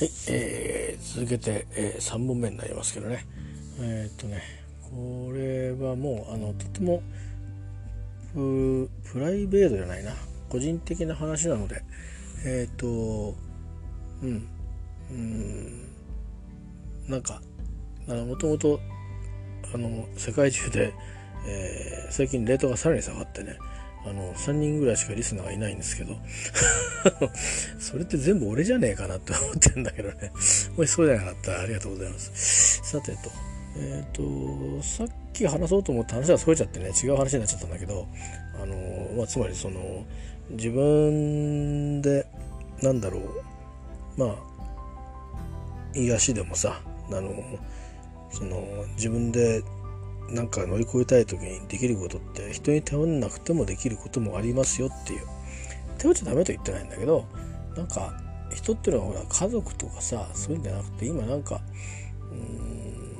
[0.00, 3.26] はい、えー、続けて、えー、3本目になりますけどね。
[3.80, 4.40] えー、っとね
[4.90, 7.02] これはもうあのとても
[8.32, 8.88] プ
[9.20, 10.12] ライベートじゃないな。
[10.48, 11.82] 個人的な話なので
[12.46, 14.48] えっ、とうん
[15.10, 15.82] うん
[17.06, 17.42] なんか
[18.08, 18.80] もともと
[20.16, 20.94] 世界中で、
[21.46, 23.58] えー、最近レートがさらに下がってね
[24.06, 26.16] あの3人ぐらいしかリスナーがいないんですけど。
[27.78, 30.32] それって全部俺じゃねえかなって思ってんだけどね。
[30.76, 31.52] もしそうじゃなかった？
[31.52, 32.80] らありがとうございます。
[32.82, 33.30] さてと。
[33.76, 38.08] えっ、ー、とさっき話そうと思った話がそれちゃってね違う話になっちゃったんだけど
[38.60, 38.74] あの、
[39.16, 40.04] まあ、つまりその
[40.50, 42.26] 自分で
[42.82, 43.22] なんだろう。
[44.16, 44.50] まあ
[45.94, 46.80] 癒しでもさ
[47.10, 47.58] あの
[48.32, 49.62] その自分で
[50.30, 55.26] なんか乗り越えたい時にできることって人に頼んなくてもできることもありますよっていう
[55.98, 57.24] 頼っちゃダメと言ってないんだけど
[57.76, 58.12] なんか
[58.54, 61.60] 人っていうのはほら家族とかさそういうんじゃなくて今なんか
[62.30, 63.16] うん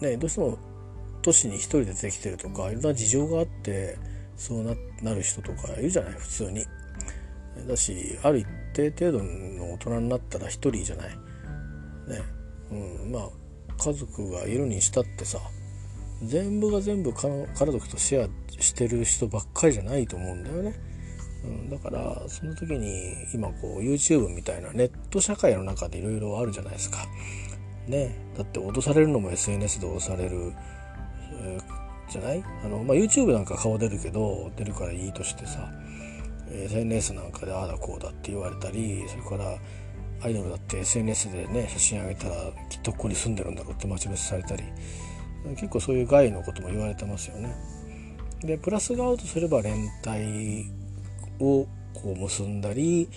[0.00, 0.58] ねどうしても
[1.22, 3.98] 都市に一人で出てきてるとかいろんな事情があって
[4.36, 6.64] そうななる人とかいるじゃない普通に。
[7.68, 11.08] だしある一定程度の大人になったら一人じゃない。
[11.10, 11.16] ね
[12.70, 13.28] うん、まあ
[13.76, 15.38] 家族がいるにしたってさ
[16.22, 20.74] 全部が全部家族とシェアしてる人ばっかりじゃないと思うんだよね。
[21.44, 26.98] うん、だからその時に今こう YouTube みたいなネット社会の中でいろいろあるじゃないですか。
[27.88, 30.52] ね、だって脅されるのも SNS で脅される、
[31.42, 31.58] え、
[32.10, 32.44] じゃない？
[32.64, 35.72] あの、まあ、YouTube なんか顔出るけど出るからいいとしてさ
[36.52, 39.56] SNS なんかでああだこうだって言われたりそれから
[40.22, 42.34] アイドルだって SNS でね写真あげたら
[42.68, 44.64] きっとここに住んでるんだろうって待ち伏せされたり
[45.50, 47.54] 結構そういう害のことも言われてますよね。
[48.42, 50.70] でプラスが合うとすれば連帯
[51.40, 53.08] をこう結んだり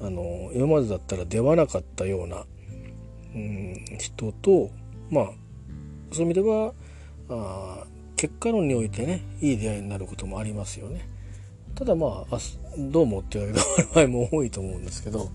[0.00, 2.44] あの今までだったら出会わなかったような、
[3.34, 4.70] うん、人と
[5.10, 5.30] まあ
[6.12, 6.74] そういう意味では
[7.28, 7.84] あ
[8.16, 11.08] 結果論においてねいい出会いになることもありますよね。
[11.74, 12.38] ただまあ
[12.78, 15.30] どうもっていうわけで場合も多いと思うんですけど、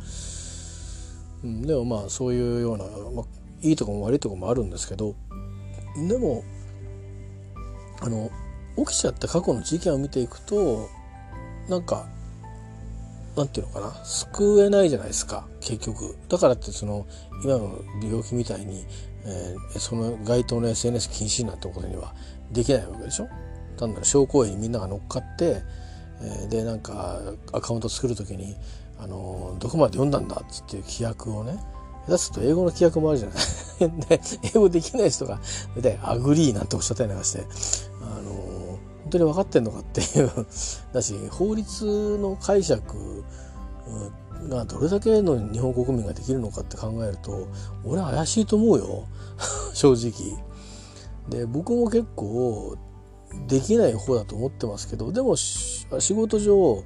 [1.44, 3.26] うん、でもまあそういうような、まあ、
[3.62, 5.16] いいとこも悪いとこもあるんですけど
[6.08, 6.44] でも
[8.02, 8.30] あの
[8.78, 10.90] 起きちゃった過去の事件を見ていくと
[11.68, 12.08] なんか
[13.36, 16.18] なんていうのかな救えないじゃないですか結局。
[16.28, 17.06] だからってその
[17.44, 18.86] 今の病気みたいに、
[19.26, 22.16] えー、その該当の SNS 禁止になったことには
[22.52, 23.28] できないわけでしょ？
[23.78, 25.62] 単なる証拠にみんなが乗っかって、
[26.22, 27.22] えー、でなんか
[27.54, 28.56] アカウント作る時に
[29.00, 31.60] あのどこまで読んだんだっつって規約をね
[32.08, 33.38] 出すと英語の規約もあるじゃない。
[34.10, 34.22] で
[34.56, 35.40] 英語できない人が
[35.76, 37.46] で agree なんておっしゃったりなんかして
[38.02, 38.80] あの本
[39.12, 40.32] 当に分かってんのかっていう。
[40.94, 43.24] だし法律の解釈
[44.50, 47.48] がどれだけの日本国民ができるのかって考えると
[47.84, 49.06] 俺は怪しいと思うよ。
[49.74, 50.44] 正直。
[51.30, 52.78] で僕も結構
[53.48, 56.84] できない方だと思ってますけどでも仕事上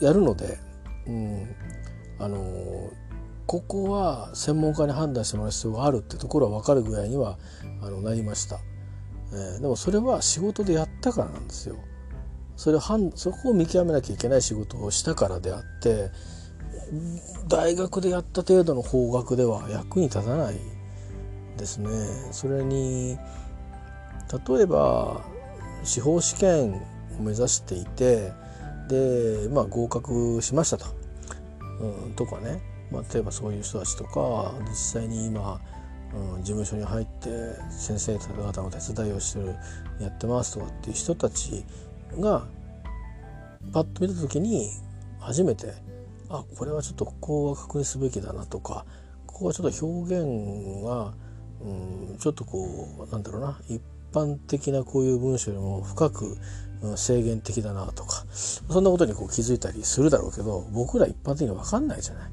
[0.00, 0.58] やるので、
[1.06, 1.54] うん、
[2.18, 2.90] あの
[3.46, 7.38] ここは専門家に判断してもらう必要があるってところは分かるぐらいには
[7.80, 8.58] あのなりました、
[9.32, 11.76] えー、でもそれは仕事でやったからなんですよ。
[12.56, 16.10] それはそこを見極めなきゃいけない仕事をしたからであって
[17.48, 20.54] 大学でやった程度の法学では役に立たない
[21.58, 21.88] ですね。
[22.32, 23.18] それに
[24.48, 25.24] 例えば
[25.84, 26.74] 司法試験
[27.18, 28.32] を目指していて
[28.88, 30.86] でまあ合格しましたと、
[31.80, 32.75] うん、とかね。
[32.90, 35.60] まあ、例えばそういう人たちとか実際に今、
[36.14, 37.28] うん、事務所に入って
[37.70, 39.56] 先生方の手伝いをしてる
[40.00, 41.64] やってますとかっていう人たち
[42.18, 42.46] が
[43.72, 44.70] パッと見た時に
[45.18, 45.74] 初めて
[46.28, 48.84] あこれはちょっとここは確認すべきだなとか
[49.26, 51.14] ここはちょっと表現が、
[51.62, 53.82] うん、ちょっとこうなんだろうな一
[54.12, 56.36] 般的なこういう文章よりも深く
[56.96, 62.30] 制限的だなとかそんなことにこう気づいたりするだろうけど僕ら一般的に分かんないじゃない。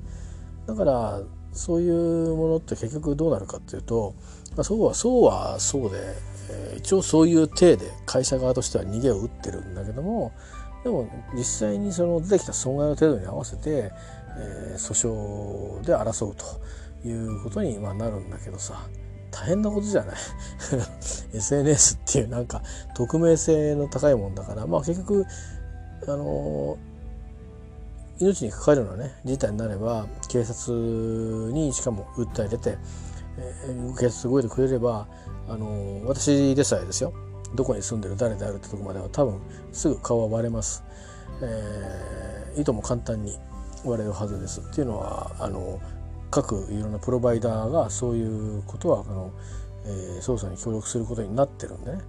[0.65, 1.21] だから
[1.51, 4.15] そういうものって結局どうなるかっていうと、
[4.56, 5.98] まあ、そうはそうはそうで、
[6.50, 10.31] えー、一応そういう体で会社側としては逃げを打ってるんだけども
[10.83, 13.92] でも実際にその出てきた損害の程度に合わせて、
[14.38, 15.10] えー、訴
[15.81, 18.88] 訟で争うということにまあなるんだけどさ
[19.31, 20.15] 大変なことじゃない？
[21.33, 22.62] SNS っていうなんか
[22.95, 25.25] 匿名性の高いもんだからまあ結局
[26.07, 26.93] あのー
[28.19, 30.74] 命に関わるようなね事態になれば警察
[31.51, 32.77] にしかも訴え出て、
[33.38, 35.07] えー、警察動いてくれれば
[35.48, 37.13] あのー、私でさえですよ。
[37.56, 39.39] どこに住んでる誰であるってとこまでは多分
[39.71, 40.83] すぐ顔は割れます、
[41.42, 43.38] えー、いとも簡単に
[43.86, 44.62] 割れるはずです。
[44.62, 45.80] っていうのはあの
[46.31, 49.31] 各いろんなプロバイダーがそういうことはあの、
[49.86, 52.00] えー、捜査に協力することになってるんでね、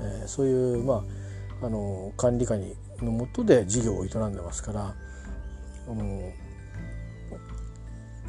[0.00, 1.02] えー、そういうま
[1.62, 4.94] ああの管理下にのもとで事業を営んでますから
[5.90, 6.04] あの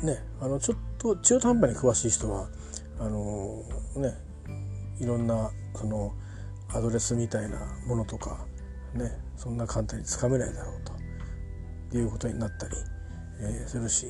[0.04, 2.50] ねあのちょっと中途半端に詳しい人は
[3.00, 3.64] あの
[3.96, 4.16] ね
[5.00, 6.14] いろんなその
[6.70, 8.46] アドレスみたいなものとか
[8.96, 12.76] ねそんな簡単につかめないだろうということになったり、
[13.42, 14.08] えー、するし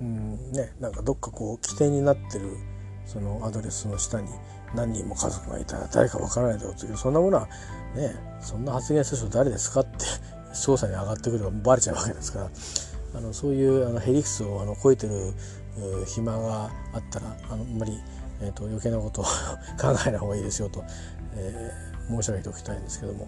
[0.00, 2.56] うんねなんかどっかこう起点になってる
[3.06, 4.28] そのアドレスの下に
[4.74, 7.46] 何人も家族がいたら誰かわからないだろうというそんなものは
[7.94, 10.04] ねそんな発言する人誰ですかって
[10.54, 12.50] 捜査に上がってくればバレちゃうわけですから
[13.14, 15.34] あのそういうあのヘリクスをあの超えてる
[16.06, 17.92] 暇があったらあのあんまり、
[18.40, 19.24] えーと、余計なことを
[19.80, 20.84] 考えない方がいいですよと、
[21.34, 23.26] えー、申し上げておきたいんですけども、ま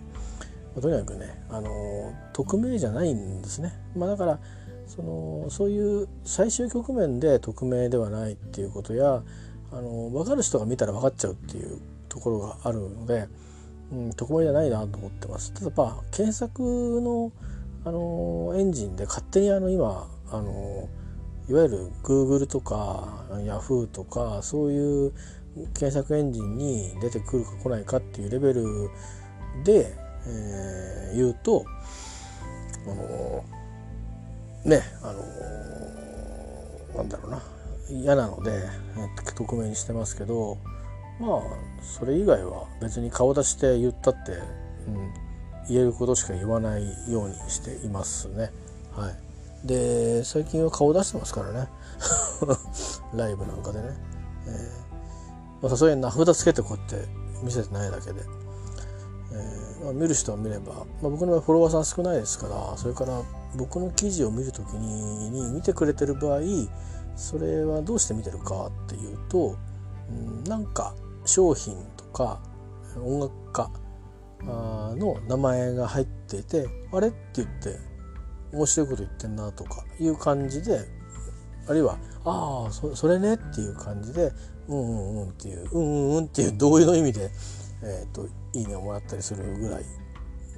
[0.78, 3.72] あ、とにかくね、あの匿名じゃないんですね。
[3.96, 4.38] まあ、だから
[4.86, 9.22] そのそういう最終局面で匿名ではないっていうことや
[9.72, 13.28] あの分かる人が見たら分かっちゃうっていうところがあるので、
[13.92, 15.52] うん、匿名じゃないなと思ってます。
[15.52, 16.62] ただまあ検索
[17.00, 17.32] の
[17.84, 20.88] あのエンジンで勝手にあの今あの
[21.48, 25.12] いわゆる Google とか Yahoo とかそういう
[25.74, 28.90] 検索エンジンに出てくるか来ないかっていうレベル
[29.64, 29.94] で、
[30.26, 31.64] えー、言うと
[32.86, 33.44] あの
[34.64, 35.22] ねあの
[36.96, 37.42] なんだろうな
[37.88, 38.68] 嫌なので
[39.36, 40.58] 匿名にしてますけど
[41.20, 41.40] まあ
[41.82, 45.14] それ以外は別に顔出して言ったって、うん、
[45.68, 48.50] 言えることしか言わないようにしていますね。
[48.92, 49.10] は
[49.64, 51.68] い、で最近は顔出してますからね
[53.14, 53.94] ライブなんかでね。
[54.46, 54.86] えー
[55.62, 57.08] まあ、そういう名札つけてこうやって
[57.42, 58.20] 見せてないだけで、
[59.32, 63.22] えーまあ、見る人は見れば、まあ、僕の場合フォロワーさん少ないですからそれから
[63.56, 66.40] 僕の記事を見る時にに見てくれてる場合
[67.16, 69.56] それはどうして見てるかっていうと、
[70.10, 70.94] うん、なんか
[71.26, 72.40] 商品とか
[72.96, 73.70] 音楽家
[74.94, 77.78] の名前が入っていてあれって言って
[78.52, 80.80] 面白いこと言ってんなとかいう感じで
[81.68, 84.32] あるいはああそそれねっていう感じで
[84.68, 87.30] うんうんうんっていううんうんうんっていう同意の意味で、
[87.82, 89.84] えーと、いいねをもらったりするぐらい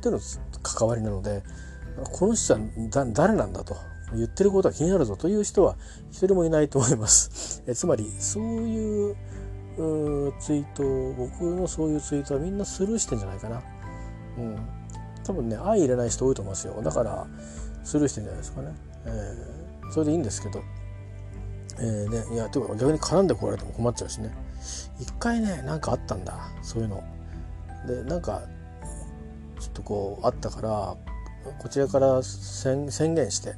[0.03, 0.21] での
[0.63, 1.43] 関わりなので
[2.13, 2.61] この人は
[2.91, 3.77] だ誰なんだと
[4.15, 5.77] 言ってることは気になるぞという人は
[6.11, 7.63] 一人もいないと思います。
[7.67, 9.17] えつまりそういう
[10.41, 10.83] ツイート
[11.15, 13.63] 僕のそういうツイートはみんなスルーしてんじゃないかな。
[14.37, 14.59] うん、
[15.25, 16.83] 多分ね相入れない人多いと思いますよ。
[16.83, 17.27] だから
[17.85, 18.75] スルーしてんじゃないですかね、
[19.07, 20.63] えー、それでいいんですけど。
[21.81, 24.35] えー、ねいやというか逆に絡んでこられても困っちゃうしね。
[24.99, 26.51] 一回ねなんかあったんだ。
[26.63, 27.05] そういうの。
[27.87, 28.43] でなんか
[29.61, 30.97] ちょっとこうあったから
[31.59, 33.55] こちらから宣言して。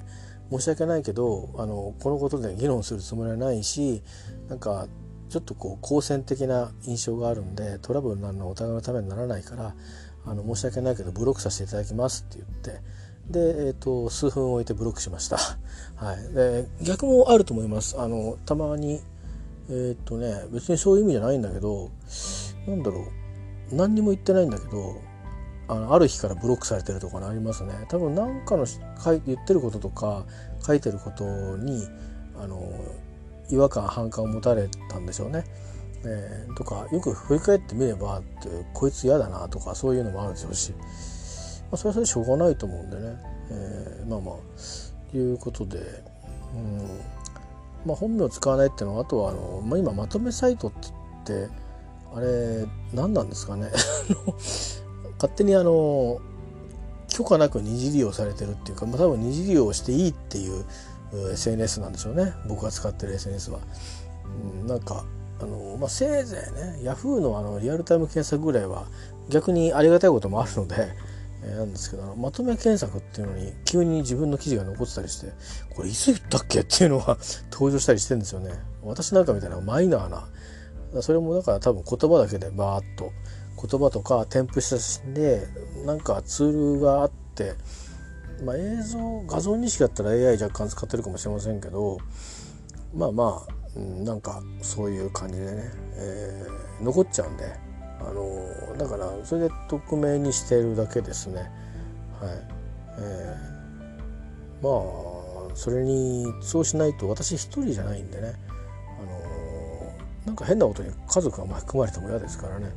[0.50, 4.02] 申し訳ないけどあのこのことで議論するつもりはないし
[4.48, 4.88] なんか
[5.30, 9.74] ちょっとこう好戦的な印象があるんでトラブルになるのはお互いのためにならないから
[10.26, 12.82] あの申し訳ないけどブロックさせていただきますって言って
[13.30, 15.38] で、えーと、数分置いてブロックしました、
[15.94, 17.98] はい、で逆もあると思います。
[17.98, 19.00] あのたまに
[19.68, 21.90] えっ、ー、とね別にそういう意味じゃないんだけど
[22.66, 23.02] なんだろ
[23.72, 23.74] う。
[23.74, 24.96] 何にも言ってないんだけど
[25.68, 27.86] あのある日からブロックされてるとかありますね。
[27.88, 30.26] 多分何かの書い言ってることとか
[30.66, 31.86] 書いてることに
[32.36, 32.60] あの
[33.50, 35.44] 違和感反感を持たれたんでしょうね。
[36.04, 40.78] えー、とかよく振り返ってみればってこいつ嫌だなとかそういうのもあるでしょうし、ま
[41.72, 43.16] あ、それはそれしょうがないと思うんでね、
[43.50, 45.78] えー、まあまあいうことで、
[46.54, 47.00] うん。
[47.86, 50.88] まあ、本名を使わないっていうのはあとはあの、まあ、今まとめサイトって
[51.26, 51.54] 言って
[52.14, 53.70] あれ何なんですかね。
[55.16, 56.20] 勝手にあの
[57.08, 60.64] 許可なく二次利用されてるっていうか、まあ、多分二次利用していいっていう
[61.12, 63.60] SNS なんでしょうね僕が使ってる SNS は。
[64.62, 65.04] うん、なんか
[65.40, 68.86] あの、まあ、せいぜいね Yahoo のあのリアルタイム検索ぐらいは
[69.28, 70.88] 逆にありがたいこともあるので、
[71.42, 75.32] えー、なんですけどまとめ検索っていうのに急に自分の記事が残ってたりして
[75.74, 77.18] これいつ言ったっけっていうのは
[77.50, 78.52] 登場したりしてるんですよね。
[78.82, 83.12] 私なんかみたいなマイナーなそれもだから多分言葉だけでバーッと
[83.56, 85.46] 言葉とか添付した写真で
[85.84, 87.54] なんかツールがあって
[88.44, 91.98] まあ、映像画像認識だったら AI 若干使ってるかもしれませんけど
[92.94, 97.44] まあまあ、うん、なんかそういう感じでね、えー、残っちゃうんで、
[98.00, 101.40] あのだからそれで匿名にしてるだけですね。
[101.40, 101.50] はい
[102.98, 108.34] えー、まあそれにそうしないと私一人じゃないんでね、
[108.98, 109.92] あの
[110.26, 112.72] なんか変なことに家族が巻き込まれても嫌ですからね。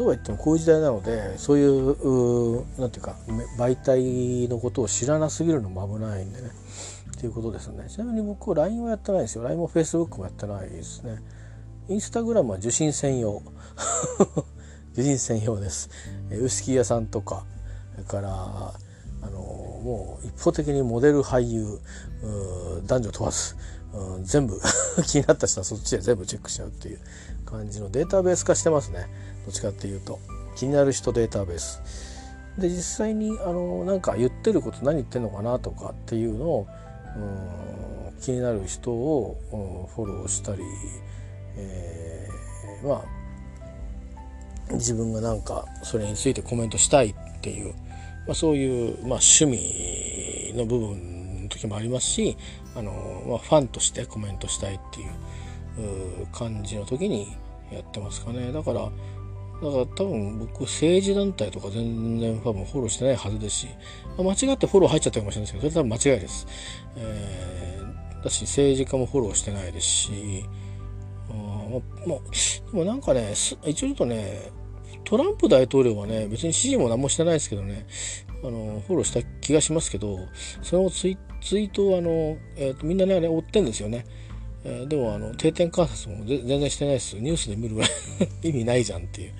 [0.00, 3.16] そうは言ってもこういう時代なのでそういう何て言うか
[3.58, 6.48] 媒体のことを知らなすぎるのも危ないんでね。
[7.18, 7.84] っていうことですね。
[7.86, 9.44] ちなみに僕は LINE はやってないですよ。
[9.44, 11.18] LINE も Facebook もやってないですね。
[11.90, 13.42] インスタグラムは受信専用。
[14.94, 15.90] 受信専用です、
[16.30, 17.44] えー、ウイスキー屋さんとか
[17.92, 21.78] それからあのもう一方的にモデル俳優
[22.86, 23.54] 男女問わず
[24.22, 24.58] 全部
[25.06, 27.00] 気になった人はそっちで全部チェックしちゃうっていう
[27.44, 29.06] 感じのデータベース化してますね。
[29.46, 30.18] どっちかっていうと
[30.56, 31.82] 気になる人データベース。
[32.58, 36.66] で実際にあのなんか言ってること何言ってんのかなとかっていうのを
[38.20, 39.38] 気になる人を
[39.94, 40.62] フォローしたり、
[41.56, 47.74] えー、まあ自分がなんかそれについてコメントしたいっていう、
[48.26, 52.36] まあ、そういう、まあ、趣味の部分の時もありますし
[52.76, 52.92] あの、
[53.26, 55.04] まあ、ファンとしてコメントしたいってい
[56.22, 57.36] う感じの時に
[57.72, 58.52] やってますかね。
[58.52, 58.90] だから
[59.62, 63.68] だから多分僕政治団体とか全然多分フォローしてないはずですし
[64.18, 66.46] 間違ってフォロー入っちゃったかもしれないですけどそれ多分間違いです、
[66.96, 70.44] えー、だし政治家もフォローしてないですし
[71.30, 71.32] あ
[72.06, 72.18] まあ、
[72.72, 73.32] でもなんかね
[73.64, 74.50] 一応言うとね
[75.04, 77.86] トランプ大統領はね別に支持も何もしてないですけどね
[78.42, 80.18] あのフォローした気がしますけど
[80.62, 84.04] そのツイツイートをあの、えーと、みんなね追ってんですよね。
[84.64, 87.90] えー、でもあの定点観察も全然してないですニュースで見るぐらい
[88.48, 89.32] 意味ないじゃんっていう,、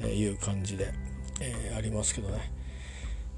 [0.00, 0.92] えー、いう感じで、
[1.40, 2.50] えー、ありますけどね。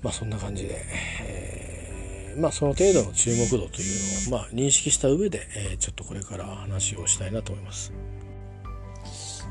[0.02, 0.84] まあそんな感じで、
[1.22, 7.92] えー、まあその程度の注目度というのを、まあ、認識した上で、えー、ちょっとこれから話をしたいなと思います。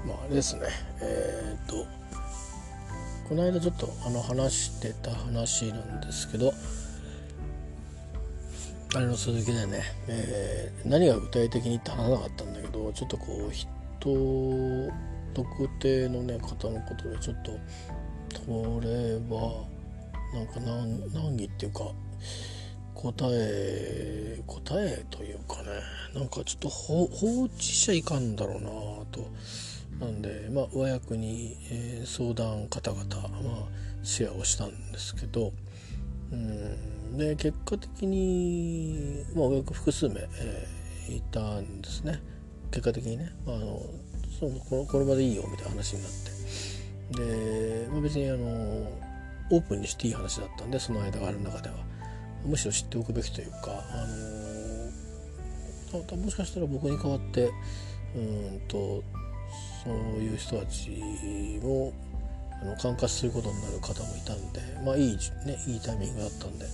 [0.08, 0.62] まああれですね。
[1.02, 1.86] えっと
[3.28, 6.54] この間ちょっとあの話してた話なんですけど
[8.96, 13.70] あれの続きでね、えー、何が具体的にって話さなかったんだけどちょっとこう人
[15.34, 17.52] 特定のね方のことでちょっと
[18.48, 19.66] これは
[20.34, 21.92] なんか難難儀っていうか
[22.94, 25.64] 答え答えというかね
[26.14, 27.04] なんかちょっと放
[27.44, 28.70] 置しちゃいかんだろうな
[29.12, 29.30] と。
[30.00, 33.68] なんでまあ上役に、えー、相談方々、まあ、
[34.04, 35.52] シェアをしたんですけど
[36.32, 36.95] うん。
[37.18, 42.22] で結果的に、まあ、上役複数名、えー、いたんですね。
[42.72, 43.82] 結果的にね、まあ、あの
[44.40, 47.24] そのこのこれまでいいよみたいな話になって。
[47.24, 48.46] で、まあ、別にあの
[49.52, 51.76] オープンにしていい話だったんでその間がある中では。
[52.46, 53.58] むしろ知っておくべきというか
[53.92, 54.06] あ
[56.12, 57.52] のもしかしたら僕に代わって
[58.16, 59.04] うんと
[59.84, 60.90] そういう人たち
[61.64, 61.92] も
[62.62, 66.66] あの管轄することになる方もいたんでまあいいねいいタイミングだったんで。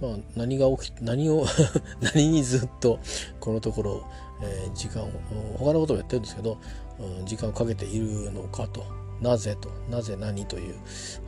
[0.00, 1.46] まあ、何が起き何を
[2.00, 2.98] 何にずっと
[3.40, 4.04] このところ、
[4.42, 5.10] えー、時間を
[5.58, 6.58] 他のこともやってるんですけど、
[6.98, 8.84] うん、時間をかけているのかと。
[9.20, 10.74] なぜとなぜ何という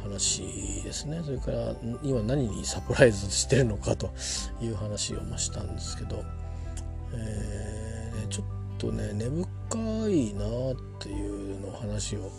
[0.03, 0.43] 話
[0.85, 1.23] ですね。
[1.25, 4.11] それから今何にサプライズしてるのかと
[4.61, 6.23] いう話をしたんですけど、
[7.15, 8.47] えー、ちょっ
[8.77, 9.31] とね根
[9.71, 12.31] 深いなっていうの話を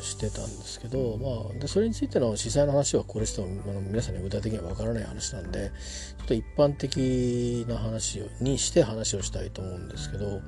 [0.00, 5.70] してたんですけど、まあ、でそれについての実際の話はこれしてもあの皆さんに具体的には分からない話なんで
[6.18, 10.40] ちょっと一般的な話にして話をしたいと思うんですけど、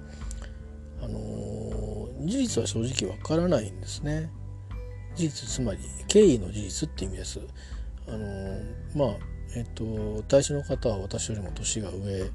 [1.02, 4.30] あのー、事実は正直分からないんですね。
[5.14, 7.40] 事実つまり経緯の事実って意味です。
[8.08, 8.62] あのー、
[8.94, 9.08] まあ
[9.54, 12.30] えっと対象の方は私よりも年が上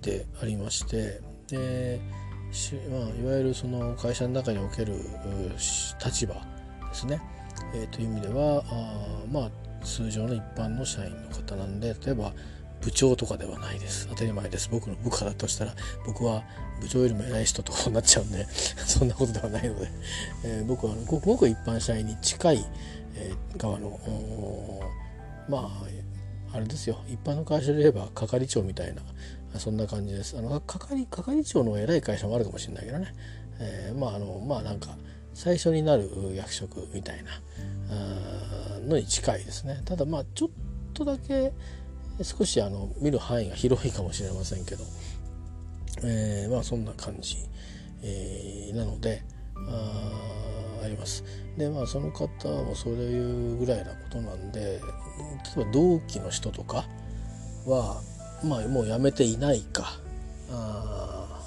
[0.00, 2.00] でありましてで
[2.90, 4.94] まあ、いわゆるその会社の中における
[6.04, 6.40] 立場で
[6.92, 7.20] すね、
[7.74, 9.50] えー、という意味ではあまあ
[9.82, 12.32] 通常の一般の社員の方なんで例えば
[12.82, 14.08] 部長とかではないです。
[14.08, 14.68] 当たり前です。
[14.68, 16.42] 僕の部下だとしたら僕は
[16.80, 18.44] 部長よりも偉い人となっちゃうんで
[18.86, 19.88] そんなことではないので、
[20.44, 22.66] えー、僕はごくごく一般社員に近い、
[23.14, 24.00] えー、側の
[25.48, 25.70] ま
[26.52, 26.98] ああれですよ。
[27.08, 29.02] 一般の会社で言えば係長みたいな
[29.58, 30.36] そんな感じです。
[30.38, 33.14] あの係係長の偉い会社もあるかもしれないけどね、
[33.60, 34.96] えー、まああのまあなんか
[35.34, 37.30] 最初になる役職みたいな
[38.86, 39.82] のに近いですね。
[39.84, 40.48] ただまあちょっ
[40.94, 41.52] とだけ
[42.22, 44.84] 少しあの見る範囲が広いかもしれませんけど、
[46.04, 47.38] えー、まあそんな感じ、
[48.02, 49.22] えー、なので
[49.68, 51.24] ああります。
[51.56, 54.80] でまあその方もそういうぐらいなことなんで
[55.56, 56.86] 例えば同期の人とか
[57.66, 58.02] は
[58.44, 59.98] まあ、もうやめていないか
[60.50, 61.40] あ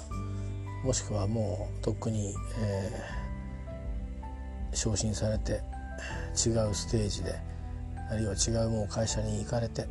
[0.84, 5.60] もしくはもうとっくに、えー、昇進されて
[6.34, 7.34] 違うステージで
[8.10, 9.86] あるいは違うもう会社に行かれて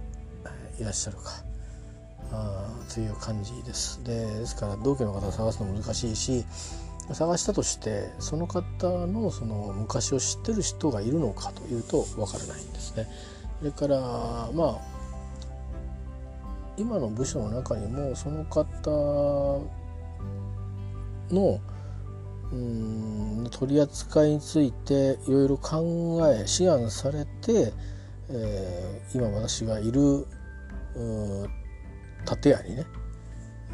[0.79, 1.23] いらっしゃるか
[2.31, 4.03] あという感じです。
[4.03, 6.45] でですから同期の方を探すの難しいし
[7.13, 13.07] 探したとしてその方のその昔を知ってる人がいるのかというと分からないんですね。
[13.59, 13.99] それから
[14.53, 14.94] まあ
[16.77, 18.91] 今の部署の中にもその方
[21.31, 21.59] の
[22.51, 27.73] うん取り扱いについていろいろ考え思案されて、
[28.29, 30.27] えー、今私がいる
[32.41, 32.85] 建屋にね、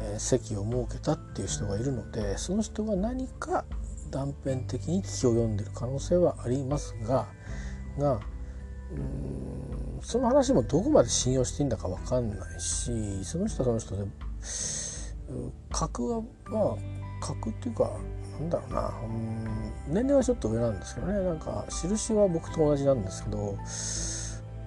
[0.00, 3.64] えー、席を設けたっていう人がいるのでその人が何か
[4.10, 7.26] 断片的に聞きを読んでる可能性はありますが
[7.98, 8.20] が
[8.96, 14.04] うんその話もどこまで信用していいんだか分かんないしその人はその人で
[15.70, 17.92] 格はまあ格っていうか
[18.40, 23.56] なんだろうなうん年齢はちょっと上なんですけどねなんか印は僕と同じなんですけど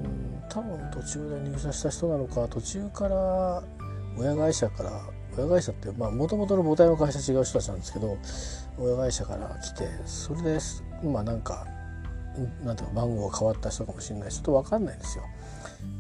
[0.03, 3.63] うん多分途中で入社した人なのか途中から
[4.17, 5.01] 親会社から
[5.38, 8.17] 親会社ってもともとの母体の会社違う人たちなんですけど
[8.77, 10.60] 親会社から来てそれで
[11.03, 11.67] 今なんか
[12.63, 15.24] なんていうか番号が変わった人かもしれないちょっと分かんないんですよ。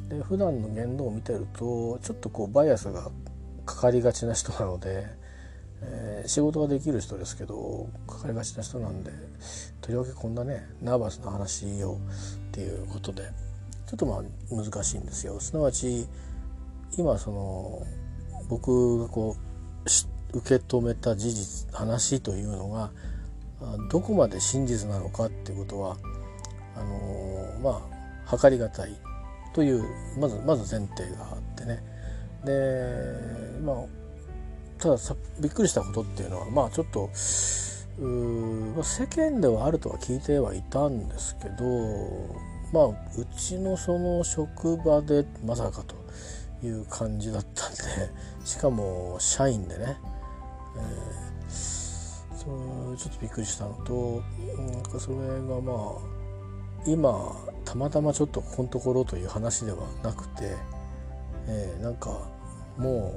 [0.09, 3.09] で普段の言動を見てるとちょっとこうバイアスが
[3.65, 5.07] かかりがちな人なので、
[5.81, 9.11] えー、仕事ができる人ですけどかかりがちな人なんで
[9.81, 11.97] とりわけこんなねナーバスな話を
[12.47, 13.23] っていうことで
[13.87, 14.23] ちょっとまあ
[14.53, 15.39] 難しいんですよ。
[15.39, 16.07] すなわち
[16.97, 17.81] 今その
[18.47, 19.35] 僕がこ
[20.33, 22.91] う受け止めた事実話というのが
[23.89, 25.97] どこまで真実なのかっていうことは
[26.75, 28.95] あのまあ測りがたい
[29.53, 29.83] という
[30.19, 31.81] まずまず前提があってね。
[32.43, 33.75] でまあ
[34.77, 37.09] たださびっくりしたことっていうのはまあちょっと
[37.99, 41.63] う世間ではあるとは聞いてはいたんですけど
[42.73, 45.95] まあうちのその職場でまさかと
[46.65, 47.79] いう感じだったんで
[48.43, 49.97] しかも社員でね、
[50.77, 54.21] えー、そちょっとびっくりしたのと
[54.57, 55.15] なんかそれ
[55.47, 56.14] がまあ
[56.85, 60.55] 今たまたまちょっとここのところという話ではなくて、
[61.47, 62.09] えー、なんか
[62.77, 63.15] も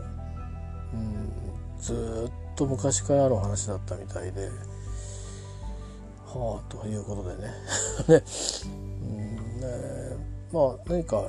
[0.93, 1.33] う、うん、
[1.79, 4.49] ずっと昔からの話だったみたいで
[6.27, 7.53] はあということでね。
[8.09, 8.25] で、
[9.03, 11.29] うんねまあ何か、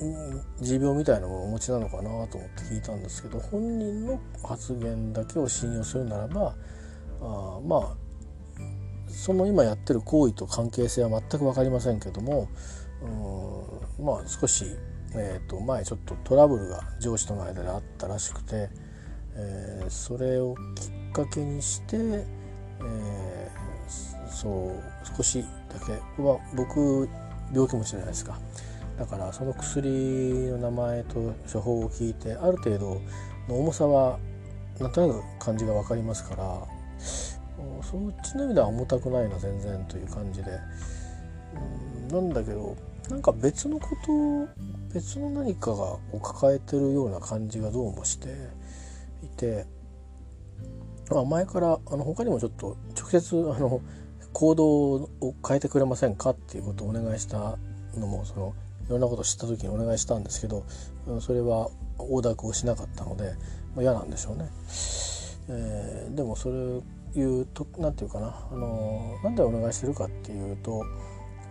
[0.00, 6.54] うん、持病みたいなものをお持ちなのかなと思って聞いたんですけど本人の発言だけを信用するならば
[7.20, 8.01] あまあ
[9.12, 12.48] その今やってる行為と関係性は全く分かりませんけども
[13.98, 14.64] うんまあ少し、
[15.14, 18.70] えー、と前ちょっとトラブルが上司との間であったらしくて、
[19.36, 26.00] えー、それをきっかけにして、えー、そう少しだけ、
[26.56, 27.08] 僕
[27.52, 28.38] 病気持ちじゃないですか。
[28.98, 29.88] だからその薬
[30.50, 33.00] の名前と処方を聞いてある程度
[33.48, 34.18] の重さは
[34.78, 36.66] なんとなく感じが分かりますから
[37.82, 40.50] そっちの意味では重たくないな全然という感じで
[41.54, 42.76] うんなんだけど
[43.10, 44.62] なんか別のこと
[44.94, 45.76] 別の何かが
[46.12, 48.28] を抱えてるような感じがどうもして
[49.24, 49.66] いて、
[51.10, 53.80] まあ、前からあの他にもちょっと直接あの
[54.32, 57.58] 行動を変えてくれませんかっていうことをお願いした
[57.96, 58.54] のもその
[58.86, 60.64] いろんなことを知った時にお願いしたんですけど
[61.20, 63.34] それは横諾をしなかったので、
[63.74, 64.48] まあ、嫌なんでしょうね。
[65.48, 66.80] えー、でもそれ
[67.14, 70.84] いうと何て言うかなあのなんでお願いしてるかっていうと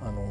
[0.02, 0.22] あの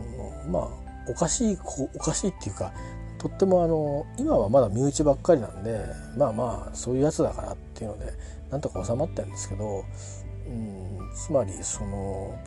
[0.49, 0.69] まあ
[1.11, 1.59] おかしい
[1.95, 2.73] おかしいっていうか
[3.19, 5.85] とってもあの今はまだ身内ばっかりなんで
[6.17, 8.13] まあまあそういうやつだからっていうので
[8.51, 9.85] なんとか収まってるんですけど、
[10.47, 12.39] うん、つまりその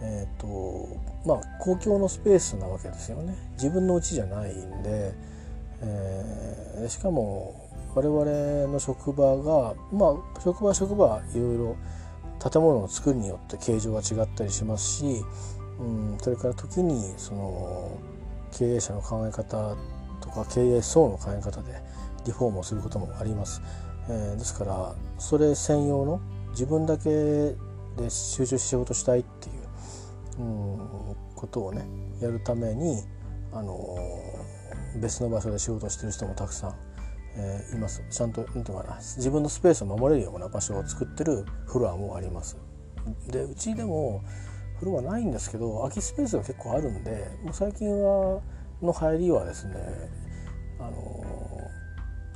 [0.00, 0.88] えっ、ー、と
[1.24, 3.34] まあ公共のスペースなわけですよね。
[3.54, 5.14] 自分の家じゃないんで、
[5.82, 11.76] えー、しかも我々の職場がまあ職場職場いろいろ
[12.38, 15.24] 建物の作りによって形状が違ったりしますし、
[15.80, 17.98] うん、それから時にその
[18.52, 19.76] 経営者の考え方
[20.20, 21.80] とか経営層の考え方で
[22.26, 23.62] リフォームをすることもあります。
[24.08, 26.20] えー、ですからそれ専用の
[26.50, 29.52] 自分だけで集中して仕事したいってい
[30.38, 31.86] う、うん、ことをね
[32.20, 33.02] やるために、
[33.52, 33.96] あの、
[35.00, 36.74] 別の場所で仕事してる人もたくさん
[37.38, 38.04] えー、います。
[38.10, 38.96] ちゃんと何て言うかな。
[38.96, 42.56] 自分のスペースを守れるような場所を作ってるフロアもあります。
[43.28, 44.22] でうちでも
[44.78, 48.40] フロアないんですけど空きスペースが結構あるんでもう最近は
[48.82, 49.74] の入りはですね
[50.78, 50.92] あの、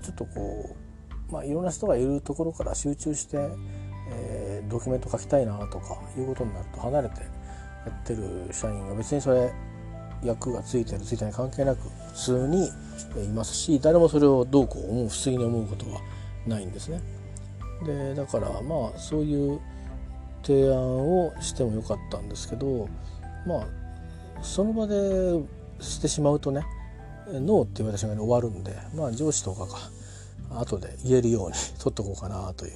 [0.03, 0.77] ちょっとこ
[1.29, 3.39] うまあいろんな人がいるところから集中して、
[4.11, 7.27] えー、ドキュメント書きたいなとかいうことになると離れてや
[7.91, 9.53] ってる社員が別にそれ
[10.25, 12.69] 役がついてるついてない関係なく普通に
[13.21, 16.01] いますし誰もそれをどうこう思う不思議に思うことは
[16.47, 17.01] ないんですね。
[17.85, 19.61] でだからまあそういう
[20.43, 20.79] 提案
[21.25, 22.89] をしてもよかったんですけど
[23.47, 23.67] まあ
[24.43, 25.41] その場で
[25.81, 26.65] してしまうとね
[27.29, 32.73] ノーって言われた瞬間に終わるんでまあ上司とかが後で言えるように取っとこうかなという、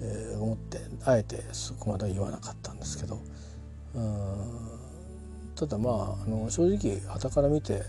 [0.00, 3.20] えー、思ってあえてそこまでは言わなかったんですけど
[3.94, 4.36] うん
[5.54, 7.82] ただまああの正直傍から見て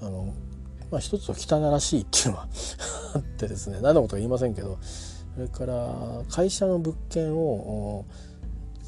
[0.00, 0.34] あの、
[0.90, 2.48] まあ、一つは汚らしいっていうのは
[3.14, 4.78] あってですね何のことは言いませんけど
[5.34, 8.04] それから会社の物件を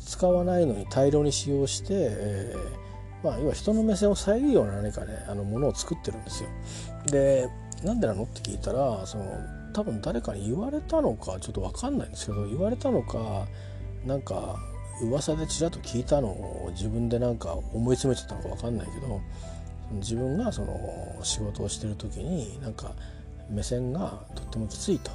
[0.04, 6.48] 使わないのに大量に使用して、えー、まあ、要は人の目線を遮るような何かねあのものを作ってるんですよ。
[7.06, 7.48] で
[7.82, 9.24] なんでなのって聞いたらその
[9.72, 13.46] 多分誰かに言われたのかちょっと分かんないんですけど言われたのか
[14.06, 14.56] なんか
[15.02, 19.20] 噂でちらっと聞いたのを自分でなんか思い詰めてたのか分かんないけど
[19.92, 22.92] 自分がその仕事をしてる時になんか
[23.50, 25.14] 目線がとってもきついとっ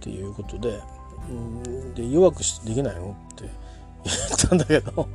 [0.00, 0.80] ていうことで
[1.94, 3.48] で弱くできないのって
[4.04, 5.08] 言ったんだけど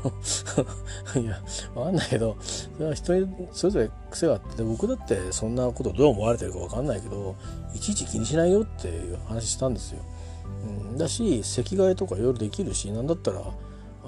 [1.20, 1.40] いや
[1.74, 3.12] 分かんないけどそれは人
[3.52, 7.36] それぞれ癖があって僕だってそんなことどう思われてるか分かんないけど
[7.74, 10.00] いちいち気にしないよっていう話したんですよ。
[10.92, 13.42] うん、だし席替えとかいろいろできるし何だったら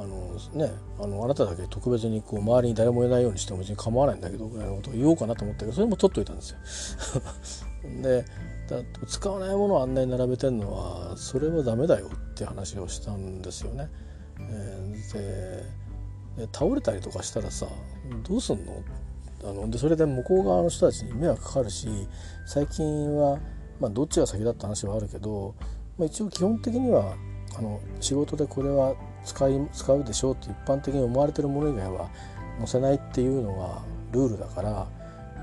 [0.03, 6.59] あのねあのあなただけ特別にこう周りに誰もいないようにしても別に構わないんだけどぐらいのことを言おうかなと思ったけどそれも取っといたんですよ。
[8.03, 8.25] で
[9.07, 13.89] 使わないものをあんなに並べてるのはそれはダメだよって話をしたんですよね。
[14.41, 17.67] えー、で倒れたりとかしたらさ
[18.29, 18.73] どうすんの？
[19.45, 21.89] あのでそれで向こう側の人たちに迷惑かかるし
[22.47, 23.41] 最近は、
[23.81, 25.55] まあ、どっちが先だって話はあるけど、
[25.99, 27.17] まあ、一応基本的には
[27.59, 32.11] あの仕事でこれは使い使うでしょうって一般的に思われてるもの以外は
[32.59, 33.83] 載せないっていうのが
[34.13, 34.87] ルールだから、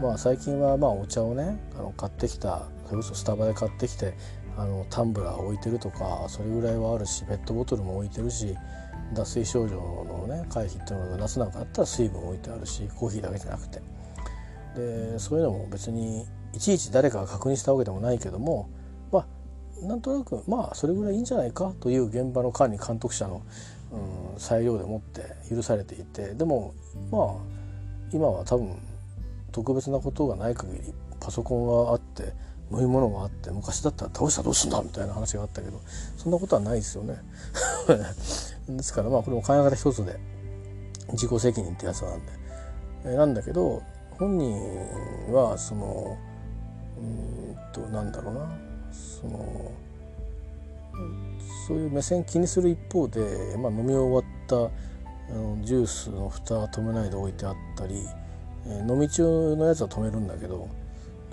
[0.01, 4.13] まあ、最近はまあお茶をねあの買ってきたそれこそスタバで買ってきて
[4.57, 8.55] あのタンブラー置いてるとかそれぐらいはあるしペットボトルも置いてるし
[9.13, 13.81] 脱水症状のね回避っていうのが夏なんかあったら水分置いてあるしコーヒーだけじゃなくて。
[14.75, 18.69] でそういうのも別にいちいち誰かが確認したわけでもないけども
[19.11, 19.25] まあ
[19.81, 23.41] なんとなくまあそれぐらいいいんじゃないかという現場の管理監督者の、
[24.33, 25.21] うん、裁量でもって
[25.53, 26.73] 許されていてでも
[27.11, 27.59] まあ
[28.11, 28.77] 今は多分
[29.51, 32.33] 特別なことがない限りパソコンがあって
[32.71, 35.81] 飲み物があって昔だったら倒したらどうすんだみたいな話があったけど
[36.17, 37.15] そんなことはないですよね。
[38.69, 40.19] ですからまあこれも考え方一つで
[41.11, 42.31] 自己責任ってやつなんで、
[43.05, 44.53] えなんだけど本人
[45.33, 46.17] はその
[46.97, 49.71] うんとなんだろうなその
[51.67, 54.55] そういう目線気にする一方で、まあ、飲み終わった
[55.31, 58.01] あのジュースの蓋は止めないで置いてあったり、
[58.65, 60.67] え飲み中のやつは止めるんだけど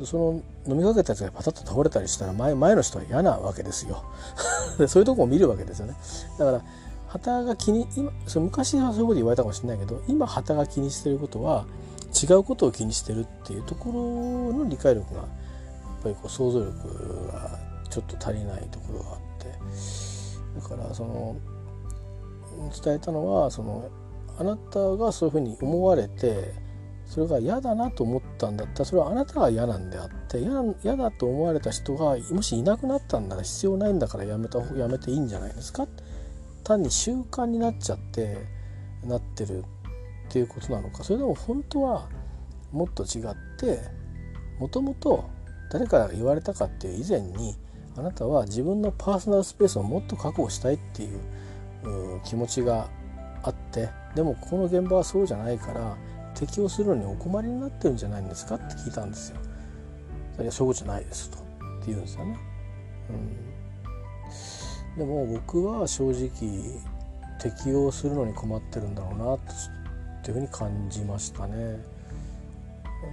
[0.04, 4.04] その飲みかけたやつがパタッと倒れたりしたら前前の人は嫌なわけですよ。
[4.78, 5.94] でそういうとこを見るわけですよね。
[6.38, 6.62] だから
[7.08, 11.64] 旗が気に今そ昔はそういうこと言われたかもしれないけど今旗が気にしてることは
[12.22, 15.22] 違うことを気にしてるっていうところの理解力が
[16.06, 17.58] ぱりこう想像力が
[17.90, 20.60] ちょっと足りないところがあって。
[20.60, 21.36] だからその
[22.82, 23.90] 伝えたのはその
[24.38, 26.54] あなたがそういうふうに思われて
[27.04, 35.86] それが嫌だなと思ったんだったらそれはあなたが嫌なんであって嫌だと思われた人がもしいなくなったんなら必要ないんだからやめたやめていいんじゃないですか？
[36.64, 38.38] 単に習慣になっちゃって
[39.04, 39.62] なってるっ
[40.30, 41.04] ていうことなのか。
[41.04, 42.08] それでも本当は
[42.72, 43.78] もっと違って
[44.58, 45.28] もともと
[45.70, 47.56] 誰から言われたかっていう以前に
[47.96, 51.20] あなたは自分のパーソナルスペースをもっと確保したいっていう
[52.24, 52.88] 気持ちが
[53.42, 55.96] あってでもこの現場はそうじゃないから
[56.34, 59.38] 適応するのにお困りになってるんじゃないんですかって聞いたんですよ。
[60.38, 61.46] いやそうじゃないですとって
[61.86, 62.38] 言うんですよね。
[64.96, 66.28] うん、でも僕は正直
[67.40, 69.38] 適応するのに困ってるんだろうなっ
[70.22, 71.78] ていうふうに感じましたね。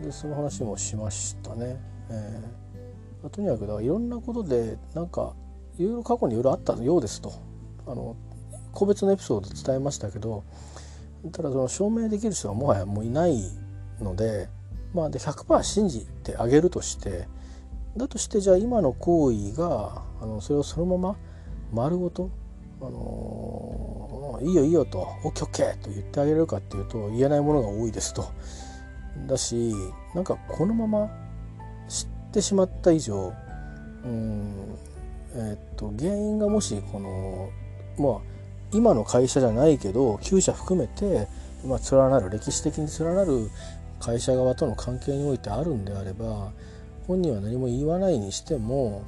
[0.04, 1.78] でその話もしましたね。
[2.10, 5.34] えー、とにかくだからいろんなことでなんか
[5.78, 7.34] いろいろ過去にいろいろあったようですと
[7.88, 8.16] あの
[8.72, 10.44] 個別のエピソード伝えましたけど
[11.32, 13.42] ただその証明できる人がもはやもういない
[14.00, 14.50] ので,、
[14.94, 17.28] まあ、で100%信じてあげるとして
[17.96, 21.16] だとしてじゃあ今の行為があのそれをそのまま
[21.72, 22.30] 丸ごと、
[22.82, 28.26] あのー、いいよいいよと OKOK と言ってあげれるかっていうと言えないものが多いですと。
[29.28, 29.74] だし
[30.16, 31.23] なんかこのまま
[32.34, 33.32] ってしまった以上
[34.04, 34.76] うん
[35.36, 37.52] えー、っと原因がもしこの
[37.98, 38.22] まあ
[38.72, 41.28] 今の会社じゃないけど旧社含めて、
[41.64, 43.52] まあ、連なる歴史的に連なる
[44.00, 46.52] 会社側との関係においてあるんであれば
[47.08, 49.04] 本人は何も言わないにしても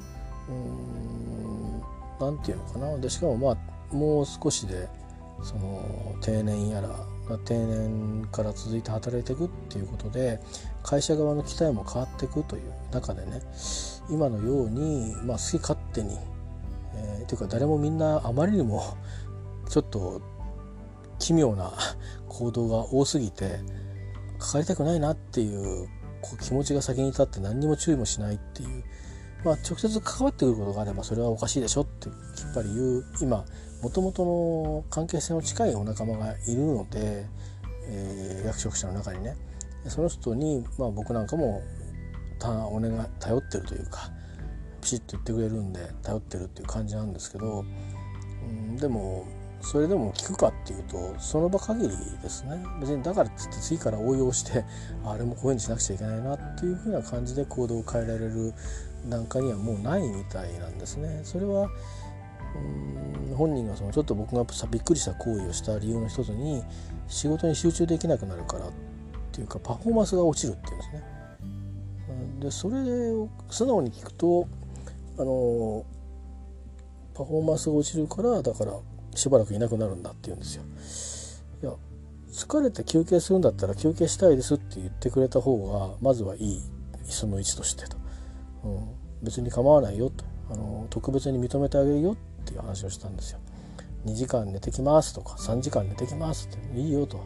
[0.48, 2.98] う何て言うのかな。
[3.00, 4.88] でしかもまあもう少しで
[5.44, 6.90] その定年やら
[7.46, 10.40] 定年から続いて働いていくっていうことで
[10.86, 13.42] 会社側の期待も変わっていくという中でね
[14.08, 16.16] 今のように、まあ、好き勝手に、
[16.96, 18.96] えー、というか誰もみんなあまりにも
[19.68, 20.22] ちょっと
[21.18, 21.74] 奇妙な
[22.30, 23.60] 行動が多すぎて
[24.38, 25.88] かかりたくないなっていう
[26.22, 28.84] こう気持ちが先に立って何にも注意もしないっていう、
[29.44, 32.14] まあ、直接関わってくることがあればそれはおかしいでしょってきっ
[32.54, 33.44] ぱり言う今
[33.82, 37.26] もともとの関係性の近いお仲間がいるので、
[37.88, 39.36] えー、役職者の中にね。
[39.90, 41.62] その人に、まあ、僕なんかも
[42.40, 44.12] たお願い頼ってるというか
[44.82, 47.66] ピシッと言ってくれるんで頼ってるっていう感じなんですけど、
[48.44, 49.26] うん、でも
[49.62, 51.90] それでも聞くかっていうとその場限り
[52.22, 54.64] ですね別にだからっつって次から応用して
[55.04, 58.54] あれもこういうふうにしなくちゃいけないなっていうふうな感じで行動を変えられる
[59.08, 61.22] 段階にはもうないみたいなんですね。
[61.24, 61.70] それは
[62.56, 66.64] うん本人がそのちょっと僕がびっくりした行為をした理由の一つに
[67.08, 68.72] 仕事に集中できなくなるからっ
[69.36, 71.04] ていうかパフォーマンスが落ちるっていうんですね。
[72.40, 74.48] でそれを素直に聞くと
[75.18, 75.86] あの
[77.14, 78.74] パフォーマンスが落ちるからだから
[79.14, 80.64] しばらくいなくなるんだって言うんですよ。
[81.62, 81.74] いや
[82.32, 86.62] 疲れて休憩するんだったら休憩したいですって言ってくれた方がまずはいい
[87.04, 87.98] その位置としてと、
[88.64, 88.88] うん、
[89.24, 93.40] 別に構わないよとあの特別に認めてあげるよっていう話をしたんですよ。
[94.06, 97.24] 2時間寝てきますとか3時間寝てきますっていいよと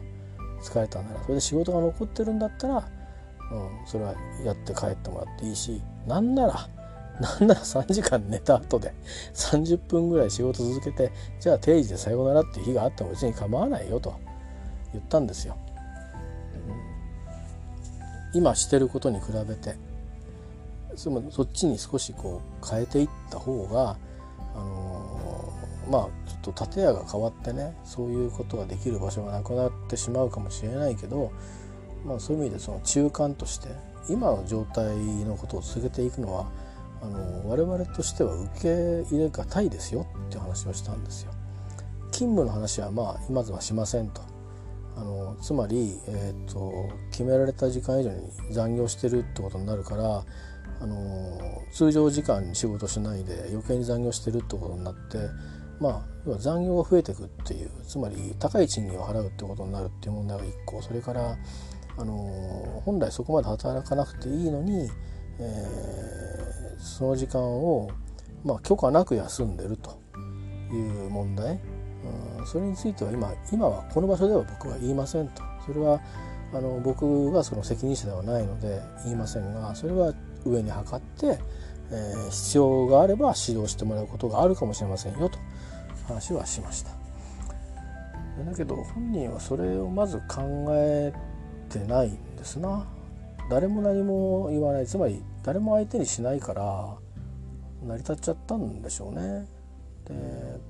[0.62, 6.68] 疲れたんなそれで仕事が残ってるんだったら、うん、それはやって帰ってもらっていいしなんなら
[7.20, 8.94] なんなら3時間寝た後で
[9.34, 14.14] 30分ぐらい仕事続けてじゃあ定時でさようならっていう日があっても別に構わないよと
[14.92, 15.56] 言ったんですよ。
[18.32, 19.74] 今してることに比べて
[20.96, 23.96] そっちに少しこう変えていった方が、
[24.54, 24.89] あの、
[25.90, 31.32] まあちょっと建屋が変わってねそういうことができる場所がなくなってしまうかもしれないけど、
[32.06, 33.68] まあ、そういう意味でその中間として
[34.08, 36.46] 今の状態のことを続けていくのは
[37.02, 41.32] あの我々としては受け入れがたいですよって話をしたんですよ。
[42.12, 44.20] 勤務の話はまあ今ずはしませんと
[44.96, 50.24] あのつまり、えーと、決められた時間以上に残業してるってことになるから
[50.80, 55.18] あの通常時間に仕事しないで余計に残業してるってことになって
[55.80, 60.82] まあ残業が増えていくっていうつまり高い賃金を払うってことになるっていう問題が1個。
[60.82, 61.36] それから
[61.96, 64.90] あの本来そこまで働かなくていいのに、
[65.38, 67.90] えー、その時間を、
[68.44, 69.98] まあ、許可なく休んでると
[70.72, 71.60] いう問題、
[72.38, 75.42] うん、それについては今今はこの場所では僕は言いませんと。
[75.66, 76.00] それは
[76.52, 80.12] あの僕がその責任者ではないので言いませんがそれは
[80.44, 81.38] 上に測って、
[81.92, 85.38] え、必要があれば指導してもらうことがあるかもしれませんよと。
[86.10, 86.90] 話はしました。
[88.44, 91.12] だけど本人はそれをまず考え
[91.68, 92.86] てないんですな。
[93.50, 96.96] 誰も何も言わないつまり誰も相手にしないから
[97.84, 99.46] 成り立っちゃったんでしょうね。
[100.06, 100.60] で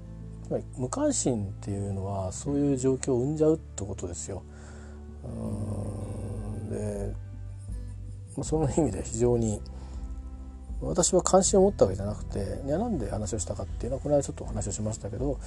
[0.44, 4.42] つまり無関心っていうのはそういう状況を生んじゃうってことですよ。
[5.24, 5.28] う
[6.66, 7.14] んで
[8.42, 9.60] その意味で非常に
[10.82, 15.38] 私は関心を持ったわけじゃなくていやなんで話をしたかっていうのはこの間ちょっと話をしましたけど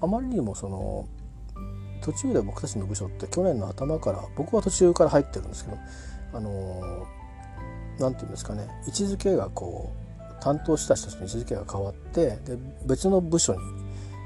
[0.00, 1.06] あまりにもその
[2.02, 5.78] 途中で僕たちの部署って去年の頭から僕は途中から入ってるんですけど
[6.34, 7.06] あの
[7.98, 13.60] 何て言うんですかね位置づけがこう担当した人たちの位置づけが変わってで別の部署に、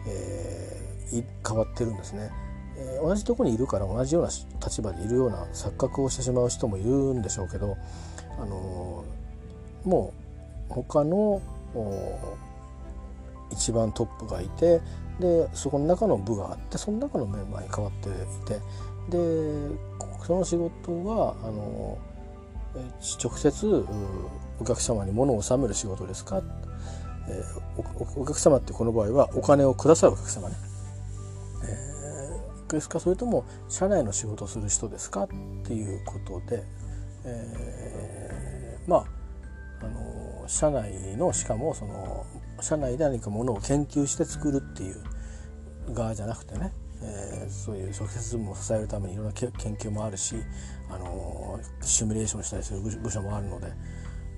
[0.09, 2.31] えー、変わってるんですね。
[2.79, 4.31] え、同じとこにいるから同じような
[4.65, 7.77] 立場でいるような錯覚をしてしまう人もいるんでしょうけど、
[8.39, 9.05] あの、
[9.85, 10.26] もう
[10.69, 11.41] 他の
[13.51, 14.81] 一番トップがいて
[15.21, 18.13] でそこの中の部があってその中のメンバーに変わってい
[18.47, 18.61] て
[19.11, 19.19] で
[20.27, 21.99] その仕事はあの、
[23.23, 23.87] 直接
[24.61, 26.43] お客様に物を納める仕事ですか、
[27.29, 30.57] えー、お客様ってこの場合はお金をくださるお客様ね。
[31.65, 31.97] えー
[32.67, 32.99] ですか？
[32.99, 35.23] それとも社内の仕事をする人ですか？
[35.23, 35.29] っ
[35.63, 36.65] ていうことで、
[37.25, 39.05] えー、まあ
[39.83, 42.27] あの社内のしかもその
[42.61, 45.03] 社内で何かものを研究して作るっていう
[45.93, 50.37] 側じゃなくてね、えー、そういう直接務務を支えるためにいろんな研究もあるし
[50.91, 53.73] あのシミュレーションしたりする部署もあるので。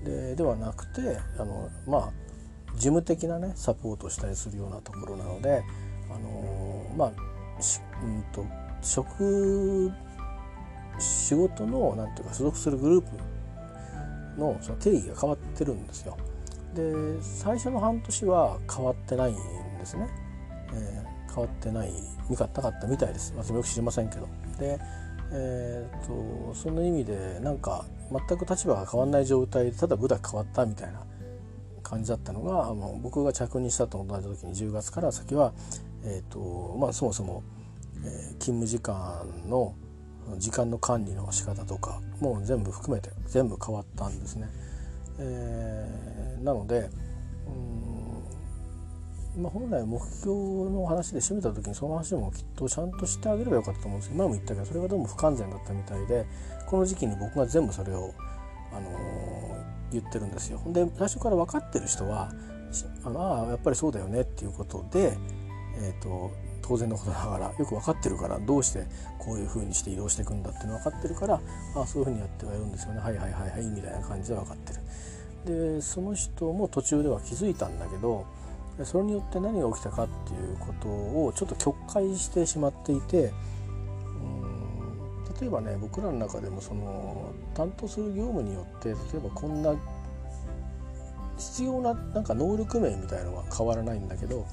[0.03, 2.11] でではなくてあのまあ
[2.75, 5.63] 事務的なねサポートをしたりするようなところなので
[6.09, 7.11] あのま
[7.57, 8.45] あしうんと
[8.81, 9.91] 職
[10.97, 13.07] 仕事のなんていうか所属するグループ
[14.39, 16.17] のその定義が変わってるんですよ。
[16.73, 19.35] で最初の半年は変わってないん
[19.79, 20.07] ですね。
[20.73, 21.91] えー、変わってない
[22.29, 24.27] 見かったかったみたいです私もよく知りませんけど。
[24.57, 24.79] で
[25.31, 31.03] えーと、その意味でなんか全く立場が変わらない状態でただ部だけ変わったみたいな
[31.83, 35.53] 感じだったのがあの僕が着任したと同じ時に10月から先は、
[36.03, 37.43] えーとまあ、そもそも、
[38.03, 39.75] えー、勤務時間の
[40.37, 44.49] 時間の管理の仕方とかもう全部含めて全部変わったんですね。
[45.19, 46.89] えー、なので
[49.37, 50.31] まあ、本来目標
[50.69, 56.25] の話で締めた時にその話もきっとちゃんとしてあげればよかったと思うんですけど今も言ったけどそれがどうも不完全だったみたいで
[56.65, 58.13] この時期に僕が全部それを、
[58.71, 60.61] あのー、言ってるんですよ。
[60.67, 62.31] で最初から分かってる人は
[63.03, 65.17] あのあやっぱりそうだよねっていうことで、
[65.77, 66.31] えーと、
[66.69, 68.85] 当然のことながらよく分かってるからどうして
[69.17, 71.41] こういうふうにして移動していくんだっていうの分かってるから
[71.75, 74.79] あそういうふうにやってはいるんですよねはいはいはいはいみたいな感じで分かってる。
[75.75, 78.25] でその人も途中では気づいたんだけど
[78.83, 83.33] それによって何が起きたかっていうことをちょっと曲解してしまっていて
[84.21, 89.73] うん例えばね僕らの中でもその担当する業務によって例えばこんな
[91.37, 94.45] 必要ななんか能力名みたいのは変わらないんだけど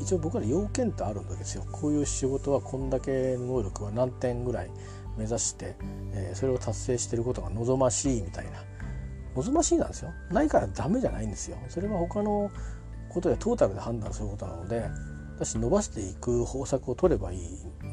[0.00, 4.70] 一応僕ら要件ってあるんですよこういう仕事はこんだけ能力は何点ぐらい
[5.16, 5.76] 目指して、
[6.12, 8.62] えー、それを達成してることが望ましいみたいな。
[9.34, 10.12] 望ましいなんですよ。
[10.30, 11.58] ないからダメじゃないんですよ。
[11.68, 12.50] それは他の
[13.08, 14.88] ことでトータルで判断することなので
[15.38, 17.36] だし伸ばしていく方策を取ればい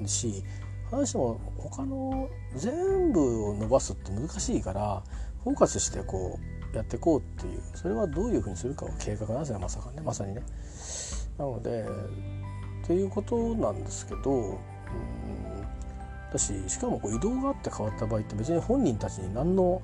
[0.04, 0.44] いし
[0.92, 5.04] 話しても他の全部を伸ばすって難しいから
[5.44, 6.40] フォーカスしてこ
[6.74, 10.02] うやっていこうっていうそれはどういうふうにするかは計画なんですねまさかね。
[10.02, 10.42] まさにね。
[11.38, 11.86] なので
[12.84, 14.58] っていうことなんですけどうん
[16.32, 19.82] だししかもこう移動があって変わった場合って別に本人たちに何の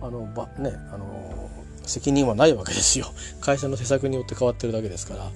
[0.00, 1.48] あのばねあの
[1.84, 3.06] 責任はないわけですよ
[3.40, 5.30] 会社の施策によって変わってるだけですから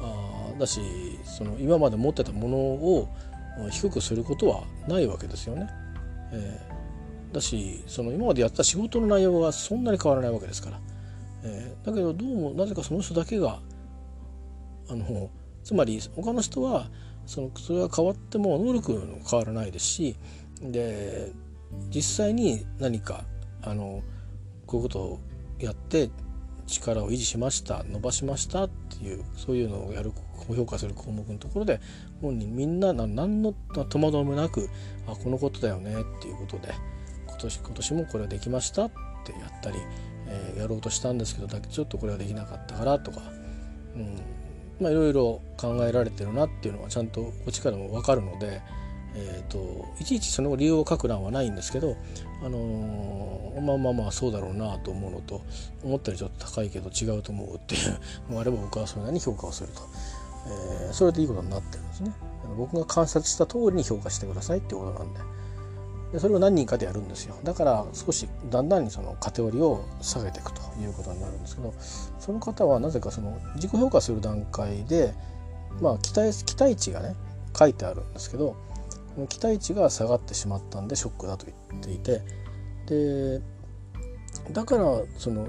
[0.00, 0.80] あだし
[1.24, 3.08] その今まで持ってたものを
[3.70, 5.66] 低くすることはないわけですよね。
[6.32, 10.80] えー、だしその今までやった仕事の内容がそんなに変わらないわけですから。
[11.42, 13.60] えー、だけどどうもなぜかその人だけが
[14.88, 15.30] あの
[15.64, 16.90] つまり他の人は
[17.26, 20.16] そのそれが変わっても能力の変わらないですし
[20.60, 21.32] で
[21.90, 23.24] 実際に何か
[23.62, 24.02] あの
[24.66, 25.20] こういうことを
[25.58, 26.10] やって
[26.66, 30.12] 力を維持しました伸ばしましたっていうそういうのをやる
[30.46, 31.80] 高評価する項目のところで
[32.20, 34.68] 本人みんな何の戸惑いもなく
[35.06, 36.74] あこのことだよねっていうことで
[37.26, 38.90] 今年今年もこれはできましたっ
[39.24, 39.78] てやったり、
[40.26, 43.20] えー、やろうとしたんですけどだけちょっとこれはできなかったからとか、
[43.94, 44.20] うん、
[44.80, 48.60] まあいろいろ考えられてるなっていうのはちゃんとこっちからも分かるので。
[49.18, 51.96] えーと、いちいちその理由を書く欄はないんですけど、
[52.42, 55.40] あのー、まあまあまあそうだろうなと思うのと
[55.82, 59.80] 思ったよりちょっと高いけど違うと思うっていうのがあれば僕はそれなりに評価をすると、
[60.84, 62.12] えー、それでいいことになってるんですね
[62.58, 65.20] 僕が観察した通りに評価してくださいってことなんで
[66.16, 67.36] でそれを何人かでやるんですよ。
[67.44, 71.74] だから少しだんだんにそのカテゴリーを下げていくということになるんですけど
[72.18, 75.12] その方はなぜかその自己評価する段階で
[75.82, 77.14] まあ期待期待値がね
[77.54, 78.56] 書いてあるんですけど
[79.28, 82.22] 期待値が下がってしまったんでショックだと言っていて
[82.86, 83.42] で
[84.52, 84.84] だから
[85.18, 85.48] その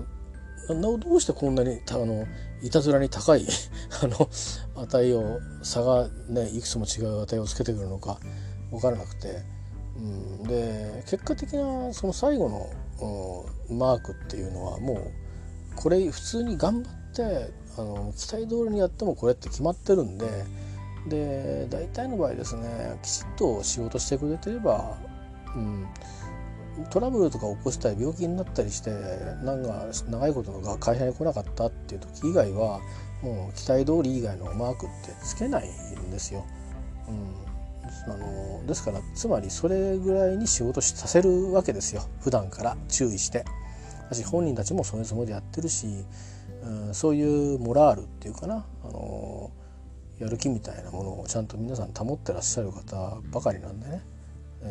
[0.68, 2.28] どうしてこんなにあの
[2.62, 3.48] いたずらに高い
[4.04, 4.30] あの
[4.84, 8.20] 値を差がねいくつも違う値をつけてくるのか
[8.70, 9.44] 分からなくて、
[10.48, 12.70] で結果的なその最後の、
[13.70, 15.12] マークっていうのはもう
[15.76, 20.28] これ普通に頑張ってあの期待通りにやってもこれって決まってるんで。
[21.10, 24.98] で大体の場合ですねきちっと仕事してくれてれば、
[25.56, 25.88] うん、
[26.90, 28.92] トラブルとか起こしたり病気になったりして
[29.44, 32.82] なんか長いことが会社に来なかったっていう時以外は
[33.22, 36.46] もう期待通り以外のマークってつけないんですよ。
[37.08, 37.47] うん、
[38.06, 42.04] あのですからつまりそれぐらいに仕事させるわけですよ。
[42.22, 43.46] 普段から注意して。
[44.10, 46.06] 私本人たちもそういうつもりでやってるし、
[46.64, 49.52] うん、そういうモラールっていうかな、あの
[50.18, 54.02] やる気みたいなものをちゃんと皆さん保ってらっしゃる方ばかりなんでね。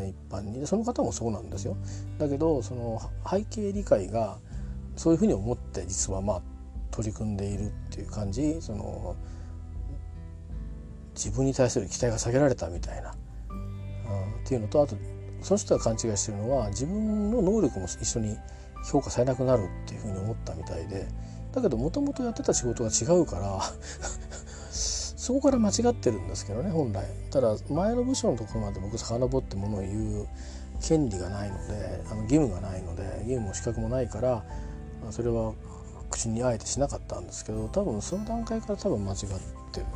[0.08, 0.66] 一般に。
[0.66, 1.76] その方もそうなんですよ。
[2.18, 4.38] だけどその背景理解が
[4.96, 6.42] そういうふうに思って実はまあ
[6.90, 8.60] 取り組んでいるっていう感じ。
[8.60, 9.16] その
[11.16, 13.14] 自分に対する期待が下げられたみたいな、
[13.50, 14.96] うん、っていうのとあと
[15.42, 18.36] その人が勘違いしてるのは自分の能力も一緒に
[18.90, 21.08] 評価されなくなるっていうふうに思ったみたいで
[21.52, 23.60] だけどもともとやってた仕事が違うから
[24.70, 27.04] そこから間違ってるんですけどね本来。
[27.30, 30.28] ただ前の部署のところまで僕遡ってものを言う
[30.80, 34.44] 権利がないのであの義務がないので義務も資格もないから
[35.10, 35.54] それは
[36.10, 39.18] 口にあえてしなかったんですけど多分その段階から多分間違っ
[39.72, 39.86] てる。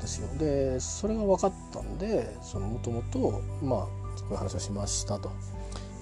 [0.00, 0.28] ですよ。
[0.38, 3.86] でそれが分かったんでもともとまあ
[4.16, 5.30] そういう話をしましたと。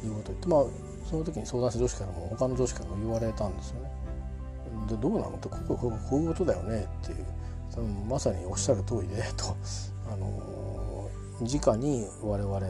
[0.04, 0.64] いうことを言ってまあ
[1.10, 3.90] その時に相談した上司からも他の上司からも言われたんですよね。
[4.88, 7.26] でどうなのってここここういうことだよねっていう。
[8.08, 9.56] まさにおっしゃる通りでと、
[10.10, 11.08] あの
[11.40, 12.60] 直に我々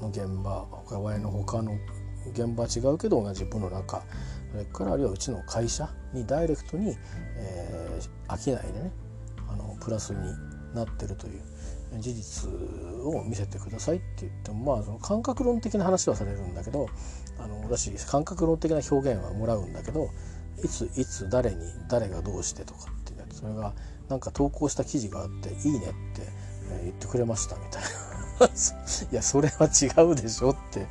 [0.00, 1.72] の現場我々の他の
[2.32, 4.02] 現場は違うけど同じ部の中
[4.52, 6.96] それからあるいはうちの会社にダイレクトに、
[7.36, 8.92] えー、商いでね
[9.48, 10.18] あのプラスに
[10.74, 11.42] なってるという
[11.98, 12.50] 事実
[13.04, 16.88] を見せてくださいって言ってもまあその感覚論的な話はされるんだけど
[17.38, 20.10] あの私感覚論的な表現はもらうんだけど
[20.62, 21.56] いついつ誰に
[21.88, 23.72] 誰がどうしてとかっていうそれが
[24.08, 26.22] なんか投稿した記事があって「いいね」って
[26.82, 27.88] 言ってくれましたみたいな。
[29.10, 30.86] いやそれは違うでしょって、え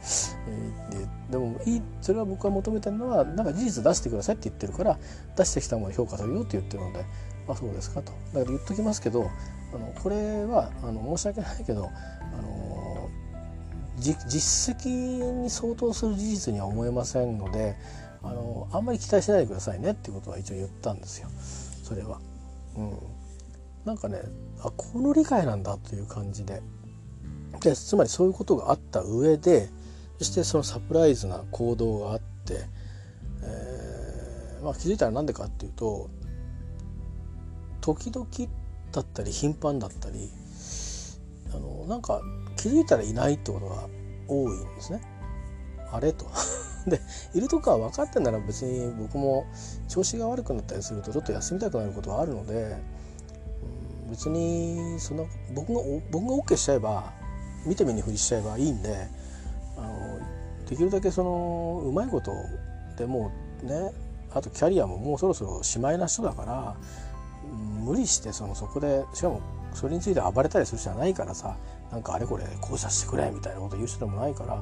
[1.30, 5.00] ー、でもいいそれは僕が求めてるのはなんか事実出してくださいって言ってるから
[5.38, 7.06] 出してきたものを評価するよって言ってるので
[7.48, 9.30] あそうですかとだから言っときますけど
[9.78, 11.92] あのこれはあの申し訳ないけど
[12.38, 13.10] あの
[14.00, 14.90] 実績
[15.44, 17.76] に相当する事実には思えませんので
[18.24, 21.30] あのあんまり期待しないでくださいねっていうことは一応言ったんですよ。
[21.84, 22.20] それは。
[22.76, 22.98] うん、
[23.86, 24.22] なんかね
[24.62, 26.62] あこの理解なんだという感じで。
[27.62, 29.70] でつまりそういうことがあった上で
[30.20, 32.60] そしてそのサプライズな行動があって、
[33.42, 36.10] えーまあ、気づいたら何でかっていうと
[37.82, 38.28] 時々
[38.98, 40.30] だったり頻繁だったり
[41.54, 42.20] あのなんか
[42.56, 43.88] 気づいたらいないってことが
[44.28, 45.02] 多いんですね。
[45.92, 46.26] あれと
[46.88, 47.00] で
[47.34, 49.46] いるとこは分かってんなら別に僕も
[49.88, 52.76] 調子が悪くなったりするとちょっと休みたくなることはあるので、
[54.04, 55.82] うん、別にその僕が
[56.12, 57.14] 僕が OK しちゃえば
[57.66, 59.08] 見て見ぬふりしちゃえばいいんで
[59.78, 60.20] あの
[60.68, 62.32] できるだけそのうまいこと
[62.98, 63.32] でも
[63.64, 63.92] うね
[64.34, 66.76] あとキャリアももうそろそろしまいな人だから
[67.88, 69.42] 無理してそのそこでしかも
[69.74, 71.56] それについて暴れたりする人じゃないからさ
[71.92, 74.62] なんかあれこれこうさせてくれみたいなこと言う人でもないから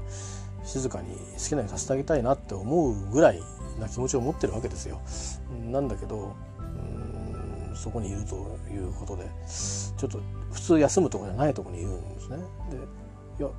[0.63, 3.41] 静かに好きなようにさせてあげたいなって思うぐらい
[3.79, 4.99] な気持ちを持ってるわけですよ。
[5.71, 8.35] なんだけどうんそこにいると
[8.71, 9.23] いうことで
[9.97, 10.19] ちょっと
[10.51, 12.37] 普通休むとこじゃないとこにいるんですね。
[12.69, 12.77] で
[13.39, 13.49] いや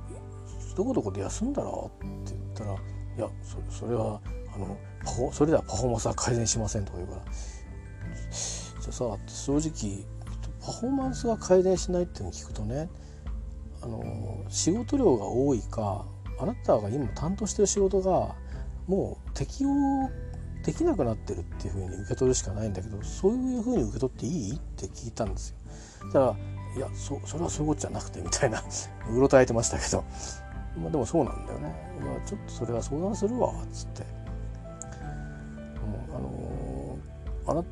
[0.75, 1.69] どこどこで休んだら？
[1.69, 2.75] って言ったらい
[3.19, 3.27] や
[3.69, 4.19] それは
[4.55, 4.77] あの
[5.31, 7.21] それではパフォーマンスは改善しませんとか言うから
[8.87, 10.05] じゃさ正直
[10.65, 12.89] パフォーマンスが改善しないっていうのを聞くとね
[13.81, 16.05] あの仕事量が多いか
[16.39, 18.35] あなたが今担当してる仕事が
[18.87, 19.71] もう適用
[20.63, 25.55] できなくなってるっていうふうに受け取るしかないんだけどそういうふうに受け取っていいって聞いたんですよ。
[26.07, 26.35] だから
[26.75, 28.61] いやそそれはそういうことじゃなくてみたいな
[29.11, 30.03] うろたえてましたけど、
[30.77, 31.73] まあ、でもそうなんだよね。
[32.01, 34.03] まあ、ちょっとそれは相談するわっつって。
[36.09, 37.63] うん、あのー、あな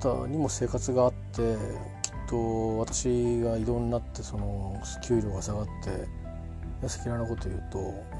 [0.00, 1.56] たにも生活があって
[2.02, 6.06] きっと私が異動になってその給料が下がって
[6.84, 7.78] 赤裸々なこと言うと、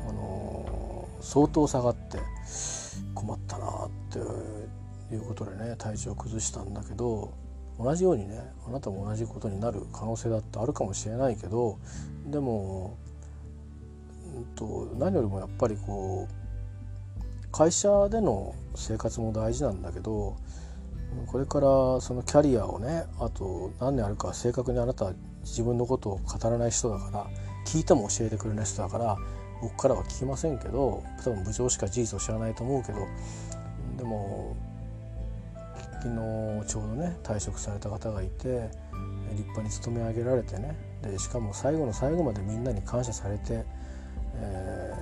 [0.09, 2.18] あの、相当下がって
[3.14, 4.18] 困ったなって
[5.14, 7.33] いうことでね体調を崩したんだけど
[7.79, 11.79] 同じようにねあなたも同じことになる可能性だってあるかもしれないけど
[12.26, 12.97] でも、
[14.37, 20.37] うんと、何よりもやっぱりこう会社での生活も大事なんだけど
[21.31, 25.12] これからそのキャリアをねあと何年あるか正確にあなたは
[25.43, 27.26] 自分のことを語らない人だから
[27.66, 29.16] 聞いても教えてくれない人だから
[29.61, 33.07] 僕からは聞きませんけど多分部長しか事実を知らないと思うけど
[33.99, 34.57] でも
[36.01, 36.14] 昨日
[36.66, 38.70] ちょうどね退職された方がいて
[39.33, 43.64] 立派に勤め上げられてねでしかも最後の最後までみんなに感謝されて、
[44.37, 44.95] え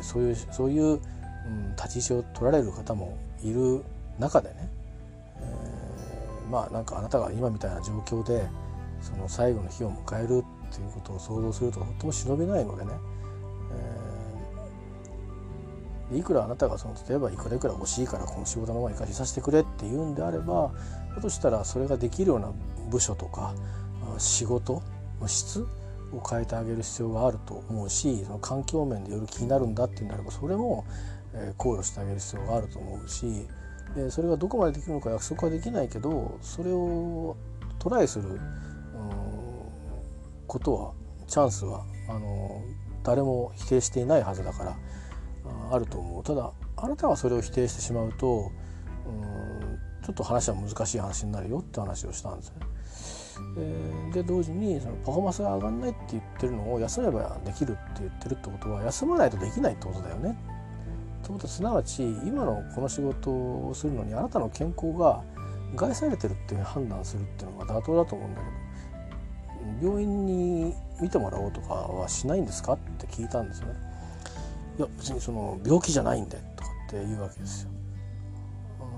[0.00, 0.94] ー、そういうそういう、う
[1.48, 3.82] ん、立ち位置を取られる方もいる
[4.18, 4.68] 中でね、
[6.52, 8.46] まあなんかあなたが今みたいな状況で
[9.00, 12.90] その最後の日を迎えるっていうことを想像するととても忍びないのでね、
[16.10, 20.72] えー、いくらあなたがその例えばいくらいくら欲しいからこの仕事のまま生かしさせてくれって言うんであれば
[21.16, 22.52] だとしたらそれができるような
[22.90, 23.54] 部署とか
[24.18, 24.82] 仕事
[25.22, 25.66] の質
[26.12, 30.84] を変えてあげる必要があると思うしその環境面でより気になるんだっていうんであればそれも
[31.56, 33.48] 考慮してあげる必要があると思うし
[34.10, 37.36] それがどこまでできるのか約束はできないけどそれを
[37.78, 38.40] トライする
[40.46, 40.92] ことは
[41.26, 42.62] チャンスはあの
[43.02, 44.76] 誰も否定していないはずだから
[45.70, 48.50] あると思うただあなたがそれを否定してしまうと
[49.06, 52.72] うんちょっと話は難しい話になるよって話をしたんですね。
[54.12, 60.36] で同時にそのパフォーマンスが上がんないって言ってるのを休めばできるって言ってるってことは休まないとできないってことだよね。
[61.22, 65.22] ということすなわち今のこの仕事をするのにあなたの健康が
[65.74, 73.74] 害されてるっていう判断するっていうのが妥当だと思うんだけど病院に見てもらおうとかはしないんですかって聞いたんですよね。
[74.78, 77.70] 「いや別にその病気じゃないんで」とかって言うわけですよ。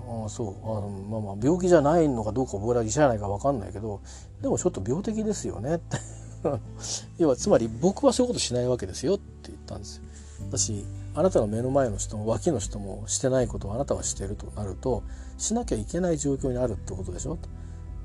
[0.07, 4.01] ああそうあまあまあ病気じゃないのかどうか僕ら医者じゃないか分かんないけど
[4.43, 5.99] でもちょっと病的ですよねって
[7.19, 10.03] 要はつまり僕はそういうことしないわけですよって言ったんですよ。
[10.51, 10.85] だし
[11.15, 15.05] あなたの目の前の人も脇の人もしてないことをあなたはしてるとなると
[15.39, 17.37] しなきゃいけない状況にあるってことでしょ？
[17.37, 17.49] と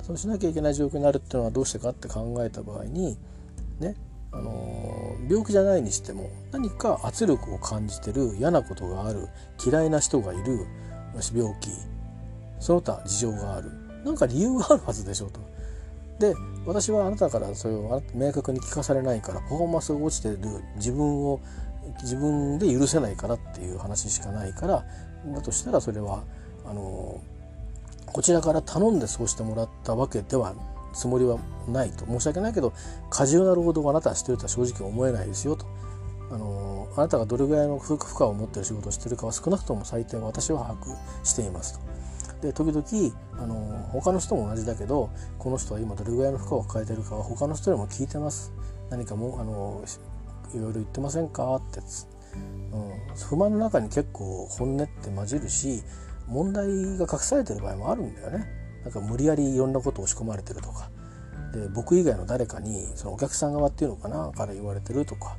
[0.03, 3.17] そうしなきゃいけない状況になるっていうのはどうしてかって考えた場合に
[3.79, 3.95] ね
[4.31, 9.27] あの病気じゃないにしても何か圧力を感じてる嫌なことがある
[9.65, 10.65] 嫌いな人がいる
[11.33, 11.69] 病気
[12.59, 13.71] その他事情がある
[14.05, 15.39] 何か理由があるはずでしょうと。
[16.19, 16.35] で
[16.65, 20.37] 私はあなたからそれを明確に聞かされないからパフォーマンスが落ちてる
[20.75, 21.39] 自分を
[22.01, 24.85] 自分で許せないからっていう話しかないから
[25.33, 26.23] だとしたらそれは
[26.65, 27.21] あの
[28.05, 30.55] こちらから頼んでそうしてもらったわけでは
[30.93, 31.37] つもりは
[31.67, 32.73] ないと申し訳ないけど
[33.09, 35.65] 過重な労働をあなたはしてるとは正直思えないですよと。
[36.31, 41.89] あのあなたがどれぐらいの負荷を持ってる仕事をしてるかは少なくとも最低私は把握していますと。
[42.41, 48.53] で時々あの他の人も同じだけどこの人は今どれぐらいの負荷を抱えてるかは他の人にも聞いてます
[48.89, 49.83] 何かもあの
[50.53, 51.55] いろいろ言ってませんか？
[51.55, 51.79] って。
[51.79, 55.81] うん、不満の中に結構本音って混じるし
[56.27, 58.45] 問題が隠されてる場合もあるんだよね。
[58.83, 60.89] なんか無理やりいろんなことを押し込まれてるとか。
[61.53, 64.31] で僕以外の誰かにそのお客さん側っていうのかな？
[64.31, 65.37] から言われてるとか。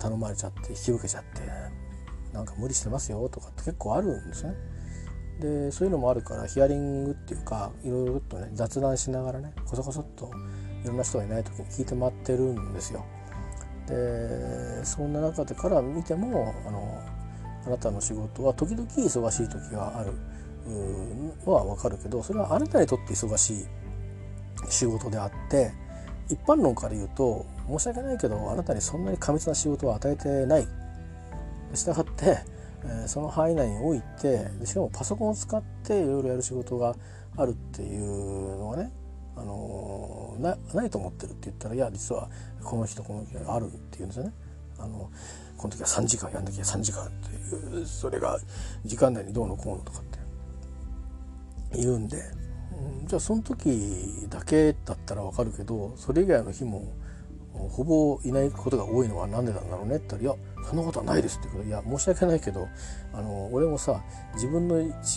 [0.00, 1.40] 頼まれちゃって引き受けちゃって
[2.32, 4.54] なんか無理してますよとかって結構あるんですね。
[5.40, 10.30] でそういうのもあるからヒアリングっていうかいろいろとね雑談しながらねこそこそっと
[10.84, 13.04] いろんな人がいない時に聞いて回ってるんですよ。
[13.88, 17.02] でそんな中でから見てもあの
[17.66, 20.12] あなたの仕事は時々忙しい時がある
[21.44, 23.66] のは分かるけどそれはあなたにとって忙しい
[24.68, 25.72] 仕事であって
[26.28, 30.68] 一般論から言うと申し訳ないけどあなたにそんなに過密な仕事を与えてない。
[31.74, 32.38] したがって、
[32.84, 36.94] え、その範囲内においてしかもパソコンを使っていろいろやる仕事が
[37.36, 38.92] あるっていうのがね
[39.40, 42.28] あのなないと思ってるって言ったらいや実は
[42.62, 44.32] この人この人あるっていうんですよね。
[44.78, 45.10] あの
[45.56, 47.34] この時は3時間やんなきゃ3時間って
[47.76, 48.38] いうそれが
[48.84, 50.18] 時間内にどうのこうのとかって
[51.74, 52.16] 言うんで、
[53.00, 56.92] うん、じゃあその時だけだったらわかるけどそれ以外の日も
[57.52, 62.68] ほぼいないことが多いのは何でなんだろうねって言ったら「いやそんなことはないです」って言うから「いや申し訳ないけど
[63.12, 64.00] あの俺もさ
[64.34, 64.76] 自分の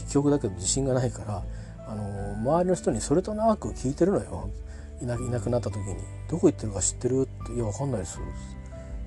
[0.10, 1.44] 記憶だけど自信がないから
[1.92, 4.50] あの周りの人にそれとなく聞いてるのよ。
[5.02, 5.96] いないなくなった時に
[6.30, 8.20] 「どこ行ってるか知ってる?」って「いや分かんないです」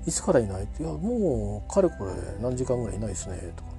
[0.05, 2.11] いつからいない?」って「いやもうかれこれ
[2.41, 3.69] 何時間ぐらいいないですね」とか。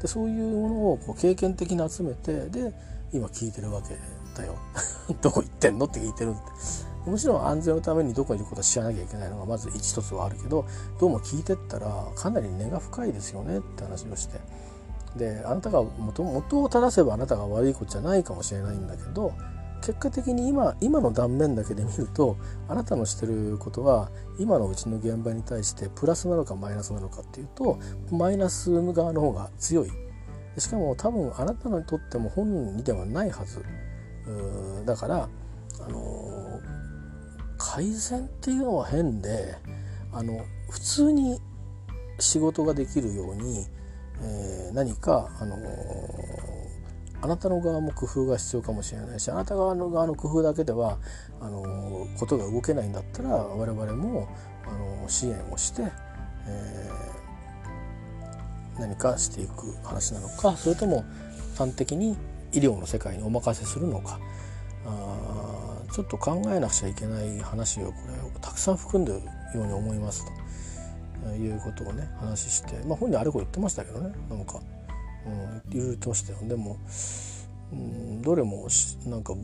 [0.00, 2.72] でそういうものをこう経験的に集めてで
[3.12, 3.98] 今聞いてるわけ
[4.40, 4.54] だよ。
[5.20, 5.86] どこ行ってんの？
[5.86, 6.30] って聞いてる。
[6.30, 10.66] ってもちろん安全のためにどこにいることは知らなきゃいけないのがまず一つはあるけど
[11.00, 13.58] どうも聞いてったらかなり根が深いですよね。
[13.58, 14.38] って話をして。
[15.16, 19.34] であなたが元元を正せばあなたが悪いことじゃないかもしれないんだけど
[19.82, 22.36] 結果的に今今の断面だけで見ると
[22.68, 27.78] あなたのしてることは今のうちの現場に対してプラスなのかマイナスなのかっていうと
[28.10, 29.90] マイナス側の方が強い。
[30.58, 33.64] しかも多分あなたにとっても本人にではないはず。
[34.84, 35.28] だから
[35.80, 36.60] あの
[37.56, 39.56] 改善っていうのは変で
[40.12, 41.40] あの普通に
[42.18, 43.66] 仕事ができるように、
[44.22, 45.56] えー、何かあの
[47.22, 50.98] あなたの側も工夫が必要かもしれないしあなた側の側の工夫だけでは
[51.40, 54.28] あのことが動けないんだったら我々も
[54.66, 55.82] あの支援をして、
[56.46, 56.90] え、
[58.78, 61.04] 何かしていく話なのかそれとも
[61.58, 62.16] 端的に
[62.52, 64.18] 医療の世界にお任せするのか
[64.86, 69.20] あちょっと考えなくちゃいけない話をこれをたくさん含んでる
[69.58, 70.39] ように思いますと。
[71.28, 74.60] いうことをね話して、まあ、本人あれこれ言ってましたけどねなんか。
[75.26, 76.78] うん、いろいろとしたよでも、
[77.72, 78.68] うん、どれも
[79.06, 79.34] なんか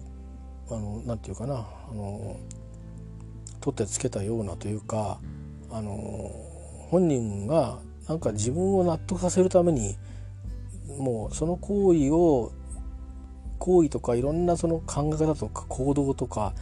[0.70, 1.54] あのなんていうかな
[1.90, 2.36] あの
[3.60, 5.18] 取ってつけたようなというか
[5.70, 6.30] あの
[6.90, 9.96] 本人がなんか自分を納得させるために
[10.98, 12.52] もうその行為を
[13.58, 16.54] 行為とかいろんなその考え方とか行動とか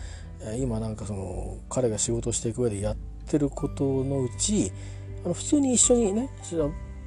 [0.58, 2.96] 今なんかその彼が仕事していく上でやっ
[3.26, 4.72] てることのうち
[5.24, 6.30] あの普通に一緒にね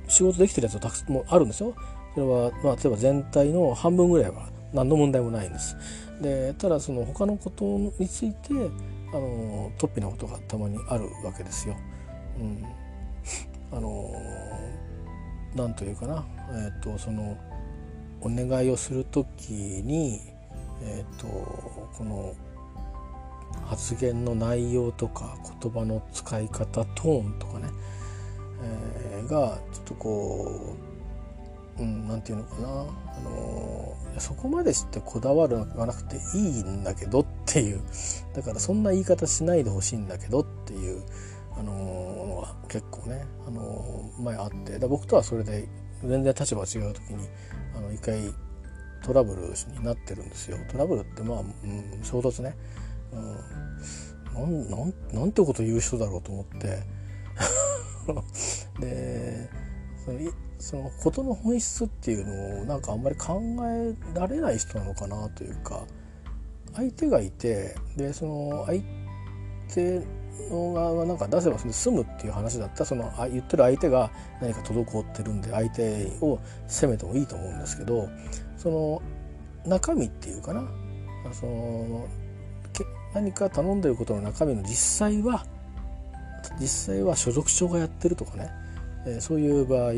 [0.08, 1.76] 仕事できてるやつはたくもあるんですよ。
[2.14, 5.76] それは、まあ、例えば全体の半分ぐらいは何の問題もないんです。
[6.22, 8.54] でただその他のことについて
[9.14, 11.76] あの突飛なことがたまにあるわけですよ。
[12.40, 12.66] うん、
[13.72, 14.12] あの
[15.56, 17.38] なんというかな、えーと、その
[18.22, 20.20] お願いをする時に、
[20.82, 22.34] えーと、この
[23.66, 27.70] 発言の内容とか言葉の使い方トーンとかね、
[28.62, 30.76] えー、がちょっとこ
[31.78, 37.82] う、うん、なんていうのかな、あのそこまでしてこだわるはなくていいんだけどっていう。
[38.34, 41.04] だからそんな言い方しないでほしいんだけどっていう、
[41.56, 44.80] あののが結構ね、あの前あって。
[44.80, 45.68] だ僕とはそれで
[46.04, 47.28] 全然立場違う時に
[47.76, 48.20] あの一回
[49.04, 50.58] トラブルになってるんですよ。
[50.72, 52.56] トラブルってまあ、うん、衝突ね、
[54.36, 56.97] うん、なんなんなんてこと言う人だろうと思って。
[58.80, 59.50] で
[60.06, 60.20] その
[60.60, 65.84] その事の本質っていうのをなんかあんまり考えられない人なのかなというか
[66.74, 68.82] 相手がいてでその相
[69.74, 70.02] 手
[70.50, 78.10] の側がなんか出せば済むっていう話だったらその言ってる相手が何か滞ってるんで相手を責めてもいいと思うんですけど
[78.56, 79.02] その
[79.66, 80.64] 中身っていうかな
[81.34, 82.08] その
[83.14, 85.46] 何か頼んでることの中身の実際は
[86.60, 88.52] 実際は所属長がやってるとかね、
[89.06, 89.94] え、そういう場合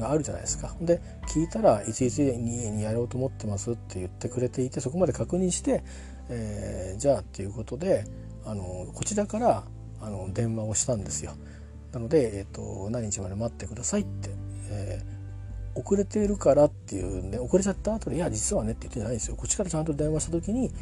[0.00, 0.74] があるじゃないですか。
[0.80, 5.82] で聞いたらいついつにやろうと思ってますって言ってくれていてそこまで確認して、
[6.28, 8.04] えー、じゃあっていうことで
[8.44, 9.64] あのこちらから
[10.00, 11.32] あの電話をしたんですよ。
[11.92, 14.30] なので、えーと、何日まで待ってくださいって、
[14.68, 19.36] えー、遅れているからっていうね遅れちゃった後で「いや実はね」って言ってないんですよ。
[19.36, 20.72] こっちからちゃんと電話した時に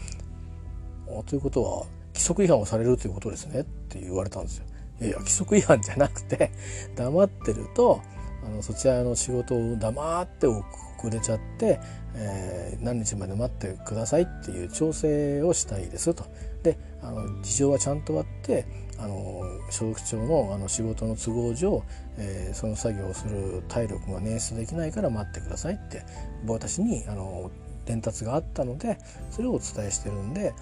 [1.26, 4.64] 「ということは規則違反をされるということですね」って言われたんですよ。
[5.02, 6.50] いや規則違反じゃなくて
[6.96, 8.00] 黙ってると
[8.44, 10.64] あのそちらの仕事を黙って遅
[11.10, 11.80] れちゃって、
[12.14, 16.24] えー、何日まで待ってくださいっていう調整をしたいですと。
[16.62, 18.66] であの事情はちゃんとあって
[18.98, 21.82] あの所属長のあの仕事の都合上、
[22.18, 26.04] えー、その作業をする体力が捻出できないから待ってくださいって
[26.46, 27.50] 私にあの
[27.84, 28.98] 伝達があったので
[29.30, 30.54] それをお伝えしてるんで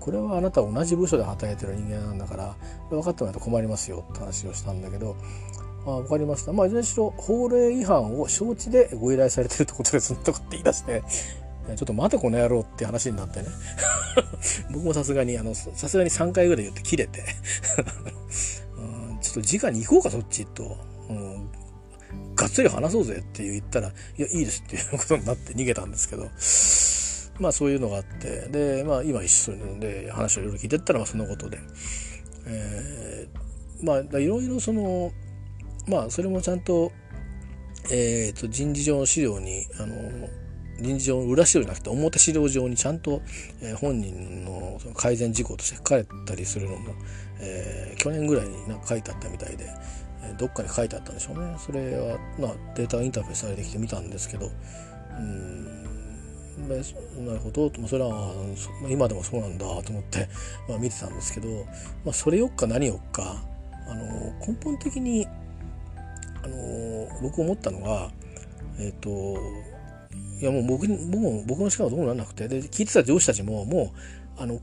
[0.00, 2.56] これはあなた同じ部署で働いてる人間なんだから
[2.90, 5.16] 分かってもらうと困りますよって話をしたんだけど
[5.86, 6.52] あ分かりました。
[6.52, 11.02] まあいずれにしろ法令違反を承知でご依頼されてるってことですとかって言い出して
[11.66, 13.48] ちょっと待てこの野郎って話になってね。
[14.70, 17.24] 僕もさすがにあのさすがに3回ぐらい言って切れて。
[18.78, 20.76] うん、ちょっと直に行こうかそっちと、
[22.36, 31.58] がっつり話そうぜって言ったらいやいいですっていうことになって逃げたんですけどまあそういうのがあってでまあ今一緒にで話をいろいろ聞いてったらまあそのことで、
[32.46, 35.12] えー、まあいろいろその
[35.88, 36.92] まあそれもちゃんと,、
[37.90, 40.28] えー、と人事上の資料にあの
[40.80, 43.22] 臨時上の裏資料じゃなくて表資料上にちゃんと、
[43.62, 46.94] えー、本人の改善事項として書かれたりするのも、
[47.40, 49.70] えー、去年ぐらいになんか書いてあったみたいで、
[50.38, 51.56] どっかに書いてあったんでしょうね。
[51.58, 54.50] それは、まあ、データインターフェースされてきて見たんですけど。
[55.18, 55.64] うん。
[57.26, 57.70] なるほど。
[57.86, 58.32] それは
[58.88, 60.28] 今でもそうなんだと思って、
[60.68, 61.48] まあ、見てたんですけど、
[62.04, 63.42] まあ、それよっか何よっか
[63.88, 64.04] あの
[64.46, 65.26] 根本的に
[66.42, 68.10] あの僕思ったのは
[68.78, 69.36] えっ、と
[70.40, 72.48] いやもう僕僕も僕の力はどうもならなくて。
[72.48, 73.92] で聞いてた上司たちもも
[74.38, 74.60] うあの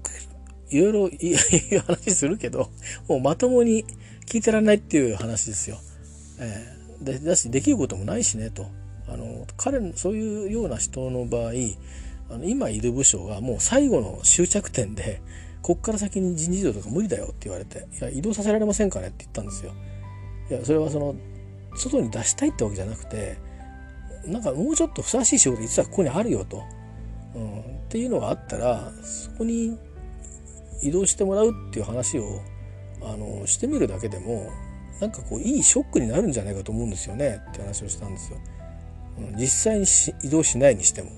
[0.70, 2.70] いろいろい い話するけど
[3.07, 3.86] もうまともに
[4.26, 5.78] 聞いてらんないっていう話ですよ。
[6.40, 8.68] えー、でだしできることもないしねと。
[9.08, 11.52] あの彼そういうような人の場合
[12.30, 15.22] あの今いる部署がもう最後の終着点で
[15.62, 19.74] こっから先に人事異動とか無理だよって言われて「いや移動させられませんかね?」って言ったんですよ。
[20.50, 21.16] いやそれはその
[21.76, 23.38] 外に出したいってわけじゃなくて
[24.26, 26.64] なんかもうちょっとふさわしい仕事実はここにあるよと、
[27.36, 29.78] うん、っていうのがあったらそこに
[30.82, 32.42] 移動してもらうっていう話を
[33.06, 34.51] あのしてみるだけでも
[34.99, 38.38] なんかこういいショックになるんじゃないかと思うんですよねって話をしたんですよ。
[39.38, 39.86] 実際に
[40.24, 41.12] 移動しないにしても。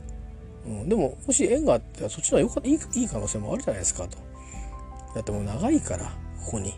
[0.66, 4.18] うん、でももし縁があってそっちの方がよかいいい可能性もあるじゃないですかと。
[5.14, 6.06] だってもう長いから
[6.46, 6.74] ここに。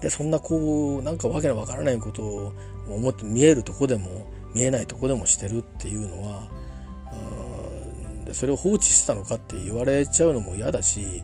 [0.00, 2.52] でそんなこうなんかわけのわからないことを
[2.88, 6.48] 思って見えるとこでも見えないとこでもしてるっていうのは
[8.24, 11.22] でそれを放置したのかって言われちゃうのも嫌だし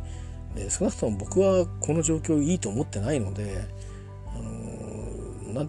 [0.55, 3.65] で少なくとも僕はこの状況いいと思ってないので、
[4.35, 5.69] あの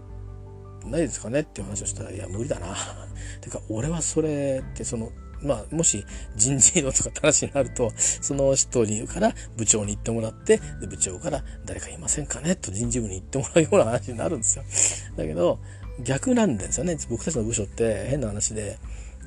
[0.90, 2.76] ないですかねっていう話をしたら「いや無理だな」
[3.40, 5.10] てか俺はそれってその
[5.42, 6.06] まあ、もし
[6.36, 12.56] 人事異動とかって話になると、その人にから部長に言ってもらって、で部長から誰かいませんかね？
[12.56, 14.64] と人事部に言ってもらうような話になるんですよ。
[15.18, 15.58] だけど、
[16.02, 16.96] 逆なんですよね。
[17.10, 18.78] 僕たちの部署って変な話で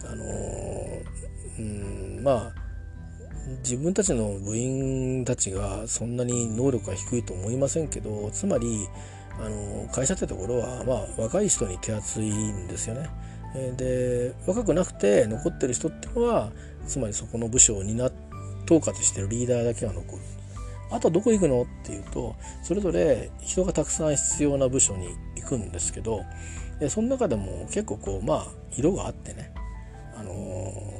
[0.10, 0.26] あの
[1.60, 2.67] うんまあ
[3.60, 8.88] 自分たちの部員たちがそんなに能力が低いと思いませんけどつまり
[9.40, 13.10] あの会社ってところは、まあ、若い人に手厚いんですよね。
[13.78, 16.52] で若くなくて残ってる人っていうのは
[16.86, 18.12] つまりそこの部署を担
[18.66, 20.22] 統括してるリーダーだけが残る。
[20.90, 26.22] あとどこ行くのっていうとそれぞれ人がたくさん必要な部署に行くんですけど
[26.80, 29.52] でその中でも結構こうまあ色があってね
[30.16, 30.97] あの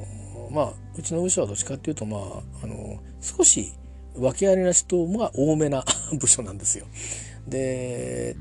[0.50, 2.20] まあうちの部署はどっちかっていうとまあ、
[2.62, 3.72] あの、少し
[4.16, 5.84] 訳ありな人が多めな
[6.18, 6.86] 部署なんですよ。
[7.46, 8.36] で、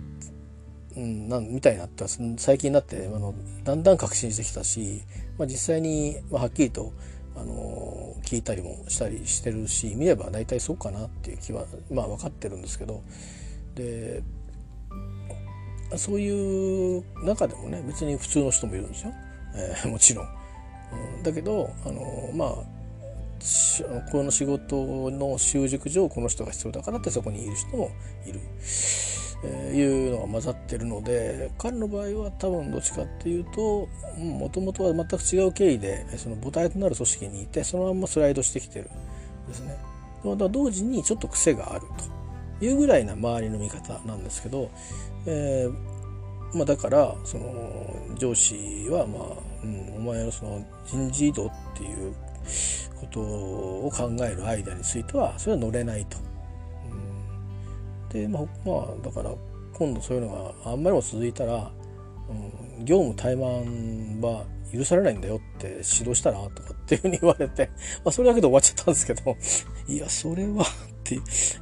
[0.95, 5.03] うん、なんみたいになった最近になってあのだんだん確信してきたし、
[5.37, 6.91] まあ、実際に、まあ、はっきりと
[7.35, 13.03] あの聞いたりもしたりしてるし見れば大体そうかなっていう気はまあ分かってるんですけど
[13.75, 14.23] で
[15.97, 19.13] そういう中でもね別に普通の人もいるんですよ、
[19.55, 20.36] えー、もちろん。
[21.23, 22.49] だけどあのまあ
[24.11, 27.91] この仕事の習熟上この人が必要だからってそこにいる人も
[28.25, 28.39] いる。
[29.43, 38.89] えー、いうのが混ざってるので彼の場合は多分どっちかっていうともともとは全く違う経緯でその母体となる組織にいてそのままスライドしてきてる
[39.47, 39.77] ですね。
[40.23, 41.85] また同時にちょっと癖がある
[42.59, 44.71] というぐらいな周りの見方なんですけど、
[45.27, 52.13] えーまあ、だからその上司は、まあうん、お前のその人事異動っていう
[52.99, 56.17] ことを考える間についてはそれは乗れないと。
[58.09, 59.33] でまあ、まあ、だから
[59.73, 61.71] 今度そういうのがあんまりも続いたら、
[62.29, 67.69] うん、業務怠慢は許されないんだよって指導したらとかっていうふうに言われて、
[68.03, 69.35] まあ、それだけで終わっちゃったんですけど
[69.87, 70.65] いやそれはっ
[71.03, 71.19] て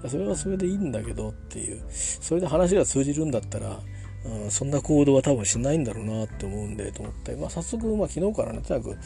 [0.07, 3.79] それはそれでいいんだけどっていうそれで話が通じるんだったら、
[4.25, 8.97] うん、そんな行動は多分しないんだろうなって思うんでと思って、まあ、早速、まあ、昨日からねとにかく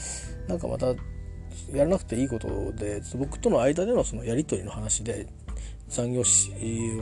[0.48, 0.96] なんかまたや
[1.84, 5.28] らなくていいことで僕との間でのそのやり取りの話で
[5.90, 6.24] 残業を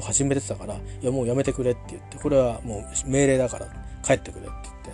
[0.02, 3.68] 始めてたから「いやもうやめてくれ」って言ってこれはもう命令だから
[4.04, 4.92] 帰ってくれって言って、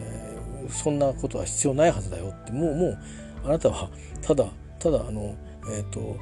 [0.00, 2.98] えー、そんなことは必要ないはずだよってもうもう
[3.44, 3.90] あなたは
[4.22, 4.46] ただ
[4.78, 5.36] ただあの
[5.70, 6.16] えっ、ー、と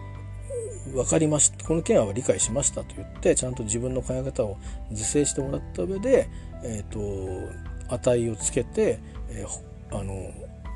[0.93, 4.59] 分かりましたこの件は理解しましたと言ってちゃんと自分の考え方を
[4.93, 6.29] 是正してもらった上で、
[6.63, 7.53] えーと、
[7.89, 8.99] 値をつけて、
[9.31, 10.33] えー、あの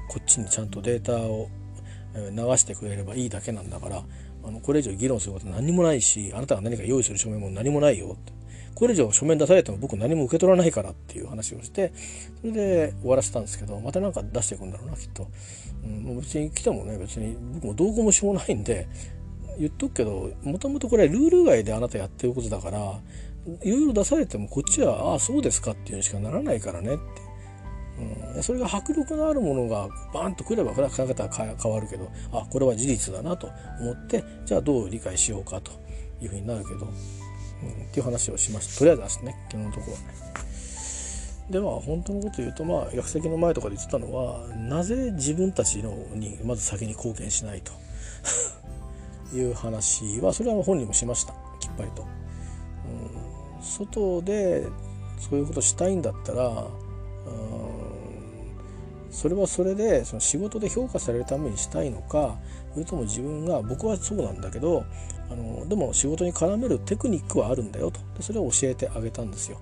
[0.08, 1.48] こっちにちゃんとデータを
[2.14, 4.02] 流してくれればいいだけなんだから
[4.42, 8.40] あのこれ以上議論すること何もないしあなたが何か用意する書面も何もないよって。
[8.80, 11.92] これ以上書面出されても僕何も受け取らないからっていう話をして
[12.40, 15.28] それで終わらせたんですけどまた何か出していくんだろうなきっと、
[15.84, 18.88] うん、別に来てもね別に僕もどうこうもしょうがないんで
[19.60, 22.98] 言っとくけどもともとこれルール外であなたやってることだから
[23.62, 27.30] いろいろ出されてもこっちはああそうですかっていうにしかならないからねって。
[28.34, 35.72] うん、それが迫力のあるものがバンとくれば考え方は変わるけどあこれは事実だなと思ってじゃあどう理解しようかと
[36.22, 36.92] いうふうになるけど、うん、っ
[37.92, 38.78] ていう話をしました。
[38.78, 40.04] とりあえずですね昨日のところはね。
[41.50, 47.72] では本当のこと言うとまあ役席の前とかで言ってたのはなぜ自分たちのにまず先に貢献しないと。
[49.32, 52.02] いう話はそれは本人もしましたきっぱりと。
[52.02, 54.66] うん、外で
[55.18, 57.90] そういうことしたいんだったら、うん
[59.10, 62.38] それはそれでその仕事で評価されるためにしたいのか
[62.72, 64.84] それとも自分が僕はそうなんだけど
[65.30, 69.58] あのでも仕事に絡めるテクニックはあるんだよとそれを教えてあげたんですよ。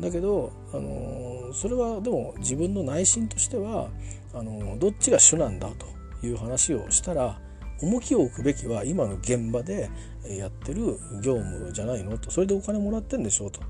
[0.00, 3.88] だけどあのそれはでも自分の内心としては
[4.32, 7.40] あのどっちが主なんだという話をしたら
[7.82, 9.90] 重きを置くべきは今の現場で
[10.26, 12.16] やってる業務じゃないの？
[12.16, 12.30] と。
[12.30, 13.60] それでお金もらってんでしょうと、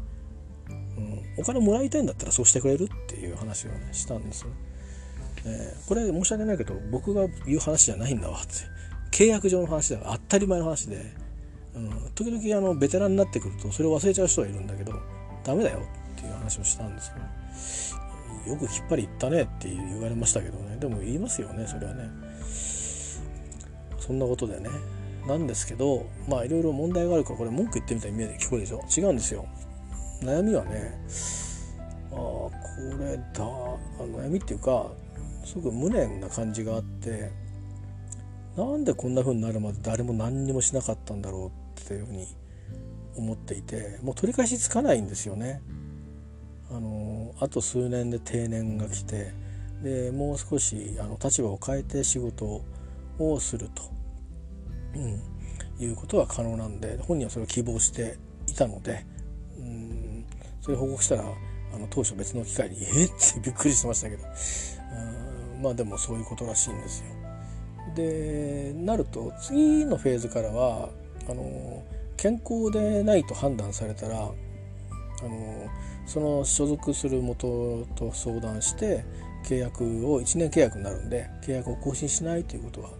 [0.68, 4.56] うん、お金もらいたいんだったらそうしてくれるっていう話をねしたんですよね。
[5.44, 8.52] えー、これ申し訳ないけど僕が言う話じゃないんだわって。
[9.10, 10.96] 契約上の話だ当たり前の話で、
[11.74, 14.94] うん、時々あのベテランになってくるとそれを忘れちゃう人がいるんだけど
[15.44, 15.80] ダメだよ
[16.14, 20.76] っていう話をしたんですけどよくきっぱり言ったねって言われましたけどね。
[20.78, 22.08] でも言いますよねそれはね。
[24.06, 24.68] そんなことでね。
[25.26, 28.82] なんですけどまあいろいろ問題があるからこれ文句言ってみたいに見えて聞こえるでしょ？
[28.98, 29.46] 違うんですよ。
[30.20, 31.00] 悩みはね
[32.10, 32.50] あこ
[32.98, 33.44] れだ
[33.98, 34.90] 悩みっていうか
[35.44, 37.30] すごく無念な感じがあって
[38.56, 42.26] なんでこんな風になるまで誰も何にもしなかったんだろうっていうふうに
[43.16, 45.62] 思っていてもう取り返しつかないんですよね。
[46.70, 49.32] あのあと数年で定年が来て
[49.82, 52.64] でもう少しあの立場を変えて仕事を
[53.18, 53.82] をすると、
[54.94, 59.04] うん、いうことは可能なんで本人はそれを希望していたので、
[59.58, 60.24] うん、
[60.60, 61.24] それを報告したら
[61.74, 67.06] あの当初別の機会に「えっ?」ってびっくりしてましたけど、うんまあでもそういうことらしいんですよ。
[67.94, 70.88] でなると次のフェーズからは
[71.28, 71.82] あの
[72.16, 74.22] 健康でないと判断されたらあ
[75.22, 75.68] の
[76.06, 79.04] その所属する元と相談して
[79.44, 82.90] 契約を1年契約になるんで契約を更新しないということは、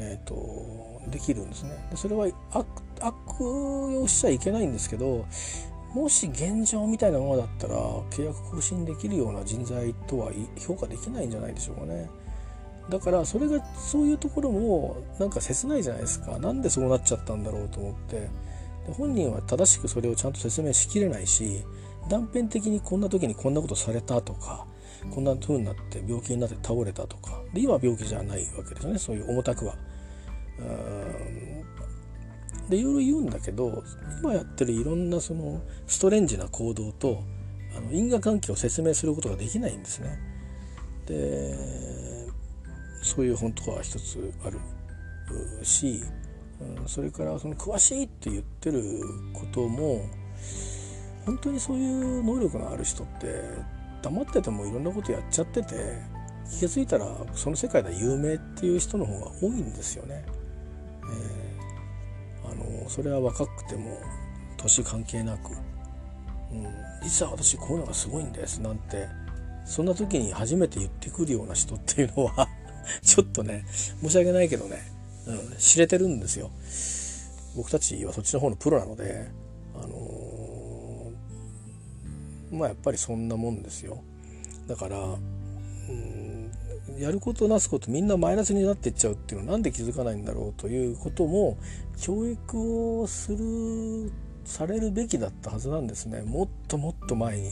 [0.00, 1.70] えーと、できるんですね。
[1.90, 2.66] でそれは悪
[3.00, 5.26] 悪用しちゃいけないんですけど
[5.94, 7.74] もし現状みたいなものだったら
[8.10, 12.08] 契約更新できるような人材とは評価できないんじゃないでしょうかね。
[12.88, 18.28] だからそれがそういうところもなんか切ないじゃないですかなんでそうなっちゃったんだろうと思って
[18.94, 21.64] 本人は正しくそれをちゃんと説明しきれないし
[22.08, 24.66] 断片的にこんな時にこんなことされたとか
[25.10, 29.74] こんな風になって病気になって倒れたとかで今は病気じゃないわけですよねそういう重たくは。
[32.68, 33.82] でいろいろ言うんだけど
[34.20, 37.22] 今やってるいろんなそのストレンジな行動と
[37.76, 40.18] あの因果関係を説明することができないんですね。
[41.06, 41.56] で
[43.02, 44.58] そういう本当は一つある
[45.62, 46.02] し、
[46.60, 48.82] うん、それからその詳しいって言ってる
[49.32, 50.04] ことも
[51.24, 53.26] 本当にそういう能力のある人って
[54.02, 55.74] 黙っててもいろんなことやっちゃってて
[56.50, 60.24] 気が付いたらその世界で有名っていう人の方が多いんですよね。
[61.10, 63.98] えー、あのそれは若くても
[64.56, 65.52] 年関係なく、
[66.52, 66.66] うん、
[67.02, 69.06] 実は私こういうのがすごいんですなんて
[69.64, 72.48] そんな時に初めて言ってくるような人っていうのは
[73.02, 73.64] ちょっとね
[74.02, 74.78] 申し訳ないけどね、
[75.26, 76.50] うん、知れてるんですよ。
[77.56, 79.28] 僕たちはそっちの方のプロなので
[79.74, 79.96] あの、
[82.50, 84.02] まあやっぱりそんなもんですよ。
[84.66, 86.28] だから、うん
[86.98, 91.56] やることなすことみんなマイナスになっていっちゃうっていうのはなんで気づかないんだろうということも
[92.00, 94.10] 教育をする
[94.44, 96.22] されるべきだったはずなんですね。
[96.22, 97.50] もっともっと前に。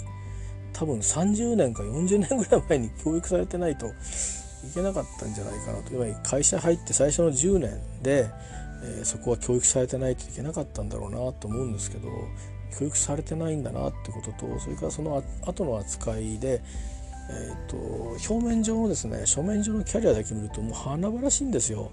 [0.73, 3.91] 多分30年か40年ぐらい前に教育されてないとい
[4.75, 5.95] けなかったんじゃないかなと。
[5.95, 8.29] いわゆる会社入って最初の10年で、
[8.83, 12.09] えー、そこは教育されてないといけなかったんだろうなと思うんですけど
[12.79, 16.63] 教育されてないんだなってこととそれからその後の扱いで
[17.29, 17.77] えーと、
[18.33, 21.91] 表面上のですね書面上のキャリアだけ見るともう華々しいんですよ。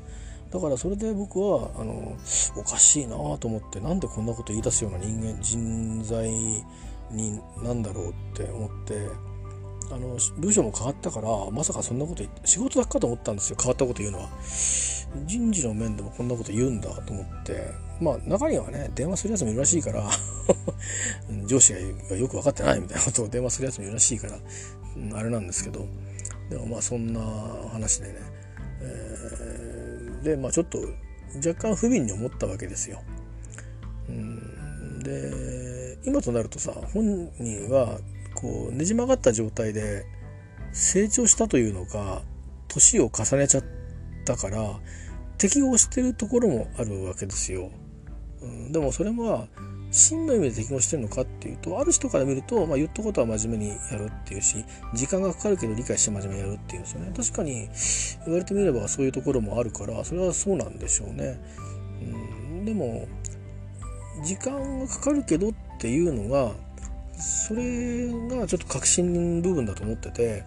[0.51, 2.15] だからそれで僕はあの
[2.55, 6.29] おかしいなと思ってなんでこんなこと言い出すような人間人材
[7.09, 9.07] になんだろうって思って
[9.91, 13.57] あの部署も変わったからまさかそんなこと言って仕事だけかと思ったんですよ。
[13.59, 14.29] 変わったこと言うのは。
[15.25, 17.71] 人事の面でもこんなこと言うんだと思って。
[18.01, 20.09] まあ中にはね電話するやつもいるらしいから
[21.45, 21.73] 上司
[22.09, 24.39] がよく分かってないみたいなことを電話するやつもいるらしいから
[25.17, 25.87] あれなんですけど
[26.49, 27.21] でもまあそんな
[27.71, 28.15] 話でね、
[28.81, 30.79] えー、でまあちょっと
[31.35, 33.01] 若干不憫に思ったわけですよ。
[34.07, 37.99] うん、で今となるとさ本人は
[38.35, 40.05] こうねじ曲がった状態で
[40.73, 42.21] 成長したというのか
[42.67, 43.63] 年を重ねちゃっ
[44.25, 44.79] たから
[45.37, 47.71] 適合してるところもあるわけですよ。
[48.43, 49.47] うん、でもそれは
[49.91, 54.65] 真の意味で適合してるのかっていうとある人から見ると、まあ、言ったことは真面目にやるっていうし
[54.95, 57.69] 時間がかかるけど理解して真面目にやるっていうんですよね確かに
[58.25, 61.39] 言われてみればそういうところもあるからそれはそうなんでしょうね。
[62.01, 63.07] うん、でも
[64.25, 66.53] 時間がかかるけどっていうのが
[67.15, 70.43] それがちょっと革新部分だと思ってて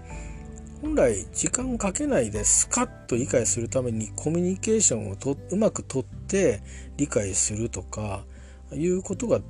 [0.82, 6.62] 本来時間をかけないでスカッと理解するためにコミュニケーションをとうまくとって
[6.96, 8.24] 理解するとか
[8.72, 9.40] いうことが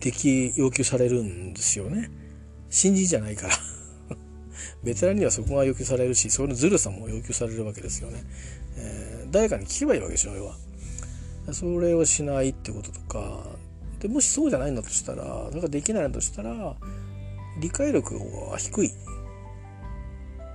[0.00, 2.10] でき要求されるんですよね。
[2.70, 3.54] 新人じゃないから。
[4.84, 8.22] ベテランにはそこが要求されるしそのずるさも要求されるわけですよね、
[8.76, 10.56] えー、誰かに聞けばいいわけでしょ要は。
[11.52, 13.58] それをしないってこととか。
[14.00, 16.76] でもしそうじゃないんだとしたらそれができないんだとしたら
[17.60, 18.16] 理解力
[18.50, 18.92] が低い。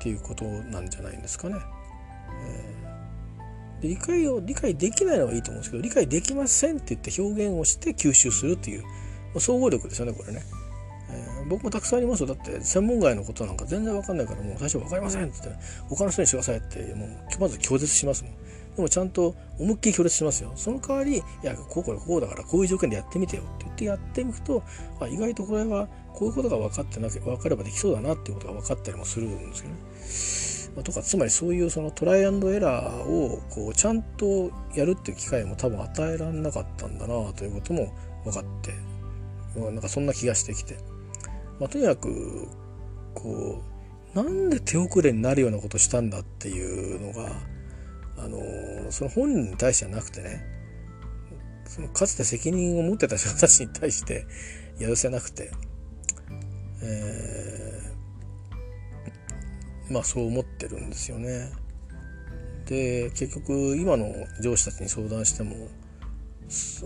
[0.04, 1.56] っていうことなんじゃないんですかね、
[2.46, 3.82] えー。
[3.84, 8.84] で理解を理解できないのはいいと思うんですけど理解できませんって言って表現をして吸収するっていう
[9.40, 10.42] 総合力ですよねこれね、
[11.10, 12.28] えー、僕もたくさんありますよ。
[12.28, 18.34] だって専門外のことなんか全然わかんないからもう最初分かりませんって言って他の人にしてくださいってもうまず拒絶しますもん。
[18.76, 20.52] でもちゃんと思いっきり拒絶しますよ。
[20.58, 24.64] その代わりいやこうこうこうだからこういう条件でやってみてよって言ってやってみると
[25.00, 29.80] あ意外とこれはこういうことが分かってなけ分かればできそうだなっていうことが分かったりもするんですけどね。
[30.76, 37.94] まとかつまりそういうそのトライアンドエラーをこうちゃんとやるっていう機会も多分与えられなかったんだなということも
[38.24, 38.74] 分かって
[39.60, 40.78] なんかそんな気がしてきて、
[41.60, 42.48] まあ、とにかく
[43.14, 43.62] こ
[44.16, 47.32] うなんで手遅れになるようなことしたんだっていうのが
[48.18, 50.44] あのその本人に対してはなくてね
[51.66, 54.26] そのかつて責任を持ってた人たちに対して
[54.80, 55.52] やるせなくて、
[56.82, 57.83] えー
[59.94, 61.52] まあそう思ってるんですよね。
[62.66, 65.56] で結局今の上司たちに相談しても、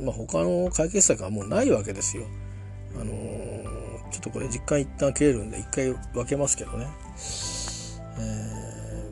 [0.04, 2.26] まあ、他の解決策はもうないわけですよ。
[3.00, 6.88] あのー、ちょっとこれ実感一旦切れるんで一回分けますけどね。
[8.20, 9.12] え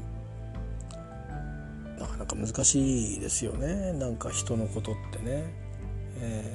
[1.98, 5.46] ー、なかなか難しいですよねなんか人のことってね。
[6.20, 6.54] え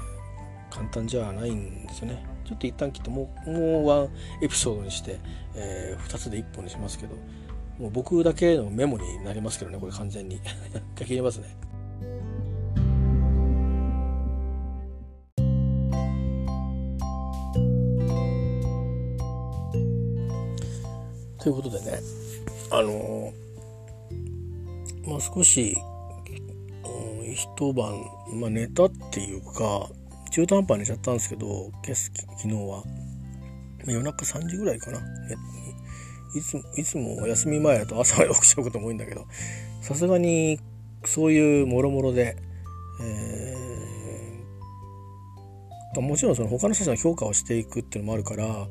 [0.71, 4.09] 簡単じゃないんですよねちょっと一旦切ってもうもうワン
[4.43, 5.19] エピソードにして、
[5.55, 7.17] えー、2つで1本にしますけど
[7.79, 10.41] もう僕だけのメモになりますけどねこれ完全に。
[10.99, 11.57] 書き入れますね。
[21.43, 22.01] ということでね
[22.71, 23.33] あの
[25.07, 25.75] まあ少し、
[26.85, 27.95] うん、一晩、
[28.35, 29.89] まあ、寝たっていうか
[30.31, 32.85] 中途半端に寝ちゃったんですけど昨日は。
[33.87, 34.99] 夜中3時ぐらいかな、
[36.35, 39.27] いついつも休み前だと朝まで起きちゃうことも多いんだけど。
[39.81, 40.61] さすがに
[41.05, 42.37] そういうもろもろで、
[43.03, 48.69] えー、もちろんその他の人たちの評価をしていくっていうのもあるから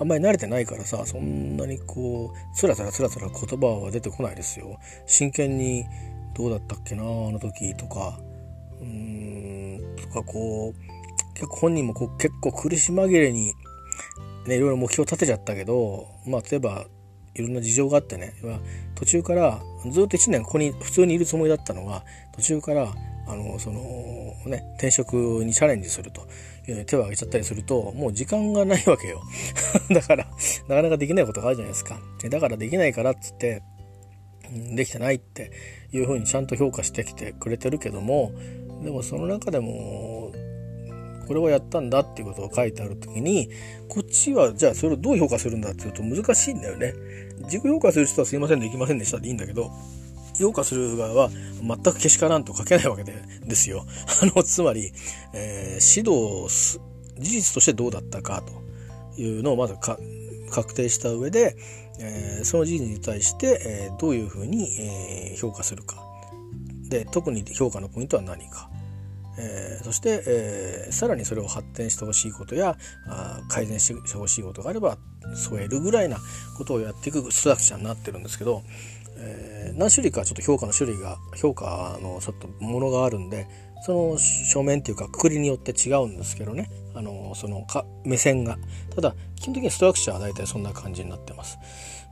[0.00, 4.78] あんまり慣れてないからさそんなにこうつらつらつらつら言葉は出てこないですよ。
[5.06, 5.86] 真剣に
[6.36, 8.20] どうだったっけなあの時とか。
[8.80, 13.52] うーんとかこう結構本人もこう結構苦し紛れに
[14.48, 16.86] ねいろいろ目標立てちゃったけどまあ例えば
[17.34, 18.34] いろんな事情があってね
[18.94, 22.92] 途中からずっと1年ここに普通にいるつもりだったのが途中から
[23.28, 23.80] あのその
[24.46, 26.26] ね転職にチャレンジすると。
[26.70, 29.22] いうのに手を挙げちゃったりするともう時間がないわけよ。
[29.90, 30.26] だから
[30.68, 31.98] なかなかできないことがあるじゃないですか。
[32.28, 33.62] だからできないからっつって
[34.74, 35.50] できてないって
[35.92, 38.32] いうふうにちゃんと評価してきてくれてるけども
[38.82, 40.32] でもその中でも
[41.28, 43.50] これはやったんだっていうことを書いてある時に
[43.88, 46.94] こっちはじゃあそれをどう評価するんだっていうと難しいんだよね。
[47.44, 49.70] 自己評価する人はすいませんできませんでしたでいいんだけど
[50.38, 51.30] 評価する側は
[51.62, 53.12] 全くけしからんと書けないわけで
[53.46, 53.84] ですよ。
[54.22, 54.90] あのつまり、
[55.34, 56.48] えー、指導
[57.18, 58.42] 事実としてどうだったか
[59.16, 59.74] というのをまず
[60.50, 61.56] 確定した上で、
[62.00, 66.08] えー、その事実に対して、えー、どういうふうに、え、評価するか
[66.88, 68.70] で特に評価のポイントは何か
[69.38, 72.76] えー、そして、えー、さらにそれを発展してほしいことや
[73.06, 74.98] あ改善してほしいことがあれば
[75.34, 76.18] 添えるぐらいな
[76.56, 78.62] ことをやっていくストラクチャーになってるんですけど、
[79.16, 83.46] えー、何種類かちょっと評価の種類が評価のちょっとものがあるんで
[83.86, 88.58] その正面っていうかくくりによって違うんですけどねあのそのか目線が
[88.94, 91.58] ただ基本的にストラクチャーは大体そんな感じになってます。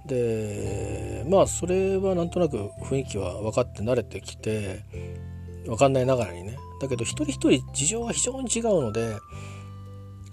[0.06, 4.84] でまあそれはなんとなく雰囲気は分かって慣れてきて
[5.66, 9.18] 分かんないながらにねだけど一人一人事情が非常に違うので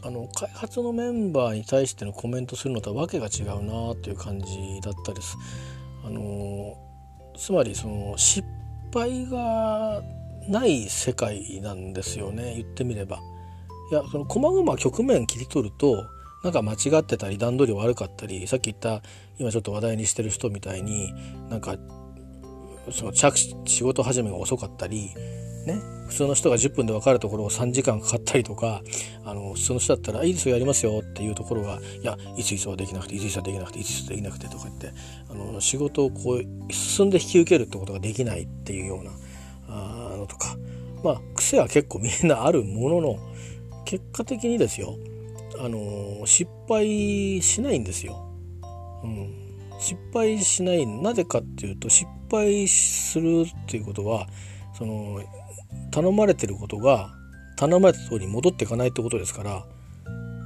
[0.05, 5.37] あの開発のメンバーに対してのコメントするのとは訳が違うなっていう感じだったです。
[6.05, 6.77] あの
[7.37, 8.45] つまりその失
[8.93, 10.03] 敗が
[10.49, 13.19] ない世界なんですよね言ってみれば。
[13.91, 16.03] いやその細々局面切り取ると
[16.43, 19.01] なんか間違ってたり段取り悪かったりさっき言った
[19.39, 21.13] 今ちょっと話題にしてる人みたいに
[21.49, 21.77] なんか
[22.91, 25.11] その着仕事始めが遅かったり
[25.65, 28.81] ね、普通の人が10分で分かるところを3時間かかったりとか
[29.23, 34.91] あの普通の人だったら「いいですよやりますよ」っていうところが「いやいついつはできなくていついつはできなくていついつできなくて」とか言って
[35.29, 39.11] あの仕事をこう進んで引き受けるってことができないっていうような
[39.69, 40.57] あのとか。
[41.03, 43.19] まあ癖は結構みんなあるものの
[43.83, 44.97] 結果的にですよ
[45.59, 48.25] あの失敗しないんですよ。
[49.03, 49.33] うん、
[49.79, 50.87] 失敗しない。
[50.87, 54.27] なぜかっていうと失敗するっていうことは
[54.77, 55.21] その
[55.91, 57.13] 頼まれてることが
[57.55, 59.65] 頼まれた通りに戻っていかないってことですから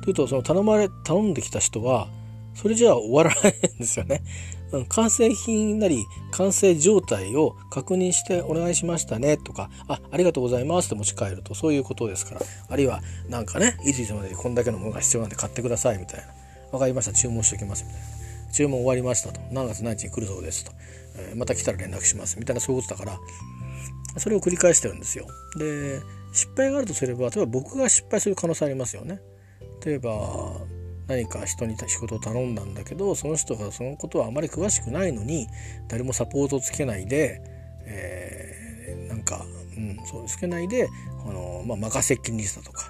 [0.04, 2.08] というとその頼まれ頼んできた人は
[2.54, 4.24] それじゃあ終わらないんですよね。
[4.90, 12.42] 完成品なり完成状態を確認してお願いしましたねとかあありがとうございますって持ち帰るとそういうことですから。
[12.68, 16.26] あるいはなんかねいついつまでにこんだけのものが必要なんで買ってくださいみたいな。
[16.72, 17.14] 分かりました。
[17.14, 18.08] 注文しておきますみたいな。
[18.52, 19.40] 注文終わりましたと。
[19.52, 20.72] 何月何日に来るそうですと、
[21.18, 25.28] えー、また来たら連絡しますみたいなそういうことだからそれを繰り返してるんですよ。
[25.58, 26.02] で
[26.34, 29.22] 失敗があるとすれば例えば僕が失敗する可能性ありますよね。
[29.86, 30.12] 例えば
[31.08, 35.48] 何か人に仕事を頼んだんだけどその人がそのことはあまり詳しくないのに
[35.88, 37.42] 誰もサポートをつけないで、
[37.86, 39.46] えー、なんか、
[39.78, 40.90] うん、そうつけないで
[41.26, 42.90] あの、まあ、任せっきりにしたとか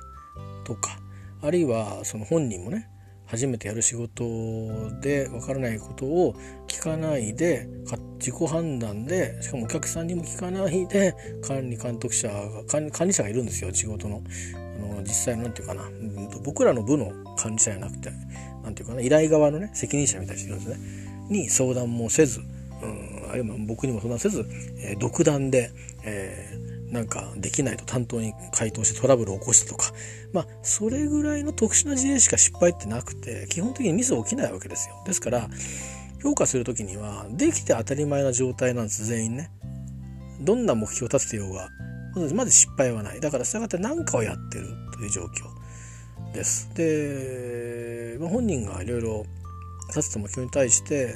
[0.66, 1.00] とか
[1.42, 2.90] あるいはその本人もね
[3.28, 4.24] 初めてやる仕事
[5.02, 6.34] でわからないことを
[6.68, 7.68] 聞かないで
[8.20, 11.14] 自己判断でしかもお客さんにも聞かないで
[11.46, 14.22] 管理監督者が管理者がいるんですよ仕事の。
[14.56, 15.90] あの実際何て言うかな。
[16.44, 18.10] 僕らの部の管理者じゃなくて
[18.64, 19.02] 何て言うかな。
[19.02, 21.28] 依頼側のね責任者みたいな人いるんですね。
[21.30, 22.44] に相談もせず、う
[22.86, 24.46] ん、あるいは僕にも相談せず、
[24.80, 25.72] えー、独断で、
[26.04, 29.92] えーなんかできないと担当に回答してトラブルを起こしたとか。
[30.34, 34.96] まあそれぐらいの特殊な事例しか失敗ってなくて基本的にミス起きないわけですよ。
[35.06, 35.50] ですから
[36.22, 39.52] 評価する時にはできて当たり前な状態なんです全員ね。
[40.42, 41.70] どんな目標を立ててようが
[42.34, 43.20] まず失敗はない。
[43.20, 46.70] だから従って何かをやってるという状況です。
[46.76, 49.26] で、まあ、本人がいろいろ
[49.90, 51.16] 立てた目標に対して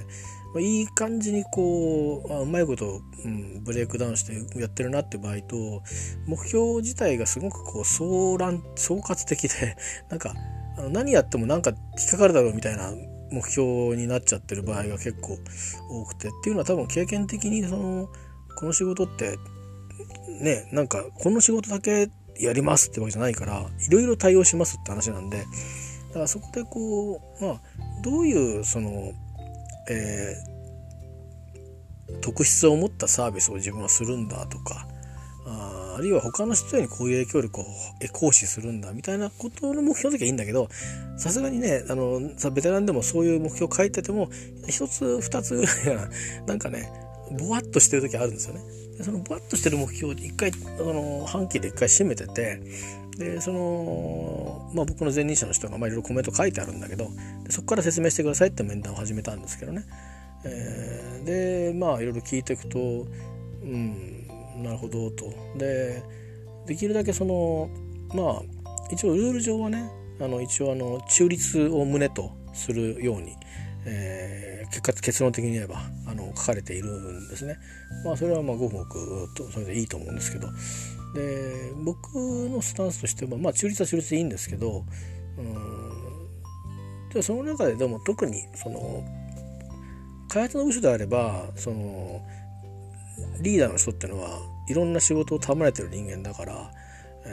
[0.54, 5.82] まいい感じにこうあうまいこと、うん、ブレイクダウンしてやってるなって場合と
[6.28, 9.78] 目標自体がすごくこう総乱総括的で
[10.10, 10.34] なんか
[10.78, 12.92] あの何やってもなんか引っかかるだろうみたいな
[13.32, 15.38] 目標になっちゃってる場合が結構
[15.90, 18.10] 多くてっていうのは多分経験的にその
[18.60, 19.38] この仕事って
[20.42, 25.46] ねなんかこの仕事だけやりますってわけじゃないからいろいろ対応しますって話なんで
[26.10, 27.62] だからそこでこうまあ
[28.04, 29.14] どういうその
[29.90, 34.88] えー、特質を持ったサービスを自分はするんだとか
[35.46, 37.66] ああるいは他の人にこういう影響力を
[38.14, 40.70] 行使するんだみたいなことの目標の時はいいんだけど
[41.18, 42.20] さすがにねあの
[42.52, 44.30] ベテランでもそういう目標を書いてても
[44.68, 46.10] 一つ二つぐらいは
[46.46, 46.92] なんかね
[47.40, 48.62] ぼわっとしてる時あるんですよね。
[48.98, 52.62] でそのぼわっとしてる目標を一回あの半期で一回締めてて
[53.22, 57.08] でその、まあ、僕の前任者の人がいろいろコメント書いてあるんだけど
[57.50, 59.86] そこから説明してくださいって面談を始めたんですけどね、
[60.44, 65.32] えー、でまあいろいろ聞いていくとうんなるほどと。
[65.56, 66.04] で
[66.66, 67.70] できるだけその
[68.14, 68.42] まあ
[68.92, 73.36] 一応ルール上はねあの一応あの中立を旨とするように、
[73.86, 77.58] えー、結果結論的に言えばあの書かれているんですね。
[78.04, 80.48] まあそれはまあごくごくとそれでいいと思うんですけど。
[81.14, 84.86] で僕のスタンスとしてはまあ中立は中立でいいんですけど
[85.38, 89.04] うんでその中ででも特にその
[90.30, 92.22] 開発の部署であればその
[93.42, 94.40] リーダーの人ってのは
[94.70, 96.72] いろんな仕事を賜れてる人間だから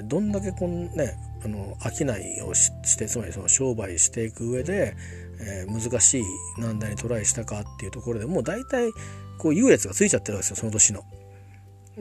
[0.04, 4.96] どんだけこんねあの商いをしてつまりその商売していく上で、
[5.40, 6.24] えー、難しい
[6.58, 8.90] 難題にトライしたかっていうところでもう大体
[9.38, 11.04] こう優劣がついちゃってるわけですよその年の。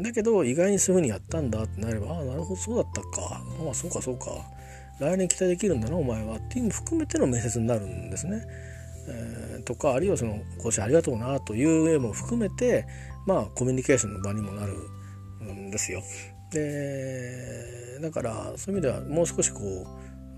[0.02, 4.26] だけど意外にそういうふうにやったんだってなればああなるほどそうだったかまあそうかそうか
[5.00, 8.43] 来年期待できるんだなお前はっていうのも含めての面接になるんですね。
[9.10, 12.86] えー、とかあるいはその講師ありがとうなという絵も含めて
[13.26, 14.74] まあコミュニケーションの場にもなる
[15.43, 16.02] んですよ。
[16.52, 19.60] でだからそういう意味ではもう少しこ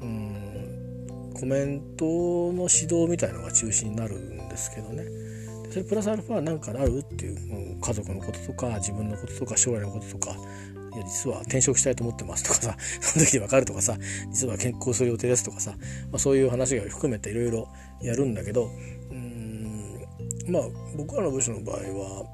[0.01, 5.28] う、うん、コメントの指導みたいのが中心になるんですけどね。
[5.69, 13.97] それプラスアルファ何かあるっていう、家族のこととか自分のこととか将来のこととかいや実は転職したいと思ってますとかさ その時に分かるとかさ
[14.31, 15.75] 実は健康する予定ですとかさ、
[16.11, 17.67] まあ、そういう話が含めていろいろ
[18.01, 18.71] やるんだけど
[19.11, 20.07] うん
[20.47, 20.63] まあ
[20.97, 22.25] 僕らの部署の場合は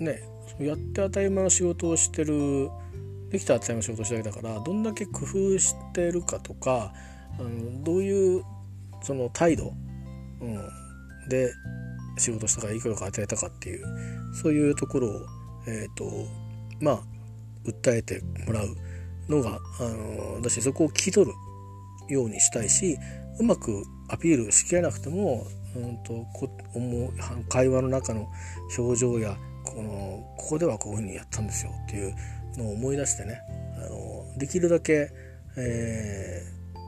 [0.00, 0.22] ね
[0.60, 2.68] やって当たり前の仕事をしてる
[3.30, 6.92] できた当たり前の仕事をしてるだけだからどんだけ工夫してるかとか
[7.38, 8.44] あのどういう
[9.02, 9.72] その態度、
[10.40, 10.68] うん、
[11.28, 11.52] で
[12.16, 13.84] 仕事したからいくらか与えたかっていう
[14.34, 15.26] そういうところを、
[15.66, 16.26] えーと
[16.80, 17.00] まあ
[17.64, 18.76] 訴えてもらう
[19.28, 21.34] のがあのだしそこを聞き取る
[22.08, 22.96] ようにしたいし
[23.38, 26.48] うまくアピールしきれなくても、うんと、こ
[27.48, 28.28] 会話の中の
[28.76, 32.14] 表情やこのここではこういうふうにやったんですよっていう
[32.56, 33.40] のを思い出してね
[33.76, 35.10] あのできるだけ、
[35.56, 36.42] え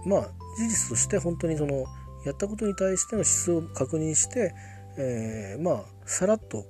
[0.06, 1.84] ー、まあ事実として本当にその
[2.24, 4.54] やったことに対しての質を確認して、
[4.96, 6.66] えー、まあさらっと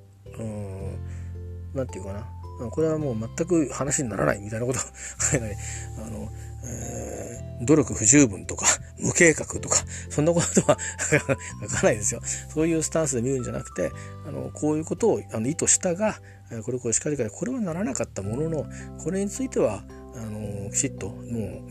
[1.75, 2.27] 何て言うかな。
[2.71, 4.81] これはもう全く話にならないみたいなこと。
[5.99, 6.29] あの、
[6.65, 8.67] えー、努力不十分とか
[9.01, 9.79] 無計画とか
[10.11, 10.77] そんなことは
[11.63, 12.21] 書かないですよ。
[12.53, 13.93] そういうスタンスで見るんじゃなくて
[14.27, 16.21] あのこういうことをあの意図したが
[16.65, 18.67] これこれしかりかこれはならなかったものの
[19.03, 19.85] これについては
[20.15, 21.25] あのきちっともう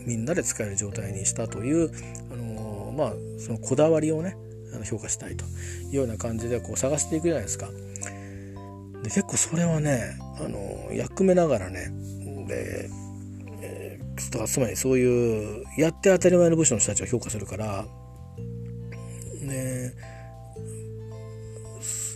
[0.06, 1.90] みんなで使える状態にしたという
[2.32, 4.36] あのまあそのこだわりをね
[4.84, 5.44] 評価したいと
[5.90, 7.68] いうような感じでこう探していくじゃないですか。
[9.02, 11.90] で結構それはねあの役目ながらね
[12.46, 12.90] で、
[13.62, 17.86] えー、つまりそういうやって当たり前の部署の人たちを評価するから
[19.40, 19.94] ね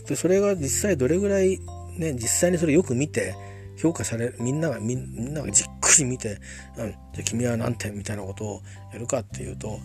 [0.06, 1.59] でそれが実際どれぐらい
[1.96, 3.34] ね実際にそれよく見て
[3.76, 6.38] 評価されるみんながみんながじっくり見て、
[6.76, 9.78] うん、じゃ君は何点みたいなことをやるかっていうと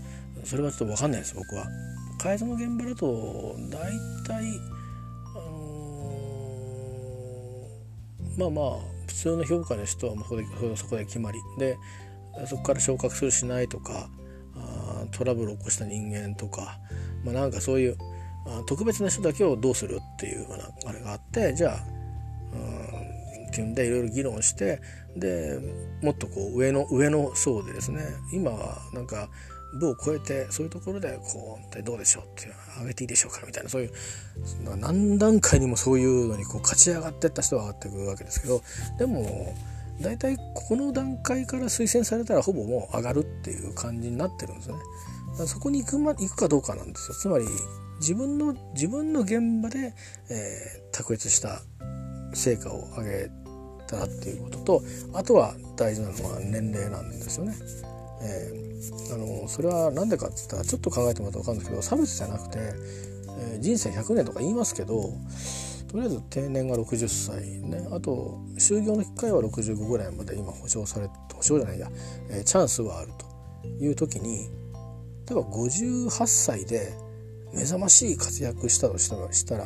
[0.43, 1.67] それはちょっと分かんないです僕は。
[2.19, 3.79] 改造の現場だと大
[4.25, 4.43] 体
[5.35, 10.45] あのー、まあまあ普通の評価の人はそこで
[10.75, 11.77] そこで決まりで
[12.45, 14.09] そこから昇格するしないとか
[14.55, 16.79] あトラブルを起こした人間とか、
[17.23, 17.97] まあ、なんかそういう
[18.67, 21.99] 特別な人だけをどうするっていうようなあれがあってじゃあ
[23.49, 24.81] っていうんでいろいろ議論して
[25.15, 25.59] で
[26.01, 28.01] もっとこう上の上の層でですね
[28.31, 29.29] 今はなんか
[29.73, 33.91] 部を超えてそういうところでこうどうでしょうっていう上げていいでしょうかみたいなそういう
[34.77, 38.61] 何段階にもそういうのにこう勝ち上がってった人は上がっていくわけですけど
[38.97, 39.55] でも
[40.01, 44.75] 大体ここの段階から推薦されたらほぼもう上がるっていう感じになってるんですね。
[45.45, 47.15] そこに行く,、ま、行くかどうかなんですよ。
[47.15, 47.45] つまり
[47.99, 49.93] 自分の自分の現場で、
[50.29, 51.61] えー、卓越した
[52.33, 53.31] 成果を上げ
[53.87, 54.83] たっていうことと
[55.13, 57.55] あとは大事なのは年齢なんですよね。
[58.21, 65.13] えー、あのそれは何でかって言ったらちょっと考えてもらうと分かるんですけど差別じゃなくて、えー、人生100年とか言いますけど
[65.89, 67.87] とりあえず定年が60歳ね。
[67.91, 71.89] あと就業の機会は65ぐらいまで今保証され保証じゃないや、
[72.29, 74.49] えー、チャンスはあるという時に
[75.27, 76.93] 例えば58歳で
[77.53, 79.63] 目覚ましい活躍したとしたら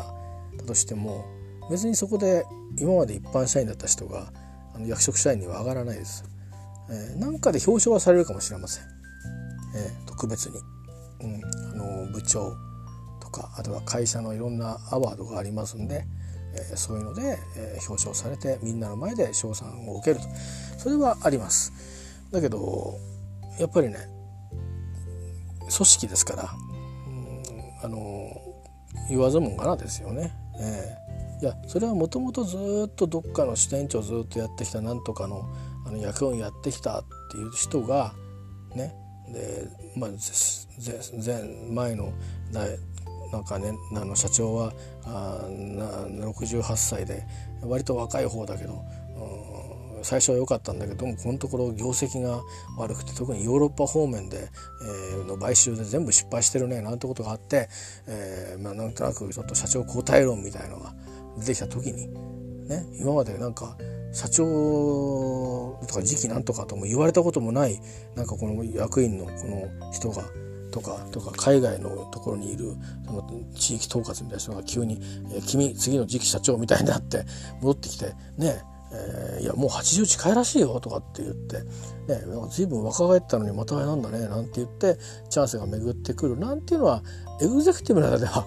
[0.57, 1.25] だとしても
[1.69, 2.45] 別にそこで
[2.79, 4.31] 今まで一般社員だった人が
[4.73, 6.23] あの役職社員には上がらないです。
[6.93, 8.83] えー、なんかで表彰はされるかもしれません。
[9.75, 10.59] えー、特別に、
[11.21, 11.41] うん、
[11.71, 12.55] あの部長
[13.19, 16.05] とかあとは会社のいろんなアワードがありますんで、
[16.55, 20.27] えー、そういうので、え表彰されてみんなの前で賞賛を受けると
[20.77, 21.73] それはあります。
[22.31, 22.99] だけど
[23.59, 23.97] やっぱりね
[25.59, 26.55] 組織ですから、
[27.07, 27.43] うん、
[27.83, 28.29] あの
[29.09, 30.31] 言わずもがなですよね。
[30.59, 31.03] え
[31.41, 32.57] いやそれはもともとず
[32.87, 35.43] っとどっかの支店長ずっとやってきたなんとかの
[35.93, 38.13] の役員やってきたっていう人が
[38.75, 38.93] ね
[39.31, 40.09] で、まあ、
[41.25, 42.13] 前前の
[42.51, 44.73] なんかねあの社長は
[45.05, 47.25] あな68歳で
[47.61, 48.83] 割と若い方だけど、
[49.97, 52.41] うん、最初は良かったんだけどもこのところ業績が
[52.77, 54.49] 悪くて特にヨーロッパ方面で、
[54.83, 57.69] えー、の買収で全部失敗してるねなんてことがあって、
[58.07, 60.93] えーまあ、なんとなくちょっと社長交代論みたいのが
[61.39, 62.07] 出てきた時に
[62.67, 63.75] ね今までなんか
[64.13, 67.79] 社長とか次期なんとかとも言われたこともない
[68.15, 69.31] なんかこの役員のこ
[69.81, 70.23] の人が
[70.71, 72.75] とかとか海外のところにいる
[73.05, 73.23] その
[73.55, 74.99] 地域統括みたいな人が急に
[75.33, 77.25] 「えー、君次の次期社長」みたいになって
[77.61, 78.63] 戻ってきてね
[78.95, 81.65] えー、いやもう80近いらしいよとかって言って、ね、
[82.51, 84.97] 随分若返ったのにまたあれなんだねなんて言って
[85.29, 87.03] チャンスが巡ってくるなんていうのは
[87.41, 88.45] エグゼクティブな中では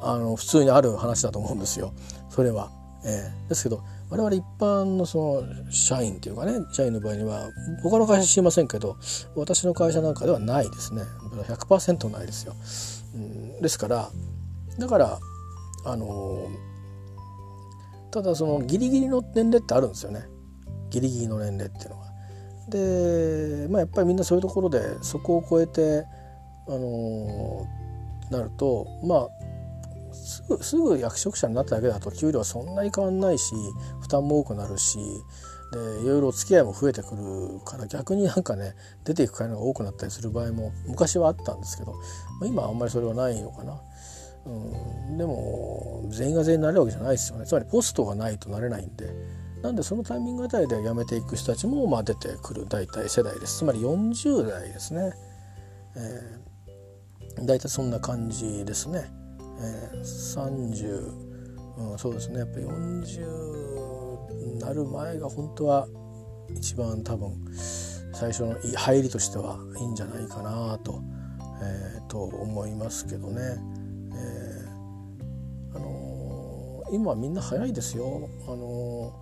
[0.00, 1.92] あの普通にある話だと思うんですよ
[2.30, 2.70] それは。
[3.04, 7.50] えー、ですけど我々一般のその社員っていうかね社員の場合には
[7.82, 8.96] 他の会社知りませんけど
[9.34, 11.02] 私の会社なんかではないですね
[11.46, 12.54] 100%ないですよ。
[13.14, 14.10] うん、ですから
[14.78, 15.18] だから
[15.84, 16.48] あの
[18.10, 20.26] ただそのギリギリの年齢ってあるんですよね
[20.90, 22.08] ギリギリの年齢っていうのは。
[22.68, 26.04] でまあやっぱりみんなそういうところでそこを超えて
[26.66, 27.66] あの
[28.30, 29.28] なるとまあ
[30.28, 33.54] すぐすぐ役職者になっただけだと給料はそんなに変わんないし
[34.00, 34.98] 負担も多くなるし
[35.72, 38.74] でいろいろお付き合いも増えてくるから逆になんかね
[39.04, 41.94] 出ていく会が多くなったりする場合も昔はあったんですけど、
[42.42, 43.80] 今はあんまりそれはないのかな。
[44.46, 49.12] うん、でも全員が全員なれるわけじゃないですよねつまりポストがないとなれないんで
[49.62, 55.12] なんでそのタイミングあたりで辞めていく人たちもまあ出てくる大体世代ですつまり40代ですね、
[55.96, 59.10] えー、大体そんな感じですね。
[59.60, 61.28] えー、30、
[61.90, 65.88] うん、そうですねやっぱり40になる前が本当は
[66.54, 67.32] 一番多分
[68.12, 71.02] 最初の入りとしてはいいんじゃないかなと,、
[71.62, 73.40] えー、と思いますけどね。
[74.14, 78.28] えー、あのー、今みんな早いですよ。
[78.46, 79.12] あの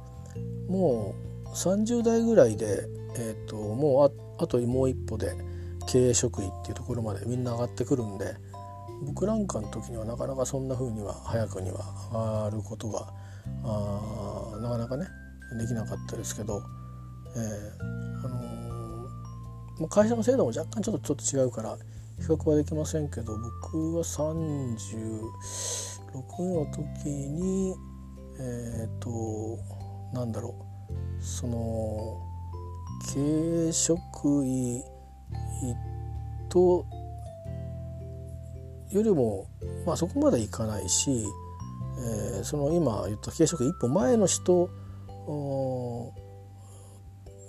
[0.68, 1.14] ー、も
[1.44, 2.88] う30代ぐらいで、
[3.18, 5.34] えーと、もうああともう一歩で
[5.86, 8.34] 経営職位っていうところまでみんな上がってくるんで。
[9.02, 11.78] 僕なんかの時にはなかなかそんな風には早くには
[12.12, 13.12] 上がることが
[13.64, 15.06] あなかなかね
[15.58, 16.62] できなかったですけど、
[17.36, 18.28] えーあ
[19.80, 21.76] のー、会社の制度も若干ちょっとちょっと違うから
[22.18, 25.20] 比較はできませんけど僕は36
[26.54, 27.74] の時に
[28.38, 29.58] えっ、ー、と
[30.12, 30.54] なんだろ
[31.20, 32.20] うその
[33.12, 34.82] 経営職位
[36.48, 36.86] と
[38.96, 39.46] よりも、
[39.86, 41.24] まあ、そこまでいかないし、
[41.98, 44.70] えー、その今言った軽食一歩前の人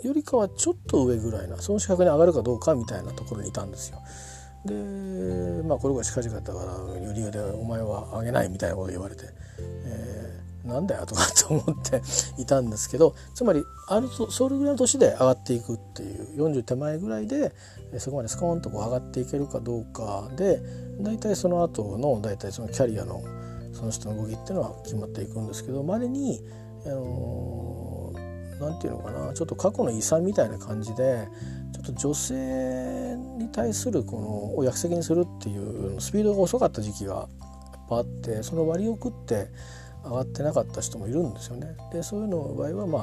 [0.03, 4.01] よりかはちょっと上ぐらいなその資格に上がるかどうかみたいなところにいたんですよ。
[4.65, 9.25] でまあこれが近々だから理由で「お前はあげない」みたいなこと言われて、
[9.59, 10.16] え、
[10.65, 12.01] なんだよとかと思って
[12.37, 17.53] いたんですけどつまりあるそれぐらいの年で上がっていくっていう40手前ぐらいで
[17.99, 20.59] そこまでスコーンとこう上がっていけるかどうかで
[20.99, 23.23] 大体その後の大体そのキャリアの
[23.73, 26.41] その人の動きっていうのは決まっていくんですけどまれに
[26.85, 28.13] あの
[28.59, 31.27] なんていうのかなちょっと過去の遺産みたいな感じで
[31.73, 37.27] ちょっと女性に対するこのを役責にするっていうスピードが遅かった時期がやっ
[37.87, 39.47] ぱあってその割を食って
[40.09, 41.75] 上がってなかった人もいるんですよね。
[41.91, 42.99] でそういうの場合はま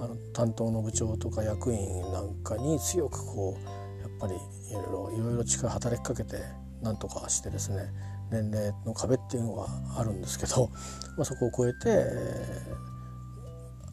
[0.00, 6.38] ああの担当の部長とか役員なんかに強くこうやっぱりいろいろいろいろ力働きかけて
[6.82, 7.92] なんとかしてですね
[8.30, 9.66] 年齢の壁っていうのが
[9.98, 10.70] あるんですけど、
[11.18, 11.88] まあ、そこを超えて、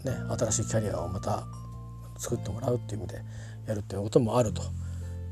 [0.06, 1.46] ね、新しいキャリアをまた
[2.18, 3.24] 作ってもらうっていう意味で
[3.68, 4.62] やるっていうこともあると。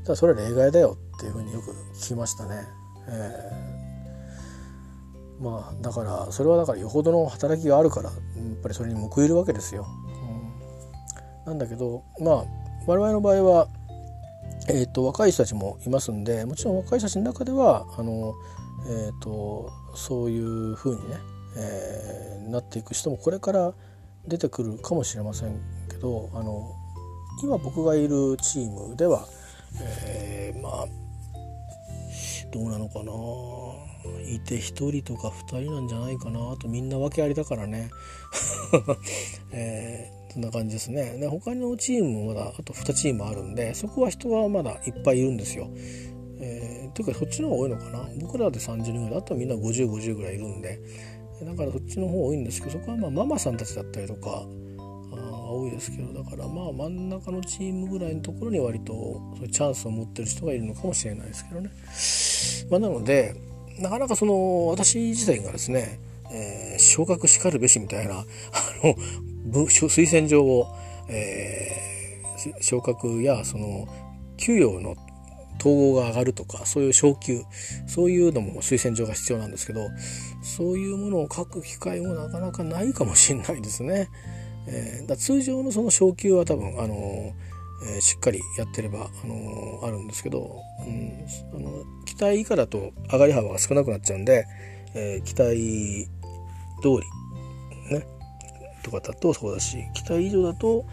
[0.04, 2.64] ただそれは例外だよっていうふうによく聞きましたね。
[3.08, 3.95] えー、
[5.40, 8.20] まあだからそれはだからよほどの働きがあるからやっ
[8.62, 9.86] ぱりそれに報いるわけですよ。
[11.46, 12.44] うん、なんだけどまあ
[12.86, 13.68] 我々の場合は、
[14.68, 18.34] えーと、若い人たちもいますんでもちろん若い人たちの中ではあの、
[18.88, 21.16] えーと、そういうふうにね、
[21.56, 23.74] えー、なっていく人もこれから
[24.26, 26.72] 出てくるかもしれませんけどあの
[27.42, 29.26] 今僕がいるチームでは、
[29.82, 30.86] えー、まあ
[32.52, 33.12] どうなのかな
[34.28, 37.90] いて1人とか2人なんじゃないかなあとみんな訳ありだからね、
[39.52, 45.68] えー、そんな感じですねで他のチームもまだあと2チームあるんでそこは人はまだいっぱいいるんですよ。
[46.38, 50.78] えー、というかそっちの方が多いのかな僕らで30人ぐらいあとはみんな5050ぐらいいるんで
[51.42, 54.46] だからそっちの方多いんですけどそこはまあママさんたちだったりとか
[55.56, 61.70] 多いですけどだからまあ真ん中のチームぐらいのところに割とそういうチャンスを持ってる人がいるのかもしれないですけどね。
[62.70, 63.34] まあ、なので
[63.78, 65.98] なかなかその私自体がですね、
[66.32, 68.24] えー、昇格しかるべしみたいな あ
[68.82, 68.94] の
[69.66, 70.68] 推薦状を、
[71.08, 73.86] えー、昇格やその
[74.36, 74.96] 給与の
[75.58, 77.42] 統合が上がるとかそういう昇給
[77.86, 79.88] そういうのも推薦状が必要なんですけど
[80.42, 84.08] そういうものを書く機会もなかなかないかもしれないですね。
[84.68, 87.32] えー、だ通常のその昇給は多分あのー、
[87.82, 94.46] えー、しっかりやってれば、あのあるんですけど、うん、あの期待以下だと上がり幅が少なくなっちゃうんで、
[94.94, 96.08] え期待
[96.82, 96.88] 通
[97.90, 98.06] りね
[98.82, 100.86] とかだとそうだし期待以上だと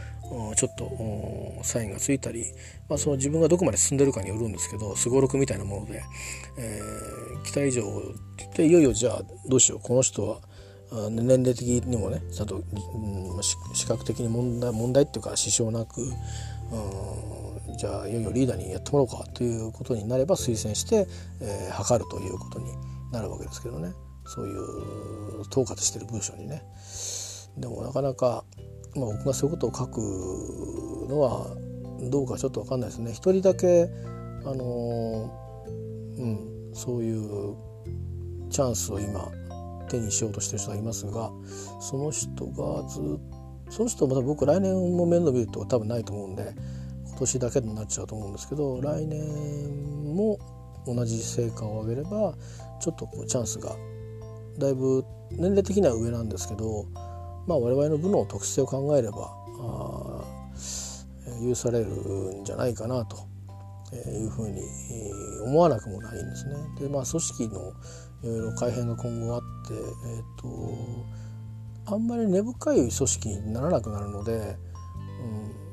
[0.56, 2.46] ちょっとサインがついたり、
[2.90, 6.04] まあ、その自分がどこまで進んでるかによるんですけどすごろくみたいなもので、
[6.58, 7.86] えー、期待以上っ
[8.36, 9.80] て言っていよいよじゃあどうしよう。
[9.80, 10.42] この人は
[11.10, 16.02] 年齢的にもねちゃんと、うん、視覚的に問題問題っていうか支障なく、
[16.74, 21.08] うん、じゃあいよいよリーダーにやってもらおうかということになれば推薦して、
[21.42, 22.66] えー、測るということに
[23.12, 23.94] なるわけですけどね
[24.26, 26.64] そういう統括してる文章にね。
[27.58, 28.44] でもなかなか、
[28.96, 30.00] まあ、僕がそういうことを書く
[31.10, 31.56] のは
[32.10, 33.12] どうかちょっと分かんないですね。
[33.12, 33.90] 一人だけ
[34.46, 35.32] あの
[36.18, 37.56] うん、そういう
[38.50, 39.32] チャンスを今
[39.90, 41.32] 手にしようとしてる人がいますが
[41.80, 43.33] その人がずっ
[43.76, 46.54] その人また僕来年も面倒見ると多分ないと思うんで
[47.08, 50.38] 今年だけになっちゃうと思うんですけど来年も
[50.86, 52.36] 同じ成果を上げれば
[52.80, 53.76] ちょっとこうチャンスが
[54.60, 56.86] だいぶ年齢的には上なんですけど
[57.48, 60.24] まあ我々の部の特性を考えればあ
[61.42, 61.88] 許される
[62.42, 63.18] んじゃないかなと
[63.96, 64.62] いうふうに
[65.46, 66.56] 思わなくもないんですね。
[66.80, 67.74] でまあ組織の
[68.24, 70.76] いろいろ改変が今後あって、えーと、
[71.86, 74.56] あんまり根深い組織にならなくなるので、うん、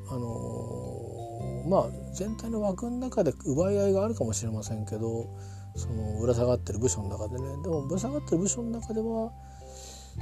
[0.08, 5.28] あの、まあ全体の枠の中で奪い合いがあるかもしれませんけど
[5.76, 7.62] そのぶら下がってる部署の中でね。
[7.62, 9.32] でもぶら下がってる部署の中では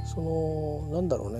[0.05, 1.39] そのなんだろうね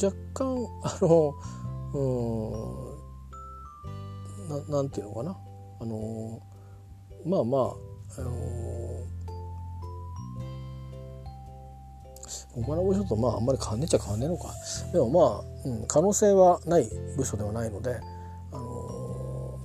[0.00, 1.34] 若干あの
[1.94, 1.98] う
[4.46, 5.36] んななんていうのかな。
[5.80, 6.40] あの
[7.24, 7.62] まあまあ、
[8.18, 8.32] あの
[12.62, 14.52] 他の部署とまああんまり変わんねえちゃ変わんねえのか。
[14.92, 15.20] でもま
[15.66, 18.00] あ、うん、可能性はない部署ではないので、
[18.52, 19.58] あの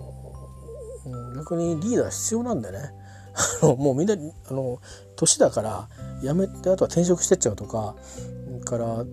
[1.05, 2.91] ー、逆にリーダー必要なんでね。
[3.63, 4.79] もうみんなあの
[5.15, 5.89] 年だから
[6.21, 7.95] 辞めてあとは転職してっちゃうとか
[8.63, 9.03] から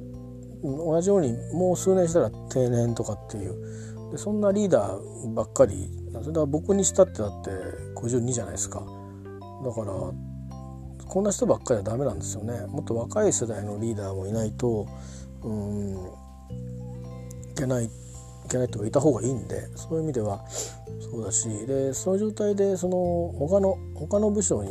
[0.62, 4.10] 同じようにもう数年したら定年とかっていう。
[4.12, 5.90] でそんなリーダーばっかり。
[6.22, 7.50] それは僕にしたってだって
[7.94, 8.80] 52じゃないですか。
[9.64, 9.92] だから
[11.10, 12.66] こんな人ばっかりはダメなんですよね。
[12.68, 14.86] もっと若い世代のリーダーもいないと
[15.42, 15.96] うん
[17.50, 17.90] いけないい
[18.48, 20.44] けないとかいた方がいいんでそういう意味では
[21.00, 22.96] そうだしでその状態でその
[23.38, 24.70] 他の他の部署に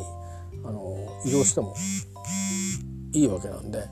[0.64, 0.96] あの
[1.26, 1.76] 移動しても
[3.12, 3.88] いいわけなんでだ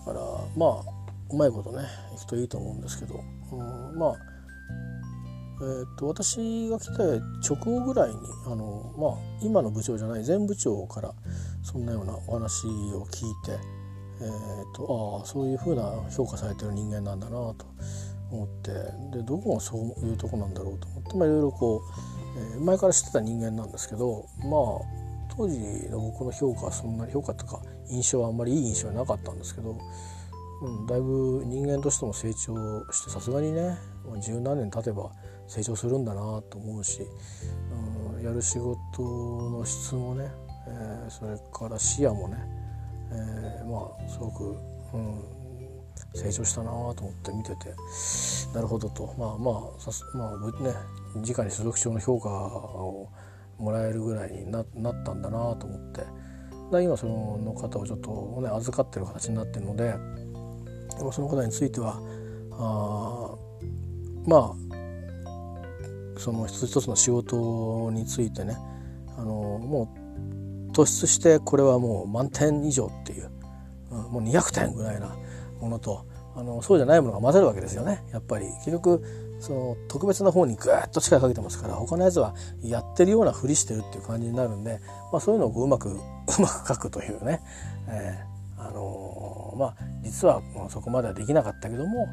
[0.00, 0.20] から
[0.56, 0.82] まあ
[1.30, 1.84] うまいことね
[2.14, 3.56] いくといいと思うんですけど、う
[3.94, 4.14] ん、まあ
[5.60, 7.02] えーと、私が来て
[7.48, 8.16] 直後ぐらいに
[8.46, 11.14] あの、まあ、今の部長じゃない前部長から
[11.62, 13.52] そんなようなお話を聞いて、
[14.20, 17.56] えーと、ああそういうふうな評価されてる人間なんだなと
[18.30, 18.72] 思って
[19.16, 21.82] でどこがそういうとこなんだろうと思って、まあ、いろいろこ
[22.36, 25.04] う、えー、前から知ってた人間なんですけどまあ
[25.36, 25.58] 当時
[25.88, 27.60] の僕の評価はそんなに評価とか
[27.90, 29.78] 印象はあんまりいい印象はなかったんですけど
[30.62, 33.76] うん、だいぶ人間としても成長してさすがにね
[34.20, 35.10] 十何年経てば
[35.46, 37.02] 成長するんだなと思うし、
[38.16, 40.30] うん、やる仕事の質もね、
[40.68, 42.36] えー、それから視野もね、
[43.10, 44.56] えー、まあすごく、
[44.94, 45.22] うん、
[46.14, 47.74] 成長したなと思って見てて
[48.54, 49.14] なるほどと。
[49.18, 50.74] まあまあさすまあね
[51.16, 53.08] 直に所属長の評価を
[53.58, 56.02] もらえるぐらいにななったんだなと思って。
[56.70, 59.94] だ今そのの方をちょっと、ね、預かってる形になってるので
[61.12, 62.00] その方については
[62.52, 63.34] あ
[64.26, 64.63] まあ
[66.16, 68.56] その一つ一つの仕事についてね
[69.16, 69.94] あのも
[70.70, 73.30] う突出してこれはもう満点以上っていう、
[73.90, 75.16] うん、もう200点ぐらいな
[75.60, 78.02] ものとあのそうじゃないものが混ざるわけですよね。
[78.10, 78.46] やっぱり。
[78.64, 79.02] 結局
[79.40, 84.80] その特別な方にぐっと力かけてますから他のやつはやってるようなふりしてるっていう感じになるんで、
[85.12, 85.98] まあ、そういうのをうまく う
[86.40, 87.40] まく書くというね、
[87.88, 92.08] えー、あのー、まあ実はそこまではできなかったけども、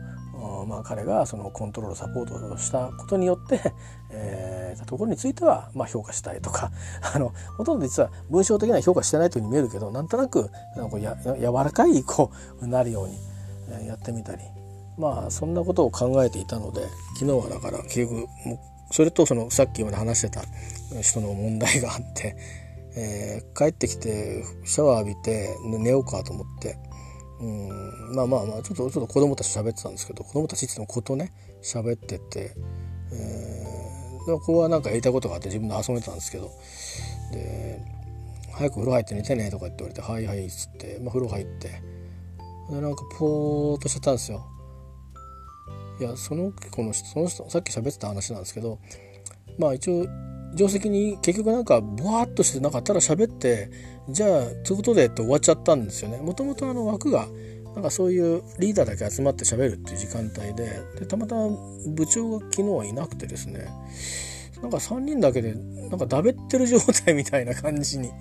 [0.68, 3.61] まあ、彼がそのコントロールサポートしたことによって、
[4.11, 6.72] えー、ところについてはまあ評価したいとか
[7.13, 14.41] あのほとんど実は文章的には評価してないというふうに見えるけどなんとなくなんかや柔らかいこうなるようにやってみたり
[14.97, 16.81] まあそんなことを考えていたので
[17.19, 18.27] 昨日はだから結局
[18.91, 20.43] それとそのさっきまで話してた
[21.01, 22.35] 人の問題があって、
[22.95, 26.77] えー、帰ってきてシャワー浴びて寝ようかと思って
[27.41, 32.55] うんまあまあまあちょっとちょっと子供たち喋ってたんですけど子供たちいつもことね喋ってて、
[33.11, 36.51] えー、でここはなんかやりたいことがあって自分で遊んでたんですけど
[37.31, 37.81] で
[38.53, 41.81] 「早く風呂入って寝てね」とかって言われて「はいはい」っつって、まあ、風呂入って
[42.69, 44.45] でなんかポーっとしちゃったんですよ。
[45.99, 48.80] いやその子のその人さっき喋ってた話なんですけど
[49.59, 50.07] まあ一応
[50.55, 53.69] 定石に結局なんかボワッとしてなんかただ喋って
[54.10, 56.18] じゃあということでって終わっちゃったんですよね。
[56.18, 57.28] もともとあの枠が
[57.76, 61.49] なんかそういうリーダーだけ集まって喋るっていう時間帯ででたまたま
[61.88, 63.68] 部長が昨日はいなくてですね。
[64.61, 68.11] なんか3人だけでなんかだべってる状態みたいな感じに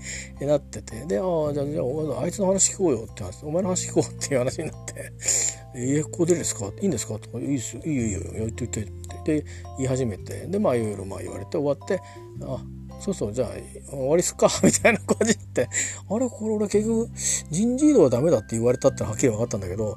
[0.40, 1.04] なってて。
[1.04, 5.12] でああじゃあじゃああいつの話聞こうよって話お前の話聞こうっていう話になって
[5.76, 6.70] 「えここでですか？
[6.80, 7.82] いいんですか?」とか「いいですよ。
[7.84, 8.02] いいよ。
[8.04, 8.20] いいよ。
[8.32, 8.80] 言って言って」
[9.20, 9.44] って
[9.76, 12.00] 言い始めてでまあいろいろまあ言われて終わって
[12.42, 12.64] 「あ
[13.00, 13.48] そうそうじゃあ
[13.90, 15.68] 終わりすっか」 みたいな感じって
[16.08, 17.10] あれこれ俺結局
[17.50, 19.96] 人事異動はダメだって言われたってはっきり分かったんだけど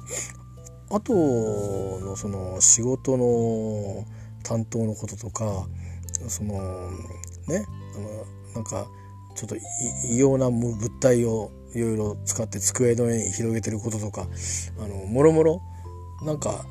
[0.90, 4.04] あとのその仕事の
[4.42, 5.66] 担当のこととか
[6.28, 6.54] その
[7.46, 7.66] ね
[7.96, 8.86] あのなんか
[9.34, 9.56] ちょっと
[10.10, 14.28] 異様な物体をいろいろ使って机の上に広げてることとか
[14.78, 15.60] あのもろもろ
[16.22, 16.64] なんか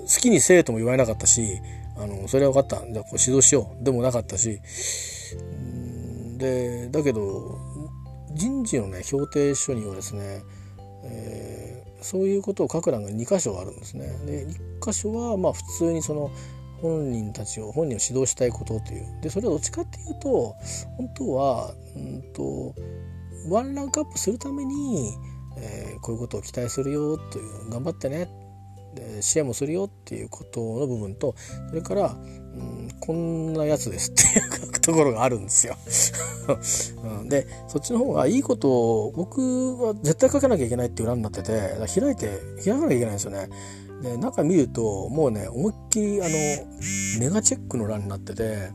[0.00, 1.60] 好きにせえとも言われなかったし
[1.96, 2.92] あのそれは分かった。
[2.92, 3.84] じゃあこう指導しよう。
[3.84, 4.60] でもなかったし
[6.42, 7.60] でだけど
[8.32, 10.42] 人事のね評定書にはですね、
[11.04, 14.08] えー、そういうことを書く欄が2箇所あるんですね。
[14.26, 16.32] で1箇所はまあ普通にその
[16.80, 20.56] 本人たちを本人を指導したいことというでそれはどっちかっていうと
[20.96, 22.74] 本当は、うんと、
[23.48, 25.12] ワンランクアップするために、
[25.58, 28.28] えー、こういうことを期待するよという頑張ってね
[28.94, 31.34] で支援もするよっていうことの部分と
[31.68, 35.76] それから、うん、こんなやつですっていうところがあるんですよ。
[37.28, 41.52] でそっちの方がいいことを僕は絶対書かなきゃいけないっていう欄になってて
[41.94, 43.48] 開いて開かなきゃいけないんですよね。
[44.02, 46.30] で中見るともうね思いっきりあの
[47.20, 48.70] メガチェックの欄になってて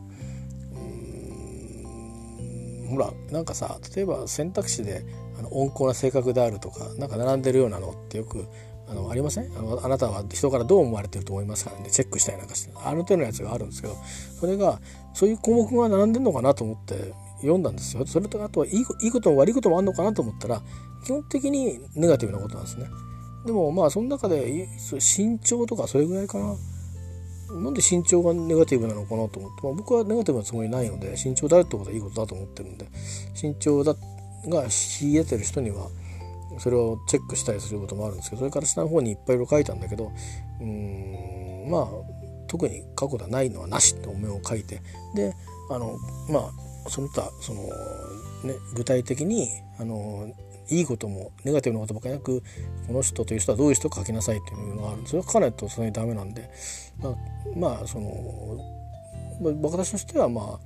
[2.90, 5.06] ほらなんかさ例えば選択肢で
[5.38, 8.48] あの温厚な性格であるとかなんか並んでるようなのってよく
[8.90, 9.52] あのありません？
[9.58, 11.72] あのあなたは人からどう思われてると思いますか？
[11.72, 12.74] ねチェックしたりなんかして。
[12.76, 13.96] あの手のやつがあるんですけど
[14.40, 14.80] それが
[15.14, 18.06] そういう項目が並んでるのかなと思って読んだんですよ。
[18.06, 20.62] それとあとはいいいいことも悪いこともあるのかなと思ったら
[21.04, 22.88] 基本的にネガティブなことなんですね。
[23.46, 26.56] でもまあその中で身長とかそれぐらいかな。
[27.50, 32.90] なんで身長がネガティブなのかなと思って、まあ、僕はネガティブなつもりないので身長であるってことはいいことだと思ってるんで
[33.42, 33.96] 身長だ
[34.50, 35.88] が秀でてる人には
[36.60, 40.12] それをチェックしたりすることもあるんですけどそれから下の方にいっぱい色書いたんだけど
[40.60, 41.88] うんまあ
[42.48, 44.82] 特に過去ではないのはなしってお面を書いて
[45.16, 45.34] で
[45.70, 45.98] あの
[46.30, 46.52] ま
[46.86, 47.70] あその他その、ね、
[48.76, 50.32] 具体的にあの
[50.70, 52.42] いいこともネガティブなことばかりなく
[52.88, 56.50] この人という人はどういう人か書きなさいっていうのがあるそれは書かないとそれにダメなんで
[57.56, 58.58] まあその
[59.62, 60.60] 私としてはまあ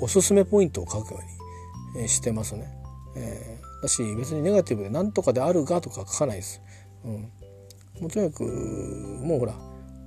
[0.00, 1.20] おすすめポイントを書くよ
[1.96, 2.66] うにしてますね。
[3.16, 3.53] えー、
[3.84, 6.62] だし別にネガティブで何とかであるがとか書かないです。
[7.04, 7.12] うん、
[8.00, 9.52] もうとにかくもうほら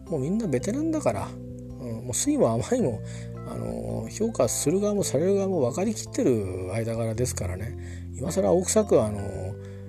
[0.10, 3.02] もうみんなベテランだから、うん、もう酸いも甘いも
[3.50, 7.78] あの評価する側もされる側も分かりきってる間柄ですからね。
[8.16, 9.20] 今更青臭くあの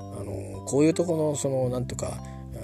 [0.00, 2.20] あのこういうとこのそのなんとか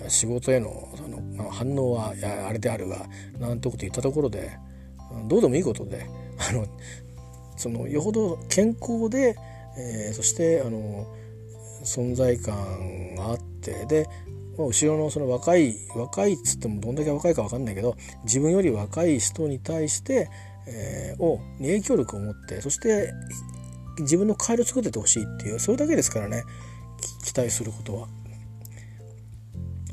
[0.08, 2.12] 仕事へのその反応は
[2.48, 3.06] あれであるが
[3.38, 4.58] なんてこと言ったところで
[5.26, 6.06] どうでもいいことで
[6.50, 6.66] あの
[7.56, 9.36] そのよほど健康で、
[9.76, 11.06] えー、そしてあの
[11.84, 14.08] 存在感があってで
[14.56, 20.30] 後ろのその若い若いっつってもどんだけ若いか分かんないけど自分より若い人に対して、
[20.66, 23.12] えー、をに影響力を持ってそして
[23.98, 26.44] 自分の帰りを作っててほしいっていうそれだけですからね
[27.24, 28.08] 期待することは。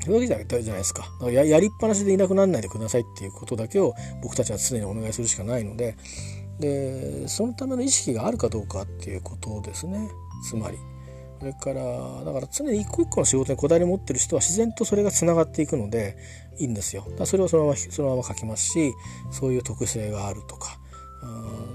[0.04, 5.96] そういうわけじゃないですかややりっぱなしでいなくならないでくださいっていうことだけを僕たちは常にお願いするしかないので
[6.62, 10.08] でそのための意識があるかどうかっていうことですね
[10.48, 10.78] つまり。
[11.40, 16.16] それからだから常に一個一個の仕事にこだわり持ってる人は自然とそれがつながっていくので
[16.60, 17.04] いいんですよ。
[17.18, 18.94] だそれをそのままそのまま書きますし
[19.32, 20.78] そういう特性があるとか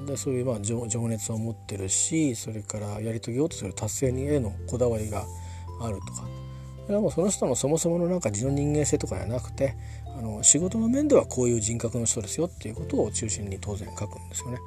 [0.06, 5.26] でそういうまあ情熱を持ってるしそれからやり遂げようとする達成へのこだわりが
[5.82, 6.28] あるとか
[6.86, 9.76] それはもうその人のそもそものなんか自の人間性とかじゃなくて
[10.18, 14.58] あの仕事の面ではこういう人格の人ですよっていうことを中心に当然書くんですよね。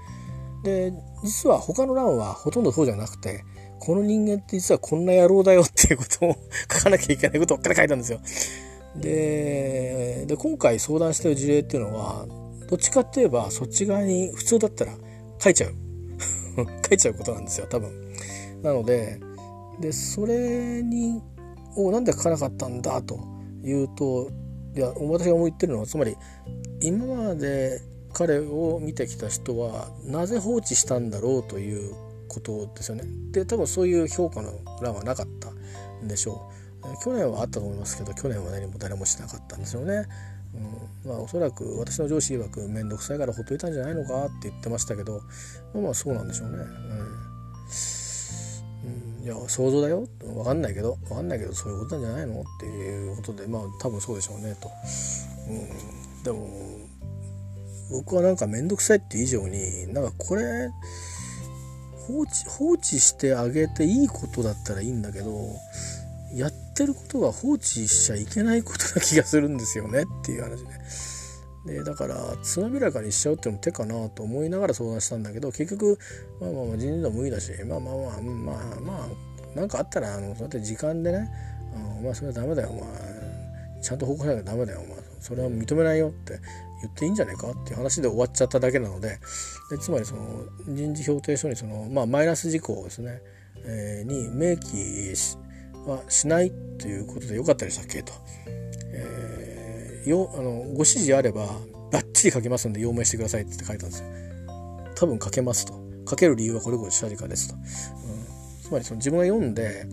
[0.62, 0.92] で
[1.24, 3.44] 実は他の欄はほとんどそうじゃなくて
[3.78, 6.36] この人間って実はこんな野郎だよっていうことを
[6.70, 8.20] 書かなきゃいけないことばっかり書いたんですよ。
[8.96, 12.26] でで今回相談してる事例っていうのは
[12.68, 14.92] どっちかって言えばそっち側に普通だったら
[15.40, 15.74] 書いちゃう
[16.88, 17.90] 書いちゃうことなんですよ多分。
[18.62, 19.18] なので
[19.80, 21.22] でそれに
[21.76, 23.18] をなんで書かなかったんだと
[23.64, 24.30] いうと
[24.74, 26.16] いや私が思ってるのはつまり
[26.80, 27.80] 今まで
[28.12, 31.94] 彼を見てきた人はなぜ放置したんだろうという
[32.28, 33.04] ことですよね。
[33.32, 35.50] で多分そういう評価の欄はなかった
[36.04, 36.50] んでしょ
[36.82, 37.04] う。
[37.04, 40.06] 去年はあったと思いますけど去年は何も誰もしなかったんですよね。
[41.04, 45.20] うん、まあおそらく私の上司曰く面倒くさいからほっといたんじゃないのかって言ってましたけど
[45.74, 46.56] まあまあそうなんでしょうね。
[46.56, 46.66] うん、
[49.22, 50.08] いや想像だよ。
[50.20, 50.96] 分かんないけど。
[51.08, 52.40] 分かんないけどそういうことなんじゃないの？
[52.40, 53.46] っていうことで。
[53.46, 54.70] まあ多分そうでしょうねと。
[55.48, 56.48] うん、でも
[57.90, 60.70] 僕はなんか面倒くさいって以上になんかこれ
[62.06, 65.48] 放置放置してあげていいことだったらいいんだけど
[66.34, 70.66] やってることが放置しちゃいけないことな気がするんですよねっていう話で。
[71.66, 75.98] でだからつまびらかにしちゃうっていうのも手かなと思いながら相談したんだけど結局
[76.40, 79.08] まあまあまあ人事の無理だしまあまあまあまあま
[79.54, 81.28] あなんかあったらあのそうやって時間でね
[81.98, 86.38] 「お前それはダメだよお前ちゃんと報告しなきゃダメだよお前それは認めないよ」って
[86.80, 89.18] 言っていいんじゃないかっていう話で終わっちゃっただけなので
[89.70, 93.20] でつまりその人事評定書にその、まあ、マイナス事項ですね、
[93.66, 95.12] えー、に明記
[95.86, 98.12] はしないということでよかったでしたっけと、
[100.06, 101.46] よあのご指示あれば
[101.90, 104.08] バッチリ書けますんで用命してくださいって書いたんですよ。
[104.94, 105.80] 多分書けますと。
[106.08, 107.62] 書ける理由はこれこれ下かですと、うん、
[108.62, 109.86] つまりその自分が読んで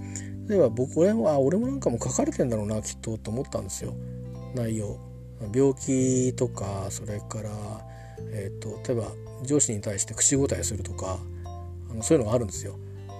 [0.47, 3.93] 例えば僕俺は俺もなんかも書かれてんだろうなきっとと思ったんですよ。
[4.55, 4.99] 内容。
[5.53, 7.51] 病気とかそれから、
[8.31, 9.11] えーと、例えば
[9.45, 11.19] 上司に対して口答えするとか
[11.91, 12.75] あのそういうのがあるんですよ。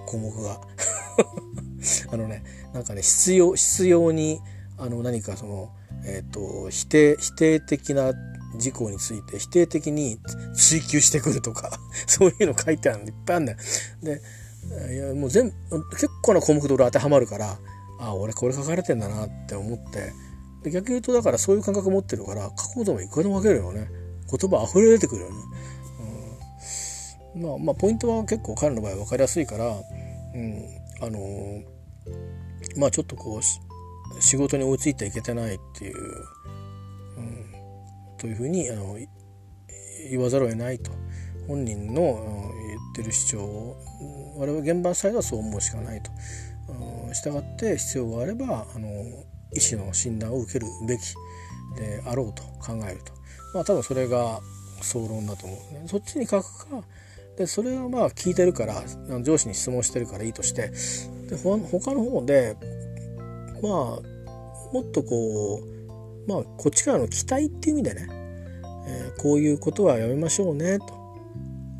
[0.06, 0.60] 項目が。
[2.10, 2.42] あのね
[2.72, 4.40] なんかね必要必要に
[4.76, 5.70] あの何かその、
[6.04, 8.14] えーと、否定否定的な
[8.56, 10.18] 事項について否定的に
[10.54, 13.58] 追求してくるとか そういうの書いてあるのいっぱいあるんだよ。
[14.02, 14.22] で
[14.94, 15.52] いやもう全
[15.92, 17.58] 結構な項目で俺当てはまるから
[18.00, 20.12] ああ俺これ書かれてんだなって思って。
[20.62, 23.88] で逆に言うとだからそういう感覚持ってるから書こともいくらでも書けるよね。
[24.30, 25.36] 言葉溢れ出てくるよね、
[27.34, 30.64] うん、まあまあポイントは結構彼の場合分かりやすいから、うん、
[31.00, 31.64] あのー、
[32.76, 33.67] まあちょっとこう
[34.20, 35.96] 仕事に追いついていけてないっていう、
[37.16, 37.46] うん、
[38.18, 38.96] というふうにあの
[40.10, 40.90] 言わざるを得ないと。
[41.46, 43.76] 本人の言ってる主張を
[44.36, 46.10] 我々現場サイドはそう思うしかないと。
[47.14, 48.88] 従って必要があればあの
[49.54, 51.00] 医師の診断を受けるべき
[51.78, 53.12] であろうと考えると。
[53.54, 54.40] まあ多分それが
[54.82, 55.84] 総論だと思うね。
[55.86, 56.82] そっちに書くか
[57.38, 58.82] でそれはまあ聞いてるから
[59.22, 60.70] 上司に質問してるからいいとして
[61.30, 62.56] で他の方で
[63.62, 63.72] まあ
[64.72, 65.60] もっとこ
[66.26, 68.08] うまあこっちからの期待っていう意味でね、
[68.86, 70.98] えー、こういうことはやめましょうねと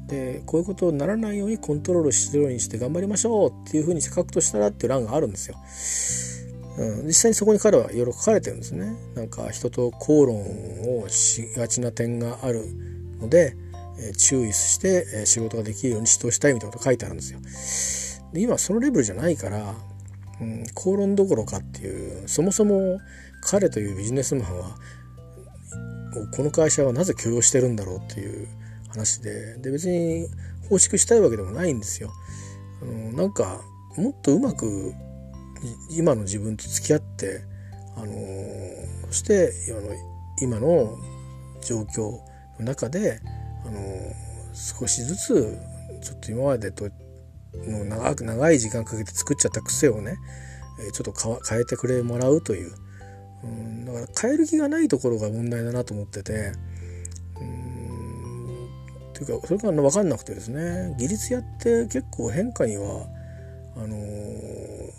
[0.08, 5.56] でこういうことにならないようにコントロールするようにして頑張りましょうっていうふうに書くとしたらっていう欄があるんですよ。
[6.78, 8.96] うん、実際にそこに彼はいろいろ書かれてるんですね。
[9.14, 10.40] なんか人と口論
[11.02, 12.64] をしがちな点がある
[13.20, 13.56] ので、
[13.98, 18.30] えー、注意して、えー、仕事ができるように指導したいみたいなこと書いてあるんですよ。
[18.32, 19.74] で今そのレベルじゃないから、
[20.40, 23.00] うん、口論どころかっていうそもそも
[23.42, 24.76] 彼というビジネスマンは
[26.36, 28.46] この会社はなぜ許容してるんだろうっていう
[28.88, 30.26] 話でで別に
[30.68, 32.10] 放縮したいわけでもないんですよ。
[32.82, 33.60] あのなんか
[33.96, 34.94] もっとうまく
[35.90, 37.40] 今の自分と付き合って、
[37.96, 39.88] あのー、そして今の
[40.40, 40.96] 今の
[41.64, 42.20] 状況
[42.60, 43.20] の中で、
[43.66, 45.58] あのー、少しずつ
[46.00, 46.88] ちょっと今までと
[47.66, 50.16] の長く長い時間かけて作っちゃった癖をね
[50.92, 52.72] ちょっと変えてくれもらうという、
[53.44, 56.52] うん、だから変える気がないところが問題だなと思ってて。
[57.40, 57.68] うん
[59.20, 60.94] っていうかそれが分かんなくてですね。
[60.96, 63.06] 技術屋って結構変化には
[63.76, 64.90] あのー、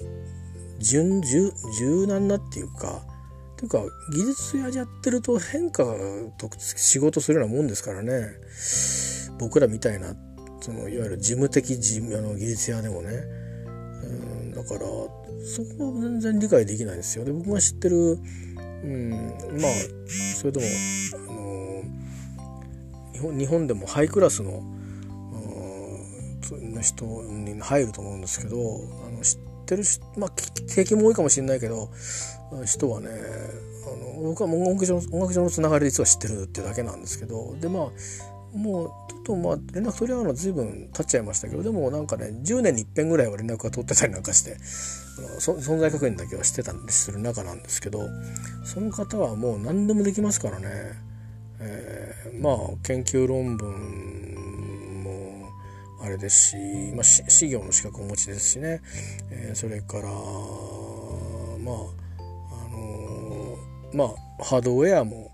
[0.80, 3.02] 柔柔軟なっていうか。
[3.56, 3.84] というか
[4.14, 5.84] 技術屋やってると変化
[6.38, 8.30] と仕事するようなもんですからね。
[9.38, 10.14] 僕らみたいな
[10.70, 13.10] そのいわゆる事務的事あの技術屋でもね。
[14.04, 14.06] う
[14.46, 17.26] んだからそこは全然理解できないんですよ。
[17.26, 18.20] で僕が知ってる、
[18.84, 19.12] うん、
[19.60, 19.72] まあ
[20.36, 20.66] それでも、
[21.18, 21.84] あの
[23.14, 24.64] 日本日本でもハイクラスの
[26.52, 29.84] の人に入ると思うんですけどあの知ってる
[30.18, 30.32] まあ
[30.68, 31.90] 経験も多いかもしれないけど
[32.66, 37.56] 人はねあの僕は音楽上の音楽上のつながりで実は知ってるっていうだけなんですけど。
[37.60, 44.58] でまあもうちょっとまあ連絡取り合うの随分経っちゃいましたけどでもなんかね10年に一遍ぐらいは連絡が取ってたりなんかして
[45.40, 48.08] 存在確認だけはしてたりする中なんですけど
[48.64, 50.68] その方はもう何でもできますからね、
[51.60, 55.50] えー、まあ研究論文も
[56.02, 56.56] あれですし、
[56.94, 58.82] まあ、資業の資格をお持ちですしね、
[59.32, 60.16] えー、それからまあ
[62.52, 65.29] あのー、まあハードウェアも、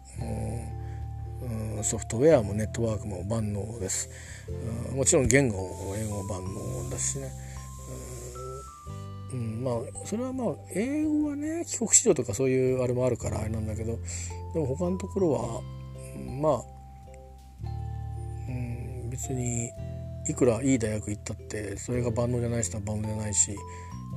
[1.85, 4.09] ソフトウェアもネットワークも万能です、
[4.91, 7.31] うん、もちろん言語も英語万能だしね、
[9.31, 9.75] うん、まあ
[10.05, 13.97] それはまあ英語はね帰国子女とかそういうあれもあるからあれなんだけど
[14.53, 15.61] でも他のところは
[16.41, 16.61] まあ、
[18.49, 19.69] うん、別に
[20.27, 23.55] いくらいい大学行ったってそれが万能じゃない人は万能じゃないし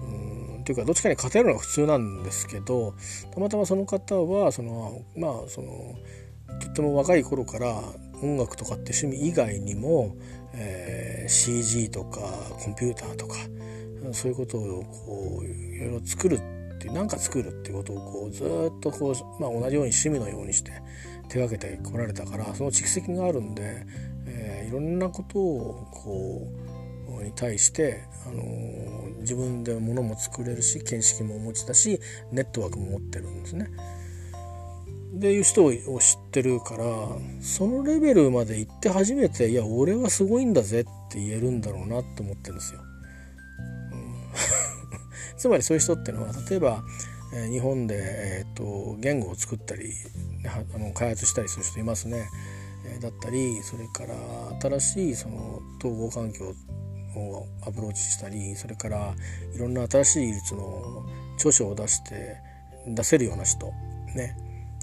[0.03, 2.95] うんというかどっちかに勝てるのが普通なんですけど
[3.33, 5.95] たまたまその方はそのまあその
[6.61, 7.83] とても若い頃から
[8.23, 10.17] 音楽とかって趣味以外にも、
[10.55, 12.21] えー、CG とか
[12.65, 13.35] コンピューターとか
[14.13, 20.73] そういうことをこういろいろ作るって何か作るってことをこうずっとこう、まあ、同じように趣味のようにして
[21.29, 23.87] 手がけてこられたからその蓄積があるんで
[24.29, 26.49] えー、いろんなことをこ
[27.21, 32.01] うに対して、あのー、自分で物も作れるし見識もお持ちだし
[32.31, 33.71] ネットワークも持ってるんですね。
[35.15, 36.85] でいう人を知ってるから
[37.41, 42.81] そのレベルまで行って初めていや俺はすごいんだぜって言えるんだろうなって思ってるんですよ。
[43.93, 44.25] うん、
[45.39, 46.85] つまりそういう人っていうのは例えば、
[47.35, 49.93] え、日本で、えーと、言語を作ったり
[50.47, 52.29] あの開発したりする人いますね。
[53.01, 54.15] だったりそれから
[54.61, 56.55] 新しいその統合環境
[57.17, 59.15] をアプローチしたりそれから
[59.55, 61.07] いろんな新しい技術の
[61.37, 62.37] 著書を出して
[62.87, 63.73] 出せるような人
[64.15, 64.37] ね、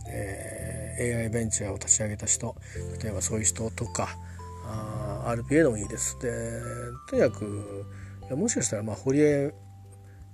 [0.07, 2.55] えー、AI ベンチャーを立ち上げた人
[3.01, 4.15] 例えばそういう人とか
[4.65, 6.17] あ RPA でもいいです。
[6.21, 6.31] で
[7.09, 7.85] とにかく
[8.31, 9.53] もしかしたらまあ堀江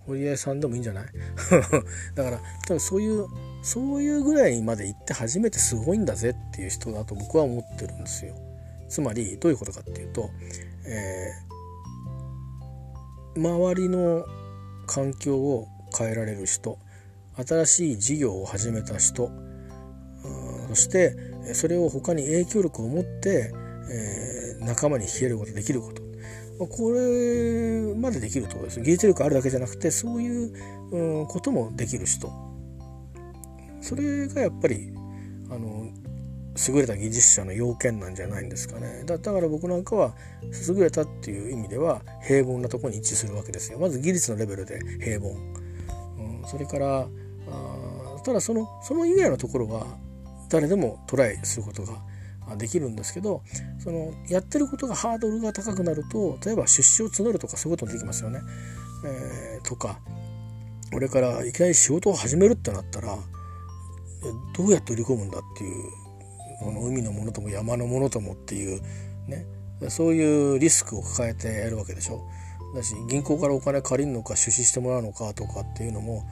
[0.07, 1.05] 堀江さんでもいいんじゃない？
[2.15, 3.27] だから多分そういう
[3.63, 8.35] そういうぐらいまで行って初めてすごいんだぜっていう人だと僕は思ってるんですよ。
[8.89, 10.29] つまりどういうことかっていうと、
[10.85, 14.25] えー、周りの
[14.87, 15.67] 環境を
[15.97, 16.77] 変えられる人
[17.47, 19.31] 新しい事業を始めた人
[20.71, 21.17] そして
[21.53, 23.51] それを他に影響力を持って、
[23.91, 26.01] えー、仲間に消えることできること。
[26.67, 28.79] これまでできるとです。
[28.79, 30.53] 技術力あるだけじゃなくてそういう、
[30.91, 32.31] うん、こともできる人。
[33.81, 34.93] それがやっぱり
[35.49, 35.89] あの
[36.67, 39.03] 優れた技術者の要件なんじゃないんですかね。
[39.05, 40.13] だから僕なんかは
[40.69, 43.79] 優れたっていう意味では平凡なところに一致するわけですよ。
[43.79, 45.35] まず技術のレベルで平凡、
[46.17, 47.07] うん、それから
[47.49, 49.87] あただそのその以外のところは
[50.51, 52.01] 誰でもトライすることが
[52.57, 53.41] できるんですけど
[53.79, 58.41] そのやってることがハードルが高くなると例えば出資を募るとかそういうこともできますよね。
[59.05, 59.99] えー、とか
[60.91, 63.17] これからいきなり仕事を始めるってなったら
[64.53, 65.83] どうやって売り込むんだっていう
[66.59, 68.81] この海のものとも山のものともっていう
[69.27, 69.45] ね
[69.89, 72.21] そういうリスクを抱えてやるわけでしょ。
[72.75, 76.25] だし銀行からお金借りるのか出資してもらうのかとかっていうのも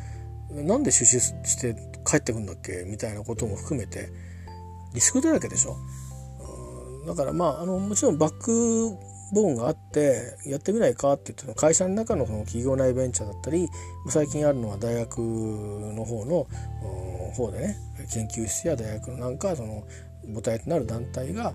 [0.51, 1.75] なんで出資して
[2.09, 2.85] 帰ってくんだっけ？
[2.87, 4.09] みたいなことも含めて
[4.93, 5.77] リスクだらけでしょ？
[7.05, 8.89] だからまああのもちろんバック
[9.31, 13.67] ボーンがあってやってみないかって言って会社の中のその企業内ベンチャーだったり
[14.07, 16.47] 最近あるのは大学の方の
[17.35, 17.75] 方でね
[18.11, 19.83] 研究室や大学のなんかその
[20.33, 21.53] 母体となる団体が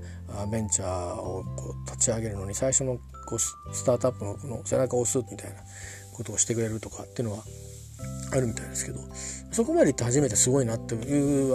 [0.52, 5.56] ベンチャーをこう立ち上げるのに最初のこうスタートアップのこの背中を押すみたいな
[6.12, 7.42] ことをしてくれるとかっていうのは
[8.32, 9.00] あるみたいですけど。
[9.54, 11.54] そこまで行って初めてすごいなっていう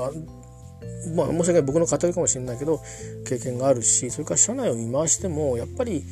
[1.15, 1.61] まあ申し訳ない。
[1.63, 2.59] 僕の偏りかもしれない。
[2.59, 2.81] けど
[3.27, 6.03] 経験があるしそれから社内を見回してもやっぱり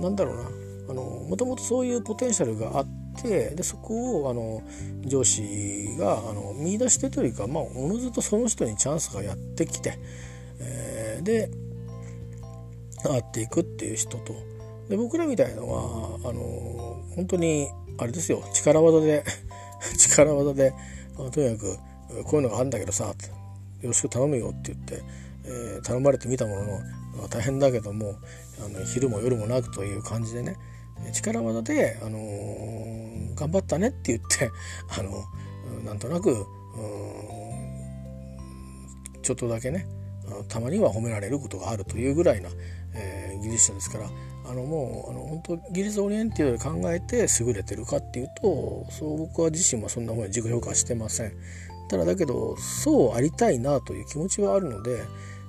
[0.00, 0.42] なんだろうな
[0.90, 2.86] あのもともとそういうポテンシャルがあっ
[3.22, 4.62] てでそこをあの
[5.06, 9.98] 上司があの見出してというか、まあ、おのずとその人にチャンスがやってきて、
[10.60, 11.50] えー、で
[13.02, 14.34] 会っていくっていう人と。
[14.88, 17.68] で僕らみたいのはあの本当に
[17.98, 18.42] あれですよ。
[18.52, 19.24] 力技で
[19.96, 20.74] 力技で
[21.16, 21.78] あとにかく
[22.24, 23.12] こういうのがあるんだけどさよ
[23.82, 25.02] ろしく頼むよって言って、
[25.44, 28.14] えー、頼まれてみたものの大変だけども
[28.64, 30.56] あの昼も夜もなくという感じでね
[31.12, 34.50] 力技で、あのー、頑張ったねって言って
[34.98, 35.24] あの
[35.84, 36.46] なんとなく
[39.22, 39.86] ちょっとだけね
[40.48, 42.48] たまには褒められることがあるというぐらいな、
[42.94, 44.10] えー、技術者ですから
[44.46, 51.32] あのもうあの本当技術オリエンティドで考えて優れてるかっていうとそう僕は自身はそんなふうに自己評価してません。
[51.88, 55.02] ただだけどそうありたいなという気持ちはあるので、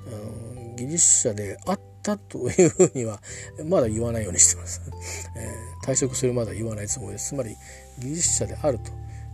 [0.08, 3.22] うん、技術者であったというふうには
[3.66, 4.82] まだ言わないようにしてます、
[5.36, 7.56] えー、退職するまでは言わないつもりですつまり
[8.00, 8.80] 技術者である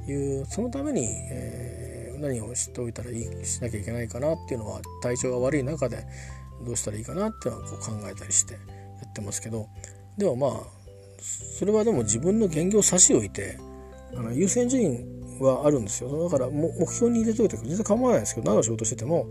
[0.06, 6.06] というそのために、えー、何を知っておいたらいいしなきゃいけないかなっていうのは体調が悪い中で
[6.64, 8.60] どうしたらいいかなってはこう考えたりしてや
[9.08, 9.68] ってますけど
[10.18, 10.82] でもまあ
[11.58, 13.58] それはでも自分の現業を差し置いて
[14.16, 14.84] あの優先順
[15.40, 16.30] 位はあるんですよ。
[16.30, 19.28] だから目標に入れといて全然構わないですけど何の仕事してても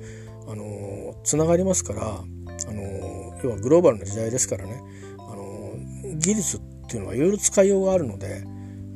[0.48, 2.24] あのつながりますからあ
[2.72, 4.80] の要はグローバルな時代ですからね。
[5.18, 5.74] あの
[6.16, 8.44] 技術っていうのはいろいろ使いようがあるので、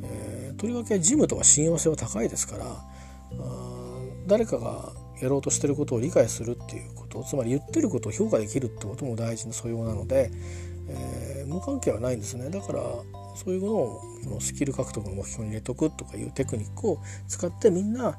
[0.02, 2.66] えー、とりわけ事務とか親和性は高いですから
[4.27, 4.93] 誰かが
[5.25, 10.31] やろうとしてることを理解するっていうことつまり言ってることを評価できるってことも大事な素養なので、
[10.89, 12.81] えー、無関係はないんですねだから
[13.35, 18.17] そういうものをスキル獲得の目標に入れとくとかいうテクニックを使ってみんなあ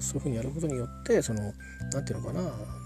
[0.00, 1.40] そういうふうにやることによってその
[1.92, 2.32] 何て言うのか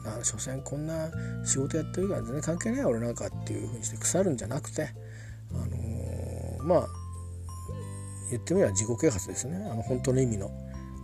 [0.05, 1.10] なな所詮こんな
[1.44, 4.89] 仕事やってるから全然関係ない俺なんかっていうふうにして腐るんじゃなくて
[5.52, 6.86] あのー、まあ
[8.31, 10.51] 言ってみれば自己啓発ですねあの本当の意味の。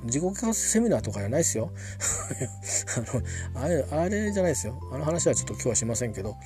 [0.05, 1.73] 自己啓発セミナーとかじゃないですよ。
[3.55, 4.79] あのあれあれじゃないですよ。
[4.93, 6.37] あの話はちょっと今日はしませんけど。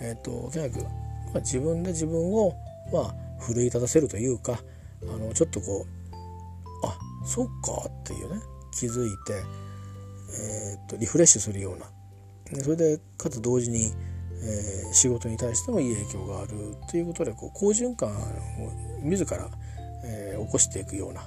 [0.00, 0.90] えっ、ー、ととにかく、ま
[1.36, 2.54] あ、自分で自分を
[2.92, 4.62] まあ奮い立たせるというか
[5.02, 8.40] あのちょっとこうあそっかっていうね
[8.72, 9.34] 気づいて、
[10.38, 11.90] えー、とリフレッシュするような。
[12.62, 13.92] それでかつ同時に、
[14.42, 18.14] えー、仕事に対してもいい影響があるということでこう好循環を
[19.02, 19.48] 自ら、
[20.04, 21.22] えー、起こしていくような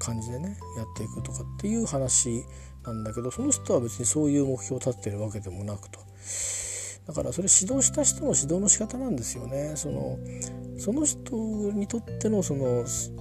[0.00, 2.44] 感じでねやっていくとかっていう話
[2.84, 6.00] なんだけどその人は別にそういう目標を立ってるわけでもなくと。
[7.06, 9.72] だからそれ指導した人の指導の仕方なんですよね。
[9.76, 10.18] その
[10.78, 11.36] その人
[11.72, 13.12] にとってのそのス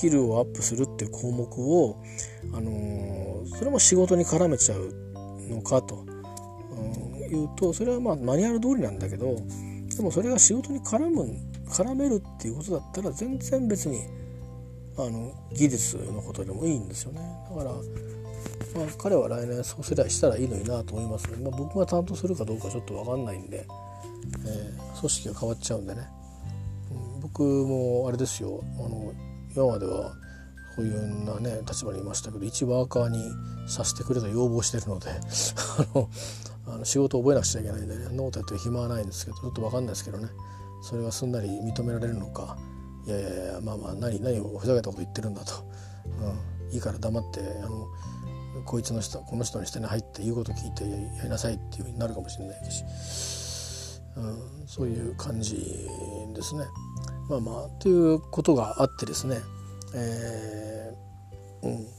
[0.00, 2.02] キルをアップするっていう項目を、
[2.54, 4.92] あのー、それも仕事に絡めちゃう
[5.48, 6.06] のかと、
[6.72, 9.36] うん、いうとそれはまあマニュアル通りなんだけど
[9.96, 11.34] でもそれが仕事に絡む
[11.68, 14.00] 絡めるっていうことだったら全然別に
[14.98, 17.20] あの技術のことでもいいんですよね。
[17.50, 17.82] だから、まあ、
[18.98, 23.66] 彼は来年そう世代したらいいのになと思いますね、まあ、僕が担当するかどうかちょっと分かんないんで、
[24.46, 26.08] えー、組織が変わっちゃうんでね、
[27.14, 28.60] うん、僕もあれですよ。
[28.78, 29.12] あの
[29.54, 30.14] 今までは
[30.74, 33.18] こういうなね立場にいましたけど一ワーカーに
[33.68, 36.10] させてくれと要望してるので あの
[36.66, 40.28] あの仕事を覚えなくちゃいけないんでねノートやってる暇はないんですけどちょっと分かんないですけどね。
[40.80, 42.56] それがすんなり認められるのか
[43.08, 45.54] いやいやいやまあまあ何何をふざけたこと言ってるんだと、
[46.68, 47.88] うん、いいから黙ってあの
[48.64, 50.84] こいつの人この人の下に入って言うこと聞いて
[51.16, 52.84] やりなさいっていうふうになるかもしれないし、
[54.16, 55.88] うん、そういう感じ
[56.34, 56.64] ですね。
[57.30, 59.38] まあまあということがあってですね、
[59.94, 61.98] えー、うん。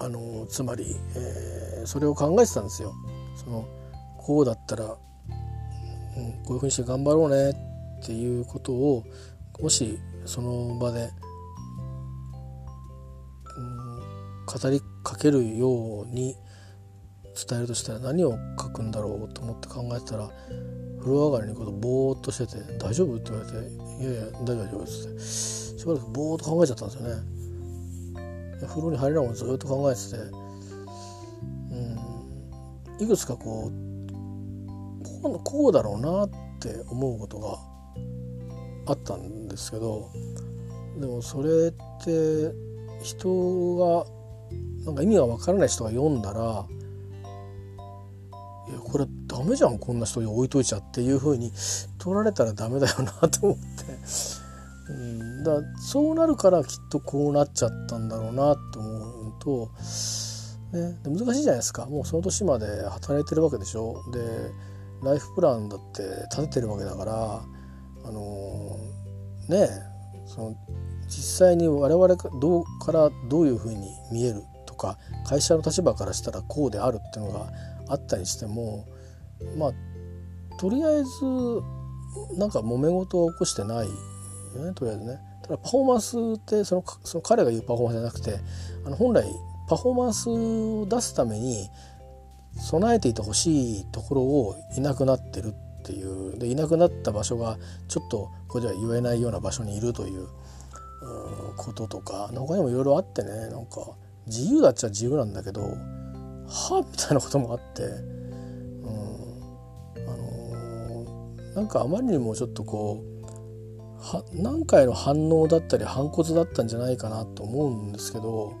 [0.00, 2.92] あのつまり、えー、それを考えてたんですよ。
[3.36, 3.66] その
[4.18, 4.92] こうだったら、うん、
[6.44, 7.50] こういうふうにして頑張ろうね
[8.02, 9.04] っていうことを
[9.60, 11.10] もしその場で、
[13.56, 14.00] うん、
[14.46, 16.36] 語りかけるように
[17.48, 20.30] 伝えるとしたら何を書くんだろうと思って考えてたら
[21.00, 23.56] 風呂上がりにことぼーっとしてて「大丈夫?」って言われて
[24.00, 27.22] 「いやいや大丈夫」っつってしばらくぼーっと考えちゃったんですよね。
[28.66, 30.16] 風呂に入りながらずっと考えてて、
[32.96, 33.84] うん、いくつかこう
[35.22, 36.30] こうこうだろうなっ
[36.60, 37.58] て思うことが
[38.86, 40.10] あったんですけど
[40.98, 42.52] でもそれって
[43.02, 44.06] 人が
[44.84, 46.66] なんか意味がわからない人が読んだら
[48.68, 51.52] いやこれダメじゃんこんな人に置いといちゃっていうふうに
[51.98, 53.62] 取られたらダメだよなと思って、
[54.88, 59.70] うん、だそうなるからきっとこうなっちゃったんだろうなと思うと、
[60.72, 61.86] ね、難しいじゃないですか。
[61.86, 64.02] もうその年まで働いてるわけでしょ。
[64.12, 64.20] で
[65.02, 67.42] ライフプランだって立ててるわけだから
[68.04, 68.78] あの
[69.48, 69.68] ね
[70.26, 70.56] その
[71.06, 77.48] 実際に我々どうからどういうふうに見えるとか会社の立場からしたらこうであるっていうのが
[77.88, 78.86] あったりしても
[79.56, 79.72] まあ
[80.58, 81.24] とりあえず
[82.38, 85.18] なんか揉め事は起こしてないよねとりあえずね。
[85.42, 88.40] ただパフォーマンスってそのその彼が言うパフォーマンスじゃなくて
[88.86, 89.26] あの本来
[89.68, 91.68] パフォーマンスを出すために
[92.56, 95.54] 備えていてほしいところをいなくなってる
[95.84, 96.38] っていう。
[96.38, 97.58] でいなくなった場所が
[97.88, 100.26] ちょっとこれでは言えないような場所にいるという
[101.56, 103.92] こととか他にもいろいろあってねなんか
[104.26, 107.86] 自由だっちゃ自由なんだけどはみたいなこともあって、う
[108.86, 108.94] ん
[110.08, 113.24] あのー、なんかあまりにもちょっとこう
[113.98, 118.54] は何回の反応だったり反骨だったんじゃないかなと思うんですけど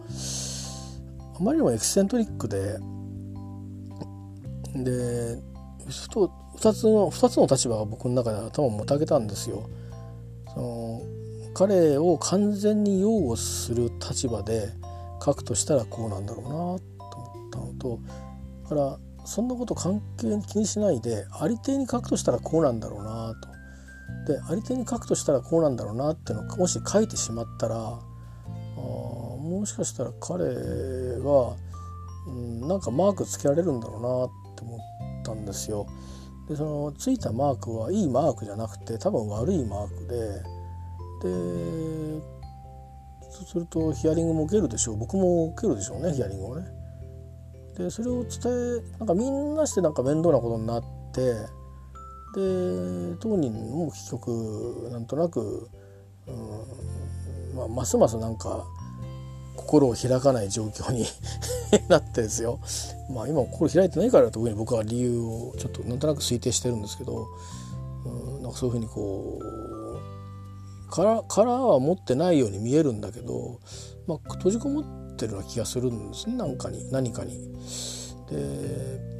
[1.38, 2.78] あまりにもエキセントリックで
[4.74, 5.38] で
[5.88, 9.68] ふと2つの2つの立場が僕の中で頭をもたげたんですよ。
[10.54, 11.02] その
[11.52, 14.70] 彼を完全に擁護する立場で
[15.22, 18.00] 書くとしたらこうなんだろうなと思ったのと
[18.64, 23.54] だからそんなこと関係に気にしないでありていに書くとしたらこうなんだろうなと。
[24.32, 28.00] でありていに書くとしたらこうなんだろうなっていうのをもし書いてしまったらあ
[28.76, 31.56] もしかしたら彼は、
[32.26, 34.80] うん、なんかマークつけられるんだろうなって思っ
[35.24, 35.86] たんですよ。
[36.48, 40.54] でそのついたマークはいいマークじゃなくて多分悪いマークで
[41.22, 42.34] で
[43.30, 46.66] そうするとヒアリングも受けるでしょう僕も受けるでしょうねヒアリングをね。
[47.76, 51.34] でそれを伝えなんかみんなしてなんか面倒なことになって
[52.34, 55.68] で当人も結局なんとなく、
[56.26, 58.64] うんまあ、ますますなんか
[59.56, 61.06] 心を開かない状況に
[61.88, 62.58] なってですよ
[63.10, 67.26] まあ今心開いてないからというに僕は理由をちょっとなんとなく推定してるんですけど、
[68.04, 73.58] うん、なんかそういうふうにこう殻殻は持ってないように見えるんだけど、
[74.06, 74.82] まあ、閉じこも
[75.14, 77.38] ってるような気がするんですね何かに何かに。
[78.30, 79.14] で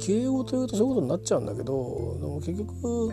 [0.00, 3.12] 慶応というとそういうことになっちゃうんだけどでも結局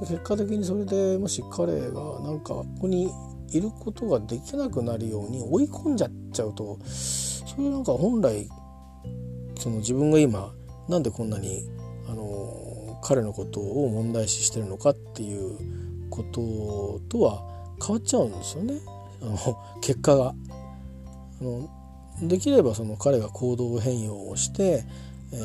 [0.00, 3.10] 結果的にそれでもし彼がなんかここに
[3.50, 8.48] いることができなくなるように追い込んじゃっちゃうとそれなんか本来
[9.58, 10.52] その自分が今
[10.88, 11.68] なんでこんなに
[12.08, 15.58] あの彼のことを問題視してるのかっていう
[16.10, 17.42] こととは
[17.84, 18.80] 変わっちゃうんですよね
[19.22, 20.34] あの結果が。
[21.40, 21.68] あの
[22.22, 24.84] できればその彼が行動変容をして、
[25.32, 25.36] え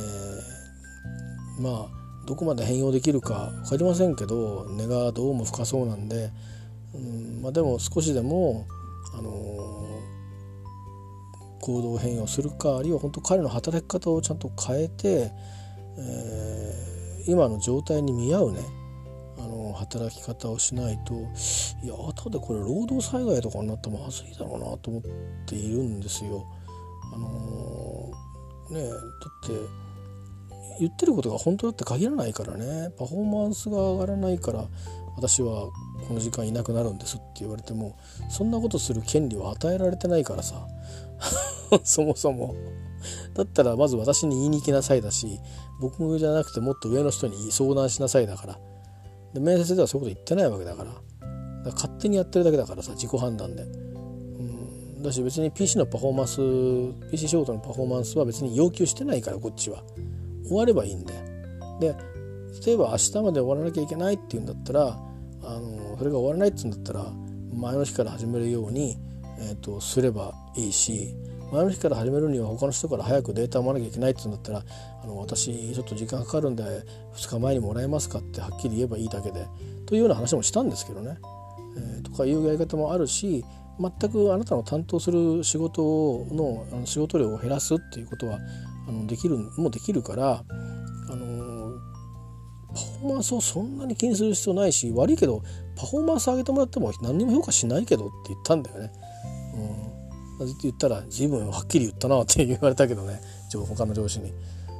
[1.59, 6.31] ー、まあどこまで変容できるか分かりませんけど根がどうも深そうなんで
[6.93, 8.65] うんまあ、でも少しでも、
[9.13, 9.33] あのー、
[11.61, 15.31] 行動変容するかあるいは本当彼の働き方をちゃんと変えて、
[15.97, 18.59] えー、今の状態に見合うね
[19.37, 21.13] あの働き方をしないと
[21.83, 25.03] いや後でこれ労働災害とかになったらまずいだろうなと思っ
[25.45, 26.45] ているんですよ。
[27.13, 28.99] あのー、ねだっ
[29.47, 29.83] て
[30.79, 34.65] 言ってることが本当だって限らないからねパフォーマンスが上がらないから
[35.15, 35.69] 私は
[36.07, 37.97] この時間いなくなるんですって言われても
[38.29, 40.67] そんなことする権利は与えられてないからさ。
[41.83, 42.55] そもそも。
[43.33, 45.39] だったらまず私に言いに行きなさいだし
[45.81, 48.59] 僕じゃなくてもっと上の人に相談しなさいだから。
[49.33, 50.91] で面接ではそういうこと言ってないわけだから。
[50.91, 51.01] だか
[51.65, 53.65] ら勝手にやってるだけだからさ自己判断で。
[55.01, 59.83] だし別に PC のパフォーマンス PC 仕事のパフォーマンスは別に要求してないからこっちは。
[60.45, 61.13] 終わればいいんで。
[61.79, 61.95] で
[62.65, 64.99] 例えば明日まで終わらなきゃいけないっていうんだったら
[65.41, 67.05] あのそれが終わらないっていうんだったら
[67.55, 68.97] 前の日から始めるように、
[69.39, 71.15] えーと、すればいいし
[71.49, 74.65] 前の日から始めるには他の人から早くデータをもらなきゃいけないって言うんだったら
[75.01, 76.63] あの私ちょっと時間かかるんで
[77.15, 79.47] 2日前にもらえますかってはっきり言えばいいだけで
[79.85, 81.17] というような話もしたんですけどね。
[81.77, 83.45] えー、とかいうやり方もあるし
[83.79, 88.39] 全くあなたの担当する仕事のあの仕事量を減らすっていうことは
[88.89, 90.43] あのできるもできるから
[92.73, 95.43] パフォーマンスをそんなに気にする必要ないし悪いけど
[95.75, 98.91] パフォーマンス上げてもらっても何にも評価しないけどって言ったんだよね。
[100.39, 103.21] うん、って言ったら随分はっきり言ったなって言われたけどね
[103.51, 104.33] 他の上司に。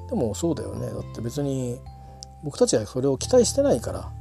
[0.10, 1.80] でもそうだよねだって別に
[2.44, 4.12] 僕たちはそれを期待してないから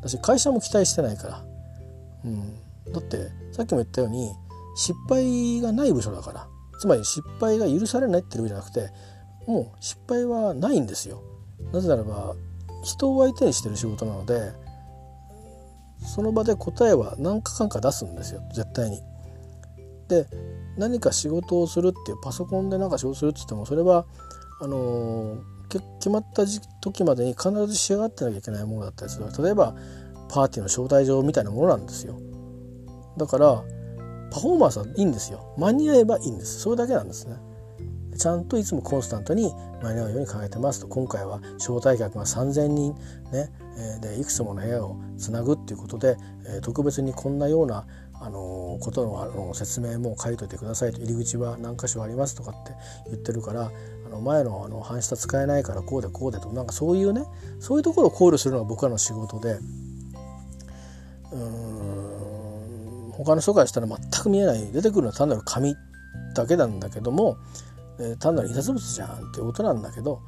[0.00, 1.44] 私会社も期待してないから。
[2.24, 4.32] うん、だってさっきも言ったように
[4.74, 6.48] 失敗がない部署だから
[6.80, 8.90] つまり失敗が許されないっていう部じゃなくて
[9.46, 11.22] もう失敗はないんですよ。
[11.72, 12.34] なぜならば
[12.82, 14.52] 人を相手にしてる仕事なので
[16.06, 19.02] その場で答えは何かかんか出すんですよ絶対に。
[20.08, 20.26] で
[20.78, 24.06] 何か仕事をするっていうパソコンで何か仕事するって言ってもそれは
[24.60, 25.40] あのー、
[25.98, 26.44] 決まった
[26.80, 29.26] 時までに必ず仕上がってなきゃいけないものだったりする。
[29.42, 29.74] 例えば
[30.28, 32.18] パーティーの招待状みたいなものなんですよ。
[33.16, 33.62] だから
[34.30, 35.54] パフォーマンスはいいんですよ。
[35.58, 36.60] 間に合えばいいんです。
[36.60, 37.36] それだけなんですね。
[38.18, 40.88] ちゃんといつもコンスタントに間に合うように考えてますと。
[40.88, 42.94] 今回は招待客が3,000人
[43.30, 46.16] ね、えでいくつもの部屋をつなぐっていうことで、
[46.46, 47.86] え特別にこんなような
[48.20, 50.98] あのことのあの説明も書いといてくださいと。
[51.00, 52.72] 入り口は何箇所ありますとかって
[53.06, 53.70] 言ってるから
[54.06, 56.52] あの前のあの半下使えないからこうでこうでと。
[56.52, 57.22] なんかそういうね
[57.60, 59.60] そういうところを考慮するのが僕らの仕事で
[61.30, 65.76] うん他の人からしたら全く見えない出てくるのは単なる紙
[66.34, 67.36] だけなんだけども、
[68.00, 70.20] えー、単なる印刷物じゃんっていうことなんだけど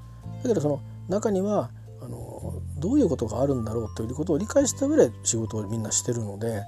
[0.42, 1.70] だけどその中には
[2.02, 6.62] あのどういうことがあるんだろうということを理解した上で仕事をみんなしてるので。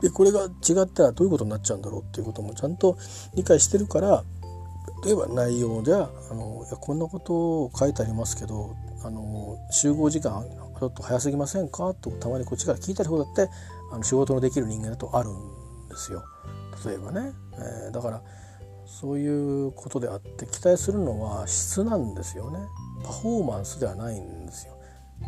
[0.00, 2.96] でこれが違ったらどういうことになっちゃうんだろうっていうこともちゃんと
[3.34, 4.24] 理解してるから
[5.04, 10.42] 例えば内容ではあのいやこんなことを書いてありますけどあの集合時間
[10.78, 11.92] ちょっと早すぎませんか？
[11.92, 13.50] とたまにこっちから聞いたりほどって
[13.92, 16.24] あの仕事のできる人間だとあるんですよ
[16.86, 18.22] 例えばね、えー、だから
[19.00, 22.58] そういうことであって期待するのは質なんですよね
[23.02, 24.74] パフォーマンスではないんですよ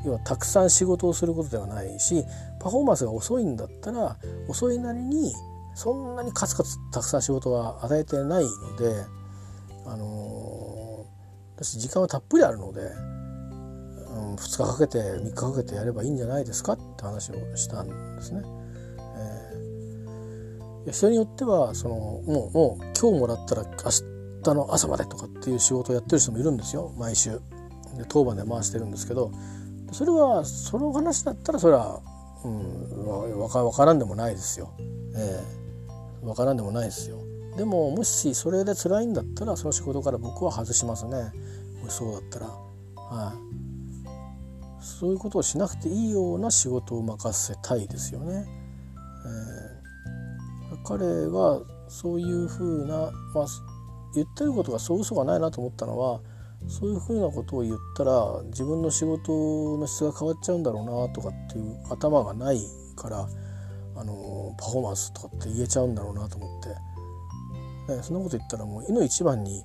[0.05, 2.23] 要はたくさん仕事をすることではないし
[2.61, 5.32] パフォーマンスが遅いんだったら遅いなりに
[5.74, 9.07] そんなにカツカツたくさん仕事は与えてないので
[9.86, 18.62] あのー、私時間はたっぷりあるので、うん、2日かけて3日かけてやればいいんじゃないですかって話をしたんですね。
[20.87, 23.91] えー、人によってはそのもうもう今日もらったら明
[24.43, 27.31] 日の朝までとかっていう仕事をやってる人もいるんですよ毎週。
[27.97, 29.31] で当番で回してるんですけど
[29.93, 32.01] それはその話だったらそれは、
[32.43, 33.05] うん、
[33.39, 34.75] 分か分からんでもないですよ。
[35.15, 37.19] えー、分からんでもないですよ。
[37.57, 41.33] でももしそれで辛いんだったらその仕事から僕は外しますね。
[41.83, 42.47] もしそうだったら。
[42.97, 43.35] は
[44.81, 48.47] い、そういうことをしなくていいような仕事を任せたいですよね。
[49.27, 49.72] えー、
[50.85, 53.47] 彼がそういうふうな、まあ、
[54.15, 56.21] 言ってることがそう嘘がないなと思ったのは
[56.69, 62.61] そういうふうなことを言ったら自分の仕事の質が変わっちゃうんだろうなとかっていう頭がない
[62.97, 63.29] から
[63.97, 66.63] あのパフォーマンスとかって言えちゃうんだろうなと思っ
[67.89, 69.65] て、ね、そんなこと言ったらもういの一番に、うん、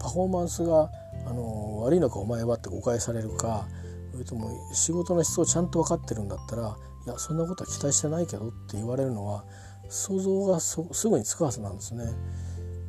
[0.00, 0.90] パフォーマンスが
[1.26, 3.66] あの悪いのかお前はって誤解されるか
[4.12, 6.76] それとも仕事の質をちゃんと分かってるんだったら
[7.06, 9.44] いやそんなことは期待してないけどって言われるのは
[9.88, 12.04] 想像がすぐにつくはずなんですね。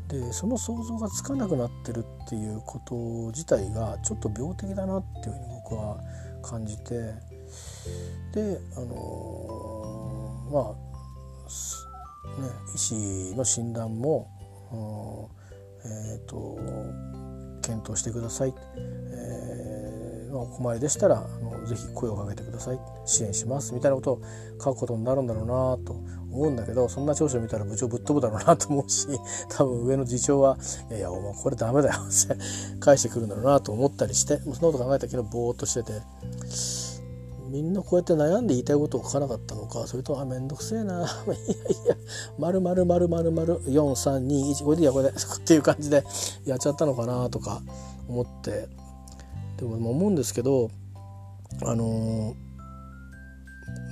[0.08, 2.96] でその想像がつかなくなってるっていうこと
[3.32, 6.00] 自体がちょっと病的だなっていうふうに僕は
[6.42, 7.14] 感じて。
[8.34, 10.88] であのー、まあ
[12.42, 14.30] ね医師の診断も、
[15.86, 16.58] えーと、
[17.62, 22.80] 検討してください、えーまあ、お困りでしたらあのぜひ声をかけてください。
[23.06, 23.74] 支援します。
[23.74, 24.22] みたいなことを
[24.62, 25.96] 書くことになるんだろうなと
[26.38, 29.08] 思うんだけどそんな長所見たら部長ぶっ飛ぶだろうなと思うし
[29.50, 30.58] 多分上の次長は
[30.90, 32.38] いやいやお前これダメだよって
[32.80, 36.02] 返してくるんだろうなと思ったりしてそんなこと考えたけどぼーっとしてて
[37.50, 41.96] みんなこうやって悩んで言いたいことを書かなかったのかそれとあめんどくせえな いやいや
[42.38, 45.14] 丸々丸々丸4321これでいいやこれでっ
[45.46, 46.04] ていう感じで
[46.46, 47.62] やっちゃったのかなとか
[48.08, 48.68] 思って
[49.58, 50.70] でも思うんですけど
[51.64, 52.47] あのー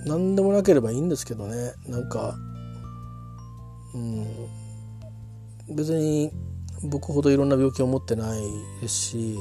[0.05, 1.73] 何でもなければいいんですけどね。
[1.87, 2.35] なんか
[3.93, 4.27] うん。
[5.75, 6.31] 別に
[6.83, 8.41] 僕ほどいろんな病気を持ってない
[8.81, 9.39] ですし、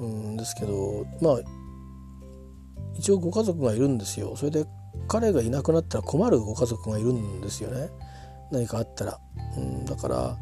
[0.00, 1.40] うん、ですけどまあ
[2.98, 4.36] 一応ご家族がいるんですよ。
[4.36, 4.66] それで
[5.08, 7.90] 彼がいなくなったら困るご家族がいるんですよね。
[8.50, 9.18] 何かあったら、
[9.56, 10.38] うん、だから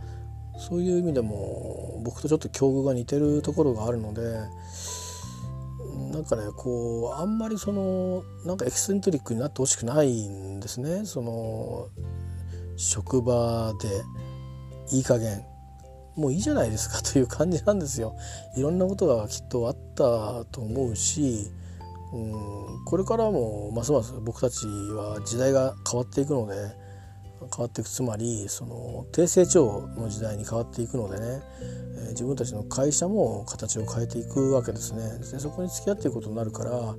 [0.59, 4.23] そういう意味でも僕とちょっと境遇が似てるところがあるので
[5.95, 11.89] なんかねこうあんまりそのなんかエキセントリックになってほしくないんですねその
[12.77, 15.45] 職場でいい加減
[16.17, 18.17] もういいじゃないですかという感じなんですよ。
[18.57, 21.51] いろんなことがきっとあったと思うし、
[22.13, 26.55] うん、これからもますます僕たちは時代が変わっていくので
[27.41, 31.43] 変わっていくつまりその低成長の時代に変わっていくのでね、
[31.97, 35.19] えー、自分たちの会社も形を変えていくわけですね。
[35.19, 36.95] でそこに付き合っていくことになるから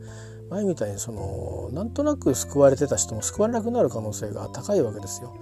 [0.50, 5.36] 前みたいにそのなんとなく救われてた人も救われなくなる可能性が高いわけですよ。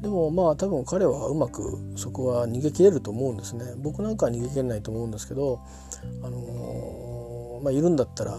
[0.00, 3.74] でもまあ多分彼はうまくそこは逃げ切れると思うんですね。
[3.76, 5.60] 僕なんかは逃げ切れないと思うんですけど、
[6.22, 8.38] あのー、まあ、いるんだったら、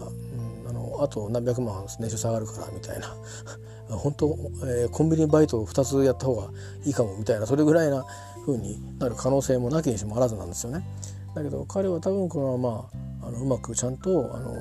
[1.02, 3.14] あと何百万年収下がるからみたいな
[3.96, 6.50] 本当、えー、コンビニバイトを2つやった方が
[6.84, 8.04] いいかもみたいなそれぐらいな
[8.46, 10.84] 風になる可能性もなきにしもあらずなんですよね。
[11.34, 12.90] だけど彼は多分このまま
[13.22, 14.54] あのうまくちゃんとあの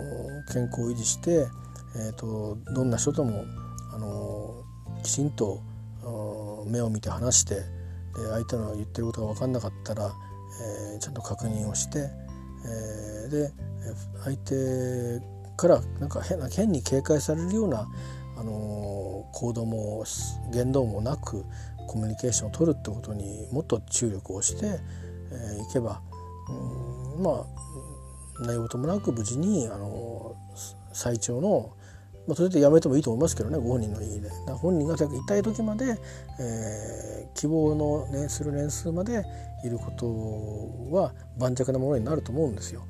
[0.52, 1.48] 健康を維持して、
[1.96, 3.44] えーと、どんな人とも
[3.94, 4.64] あの
[5.04, 5.60] きちんと
[6.68, 7.62] 目を見て話してで
[8.32, 10.12] 相手の言ってることが分かんなかったら、
[10.94, 12.10] えー、ちゃんと確認をして、
[12.66, 13.52] えー、で
[14.24, 15.20] 相手
[15.62, 17.88] からなんか変な変に警戒されるような、
[18.36, 20.04] あの行動も
[20.52, 21.46] 言動もなく
[21.88, 26.02] コミュニケーションを取るってことにもっと注力をして、えー、いけば
[26.50, 30.36] うんまあ何事もなく無事に、あの
[30.94, 31.74] 最長の
[32.28, 34.30] まあ、それでやめてもいいと思いますけどねご本人の意で
[34.62, 35.98] 本人が痛い時まで、
[36.40, 39.24] えー、希望の、ね、する年数まで
[39.64, 42.86] いることは盤石なものになると思うんですよ。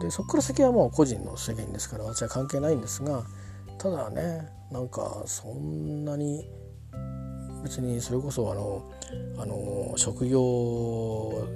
[0.00, 3.24] でそこから先はもう個人の責任ですから私は関係ないんですが
[3.78, 6.48] ただねなんかそんなに
[7.62, 8.92] 別にそれこそあの
[9.38, 11.46] あの職業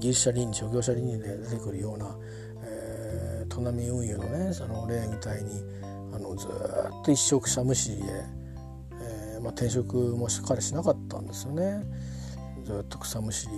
[0.00, 2.16] ギリシャ倫理職業者倫理で出てくるような、
[2.62, 5.62] えー、トナミ運輸のねその例みたいに
[6.12, 6.50] あのずっ
[7.04, 8.02] と一生草むしりで、
[8.92, 11.84] えーまあ、転職もしっかりしなかったんですよね。
[12.64, 13.52] ずっと草むしり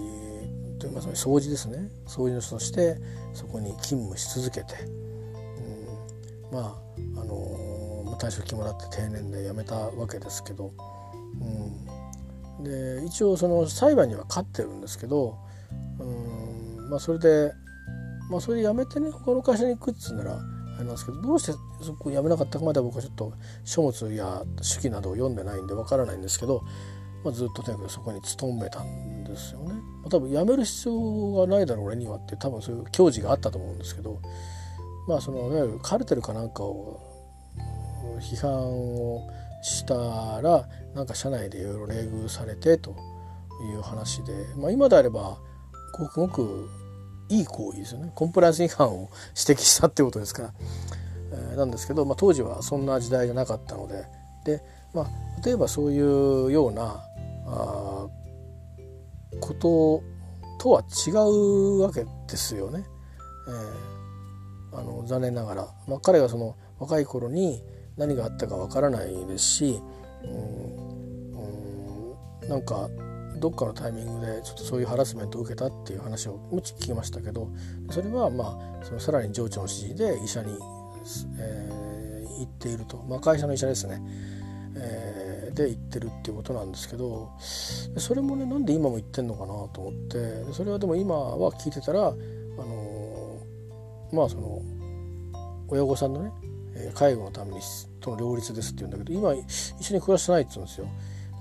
[0.83, 1.89] というか掃除ですね。
[2.09, 2.97] 掃除の人として
[3.33, 4.75] そこに勤務し続けて、
[6.51, 6.77] うん、ま
[7.17, 10.73] ああの退職金もらって定年で辞めたわけですけど、
[12.59, 15.39] うん、で一応その裁判には勝ってるんですけど、
[16.01, 17.53] うんまあ、それで、
[18.29, 23.33] まあ、それで辞めてね他の会社に行くっつうならあれなんですけどどうしてそこ辞めなかったかまでは僕はちょっと
[23.65, 24.43] 書物や
[24.75, 26.65] 手記などを読んでないんでわからないんですけど、
[27.25, 29.75] まあ、ずっととにかくそこに勤めたんですよね。
[29.75, 34.21] まあ、多分辞める必要がないだろう俺にはって多分そういう矜持があったと思うんですけど。
[35.07, 37.01] まあそのいわゆるカルテルかなんかを
[38.21, 39.29] 批判を
[39.63, 39.95] した
[40.41, 42.95] らなんか社内でいろいろ冷遇されてと
[43.73, 45.39] いう話で、まあ、今であれば
[45.99, 46.69] ごくごく
[47.29, 48.13] いい行為ですよね。
[48.15, 49.11] コンプライアンス違反を
[49.49, 50.55] 指摘したってことですから、
[51.33, 54.05] えー、なんですけど、まあ、当時はそんな時代じゃなかったので。
[54.45, 54.61] で、
[54.93, 55.07] まあ、
[55.45, 57.01] 例えばそういうような
[57.53, 58.09] あ
[59.41, 60.03] こと
[60.61, 62.85] とは違うわけですよね。
[63.49, 67.63] えー、あの残念ながら、まあ、彼がその若い頃に
[67.97, 69.81] 何があったかわからないですし、
[70.25, 71.33] うん、
[72.43, 72.89] うん、なんか
[73.43, 77.51] どっかのタイミングでちょっとそういうハラスメントを受けたっていう話をもち聞きましたけど
[77.91, 80.57] それはまあそのさらに上長の指示で医者に、
[81.39, 84.01] えー、行っていると、まあ、会社の医者ですね、
[84.77, 85.22] えー、
[85.53, 87.31] で行ってるっていうことなんですけど
[87.97, 93.39] それもねなんで今も言ってんのかなと思ってそれはでも今は聞いてたらあの、
[94.13, 94.63] まあその
[95.69, 96.33] 親御さんのね
[96.95, 97.61] 介護のために
[98.01, 100.89] との両立ですって言うんだけど今一緒に暮らしてないって言うんですよ。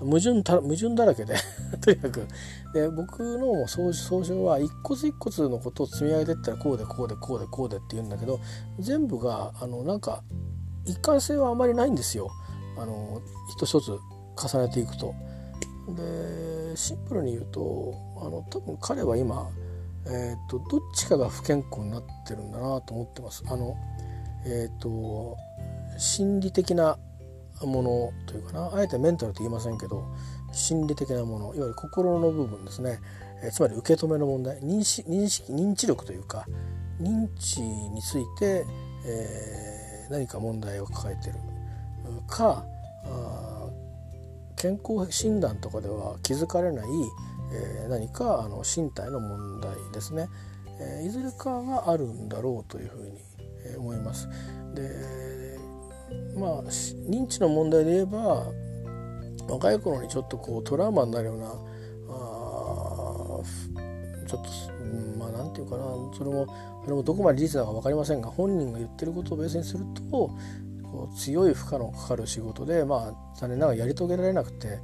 [0.00, 1.36] 矛盾た矛盾だらけで
[1.80, 2.26] とにかく
[2.74, 8.40] で僕の総総称は一骨一骨のことを積み上げてったらこうでこうでこうでこうでって言うんだけど
[8.80, 10.24] 全部があのなんか
[10.84, 12.30] 一貫性はあまりないんですよ
[12.76, 13.20] あの
[13.50, 13.98] 一つ一つ
[14.36, 15.14] 重ねていくと。
[15.96, 19.50] でシンプルに言うとあの多分彼は今、
[20.06, 23.42] えーと、どっちかが不健康になってるんだなと思ってます。
[23.48, 23.76] あの
[24.46, 25.36] えーと
[25.98, 26.98] 心理的な
[27.60, 30.04] ものというかなあえてメンタルと言いませんけど
[30.52, 32.98] 心理的なものいわゆる心の部分ですね、
[33.42, 36.46] えつまり受け止めの問題認識認識認知力というか
[37.00, 38.64] 認知について、
[39.06, 41.36] えー、何か問題を抱えてる
[42.20, 42.64] か
[44.56, 46.86] 健康診断とかでは気づかれない、
[47.52, 50.28] えー、何かあの身体の問題ですね、
[50.80, 54.28] えー、いずれかがあるんだろうというふうに思います。
[54.74, 55.58] で
[56.36, 58.46] まあ認知の問題で言えば
[59.48, 61.52] 若い頃にちょっとこうトラウマになるようなあ
[64.28, 64.48] ちょっと
[65.18, 65.84] まあ何て言うかな
[66.16, 66.46] それも
[66.84, 70.30] それもどこまで事実なのか分かりませんが本人が言ってることをベースにすると
[70.92, 74.78] こう強い負荷のかかる仕事でまあ残念ながらやり遂げられなくて、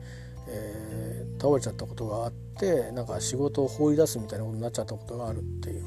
[0.48, 5.84] えー、倒れちゃったことがあってなんか仕事を放り出すみたいなことになっちゃったことがあるっていう、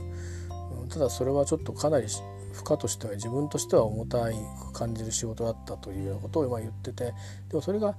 [0.83, 4.35] うん、ただそれはちょっとかなり負荷としては自分としては重たい
[4.73, 7.13] 感じる仕事だったというようなことを今言っててで
[7.53, 7.95] もそれが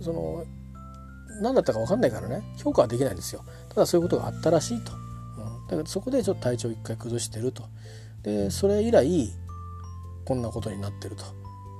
[0.00, 0.44] その
[1.42, 3.44] 何だったか分かんないからね評価はできないんですよ。
[3.70, 7.64] ただそういうことがあったらしいと、うん、だからそこでちょっと体調一回崩してると。
[8.22, 9.32] でそれ以来
[10.24, 11.24] こんなことになってると、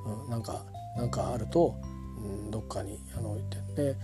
[0.05, 0.65] うん、なんか
[0.97, 1.75] なんかあると、
[2.19, 3.43] うん、どっかにあのい
[3.77, 3.93] て。
[3.93, 3.97] で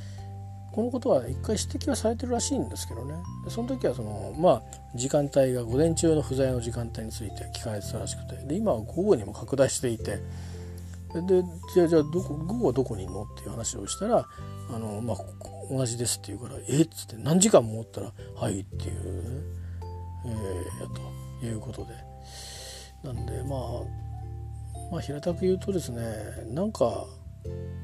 [0.72, 3.14] このことは一回指摘はされてるらしいんですけどね。
[3.44, 4.62] でその時はそのまあ
[4.94, 8.36] 時間帯が午前中の不在の時間帯について聞かれてたらしくて。
[8.46, 10.18] で今は午後にも拡大していて。
[11.12, 11.42] で
[11.74, 14.28] じゃあじゃあどこ午後はどこにいるのっていう話をしたら
[14.72, 15.16] あの、まあ、
[15.68, 16.82] 同じですって言うから「え？
[16.82, 19.42] っ?」つって何時間もおったら「はい」っていう、
[20.24, 20.88] えー、や
[21.40, 22.10] ということで。
[23.02, 23.60] なんでまあ
[24.90, 26.02] まあ平たく言うとですね
[26.52, 27.06] なんか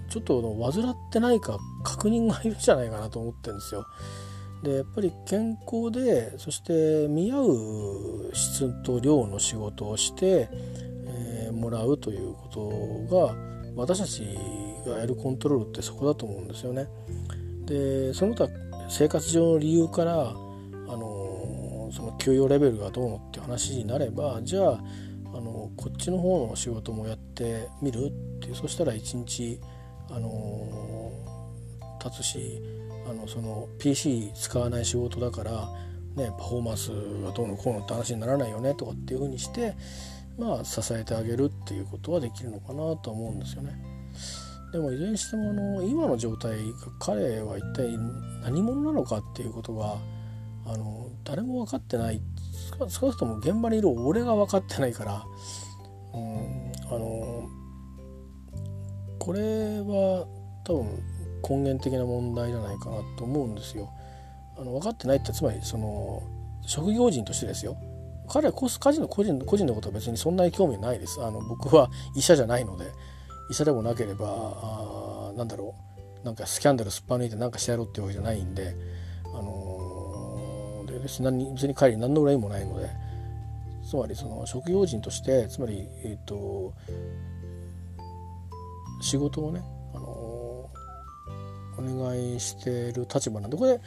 [0.08, 0.42] ちょっと
[0.72, 3.86] 患ってないか確認がいるんじゃないかなと思ってるんですよ。
[4.62, 10.48] でやっぱり健康でそして見合う質と量の仕事をして、
[11.06, 13.36] えー、もらうということが
[13.76, 14.26] 私たち
[14.88, 16.88] がやるコントロールってそこだと思うんですよね。
[17.66, 18.48] でその他
[18.88, 20.34] 生活上の理由からあ
[20.96, 24.80] のその給与レベルがどうのって話になればじゃあ
[25.76, 29.60] こっちの方の仕事もやってみるっていうそしたら一日
[30.10, 31.12] あの
[32.00, 32.62] 経つし
[33.08, 35.68] あのその PC 使わない仕事だから、
[36.16, 36.88] ね、パフォーマンス
[37.22, 39.76] がどうのこうのって話にならないよねとかっていうふうにして、
[40.38, 43.80] まあ、支えてあげるっていうことはできるのかなと思うんですよね。
[44.72, 46.58] でもいずれにしてもあの今の状態が
[46.98, 47.96] 彼は一体
[48.42, 49.96] 何者なのかっていうことが
[50.66, 52.20] あの誰も分かってない
[52.88, 55.24] 少なくとも現場にいる俺が分かってないから、
[56.90, 57.48] あの
[59.18, 59.40] これ
[59.80, 60.26] は
[60.64, 61.02] 多分
[61.48, 63.90] 根源的な問題じゃないかなと思うんですよ。
[64.58, 66.22] あの分かってないってつまりその
[66.66, 67.76] 職業人としてですよ。
[68.28, 71.22] 彼は個人の個人個人のことは別にそんなに興味ないです。
[71.24, 72.86] あの僕は医者じゃないので
[73.50, 75.86] 医者でもなければあなんだろう。
[76.24, 78.74] なんかスキャンダルすっぱ抜いて何かしてやろうっていうわけじゃないんで、
[79.26, 82.90] あのー、で別に別に彼に何の恨みもないので
[83.86, 86.74] つまりその職業人としてつまり、えーと
[89.00, 89.62] 仕事をね、
[89.94, 90.70] あのお
[91.78, 93.80] 願いしてる立場なんでこれ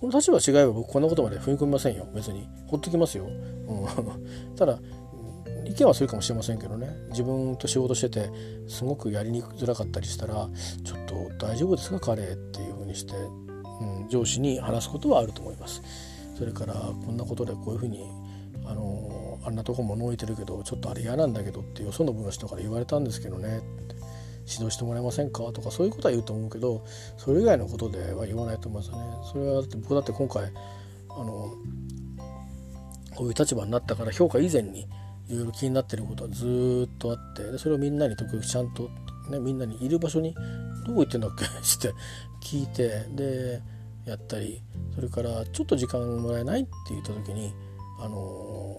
[0.00, 2.06] この立場違えば僕こんなことまで踏み込みませんよ。
[2.14, 2.46] 別に。
[2.66, 3.36] ほっときますよ、うん、
[4.56, 4.78] ただ
[5.64, 6.88] 意見はするかもしれませんけどね。
[7.10, 8.30] 自分と仕事してて
[8.68, 10.48] すごくやりにくづらかったりしたら
[10.84, 15.80] ちょっと大丈夫ですか彼っていうふうにして、うん、上司に話すことはあると思います。
[16.36, 18.04] それからこんなことでこういうふうに
[18.66, 19.13] あの
[19.44, 23.60] あんなとこ物置いてるけどちょっとあれ嫌なんだけどってよその部の人から言われたんですけどね
[24.46, 25.44] 指導してもらえませんか？
[25.52, 26.84] とかそういうことは言うと思うけど
[27.16, 28.98] それ以外のことでは言わないと思いますね。
[29.32, 30.52] それはだって僕だって今回
[31.10, 31.54] あの
[33.14, 34.82] こういう立場になったから評価以前に
[35.28, 38.90] いろいろ気になってることはずっとあってでそれをみんなに時々ちゃんと、
[39.30, 40.34] ね、みんなにいる場所に
[40.86, 41.44] どこ行ってんだっけ？
[41.46, 41.94] って
[42.42, 43.62] 聞いてで
[44.04, 44.60] やったり
[44.94, 47.54] それからちょっと時間もらえないって言った時に
[48.00, 48.76] あの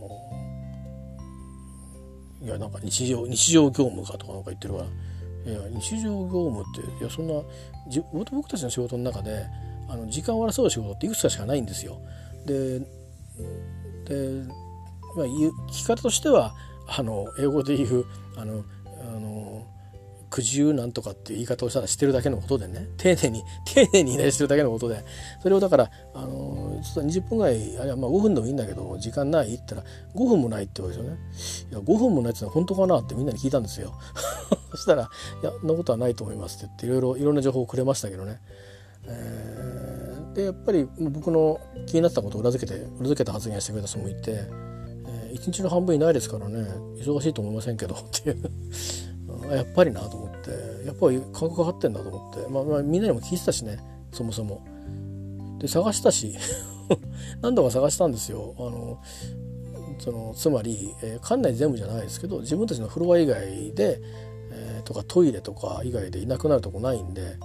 [2.46, 7.34] いやなんか日常日常業務かとかなんか言ってるからいや日常業務っていやそんな
[8.32, 9.46] 僕たちの仕事の中で
[9.90, 12.00] あの時間を争う仕事っていくつかしかないんですよ。
[12.46, 12.86] でで、
[15.16, 16.54] まあ、聞き方としては
[16.88, 18.06] あの英語で言う
[18.38, 18.64] あの
[19.02, 19.66] あの
[20.30, 22.88] 苦渋なんとかっていう言い方をしたらしてるだけのことでね。
[22.98, 25.04] 丁寧に丁寧にねしてるだけのことで。
[25.42, 29.84] それをだからあのちょっと20分ぐらいあるいはまあ5分でもいいんだけど時間ないって言ったら
[30.16, 31.20] 5分もないって言わけですよね。
[31.72, 33.94] いや5分もないってのは本当かなってみんなに聞いたんですよ。
[34.72, 35.10] そしたら
[35.42, 38.40] 「いやそんなことはないと思います」って言っていろいろいろんな情報をくれましたけどね、
[39.08, 44.22] えー、でやっぱり僕の気になったことを裏付けて裏付けた発言してくれた人もいて、
[45.08, 46.68] えー、1日の半分いないですからね
[47.00, 48.52] 忙しいと思いませんけどっていう。
[49.52, 53.78] やっぱりなと思ってやっぱり感覚かかってんだと思って、まあ、まあみんなにも聞いてたしね
[54.12, 54.75] そもそも。
[55.60, 56.36] で探したし
[57.42, 58.54] 何度か探したんですよ。
[58.58, 59.00] あの
[59.98, 64.02] そのつまり、えー、館内全部じゃないですけど自分たちのフロア以外で、
[64.52, 67.38] えー、とかトイレとか以外でいなくなるとこないんで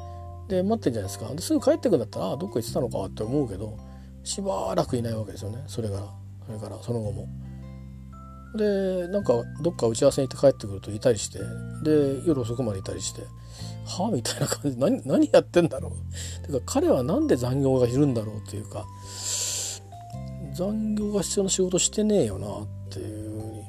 [0.49, 3.78] で待ってんじゃないですかですぐ帰ってくんだったらどっか行ってたのかって思うけど
[4.24, 6.07] しばらくいないわけですよねそれから
[6.47, 7.28] それからその後も。
[8.57, 11.39] でなんかどっか打ち合わせに行って帰ってくるといたりして
[11.85, 13.23] で夜遅くまでいたりして
[13.90, 14.78] はあみたいな感じ。
[14.78, 15.92] 何何やってんだろ
[16.42, 16.46] う。
[16.46, 18.86] てか彼は何で残業がいるんだろうっていうか。
[20.52, 23.64] 残業が必要な仕事してねえよなっていうふうに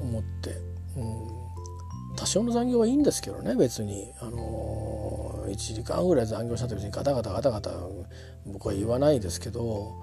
[0.00, 0.50] 思って、
[0.96, 7.70] うん、多少の残業はいいんですけどね別に、あのー、1時間ぐらい残業したって別にガタガタガタガタ
[8.46, 9.94] 僕は言わないですけど。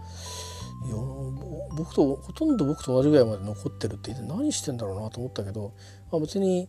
[1.77, 5.73] 僕とほとんど僕と同じぐらいまで残ってるって言って何してんだろうなと思ったけど、
[6.11, 6.67] まあ、別に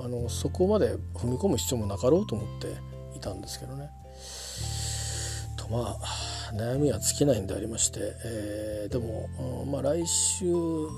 [0.00, 2.68] あのそこまで踏み込む必要もなかろうと思って
[3.16, 3.90] いたんですけどね。
[5.56, 10.44] とまあ悩みは尽きないんでありまして、えー、でも、まあ、来週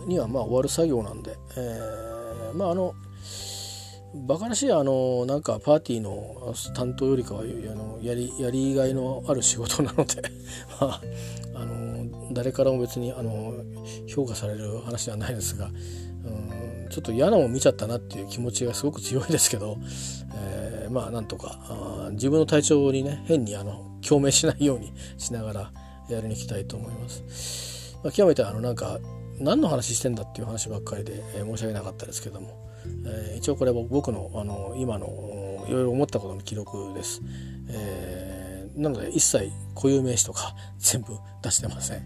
[0.06, 2.94] にはまあ終わる作業なんで、えー、まああの
[4.14, 10.22] バカらしいあのなんかパーティーの担当よりかはあのやりやりがいのある仕事なので
[10.80, 11.00] まあ
[11.54, 13.54] あの誰からも別にあの
[14.06, 15.72] 評価される話ではないですが、うん、
[16.96, 19.76] ちょっと嫌なもん見ちゃったなっていう気持ちがすごく強いですけど、
[20.34, 25.72] えー、まあなんとか自分の体調にね変にあの共鳴しないようにしながら
[26.08, 27.98] やりに行きたいと思います。
[28.02, 28.98] まあ、極めてあのなんか
[29.38, 32.66] 何の話してんだっていう話ばっかりで、えー、申し訳なかったですけども、
[33.04, 37.20] えー、一応これは僕のあの今のいろいろ思ったことの記録です。
[37.68, 41.12] えー、なので一切固有名詞とか 全部
[41.42, 41.98] 出してません。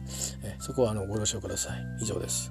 [0.42, 1.80] え、そこはあのご了承ください。
[2.02, 2.50] 以上です。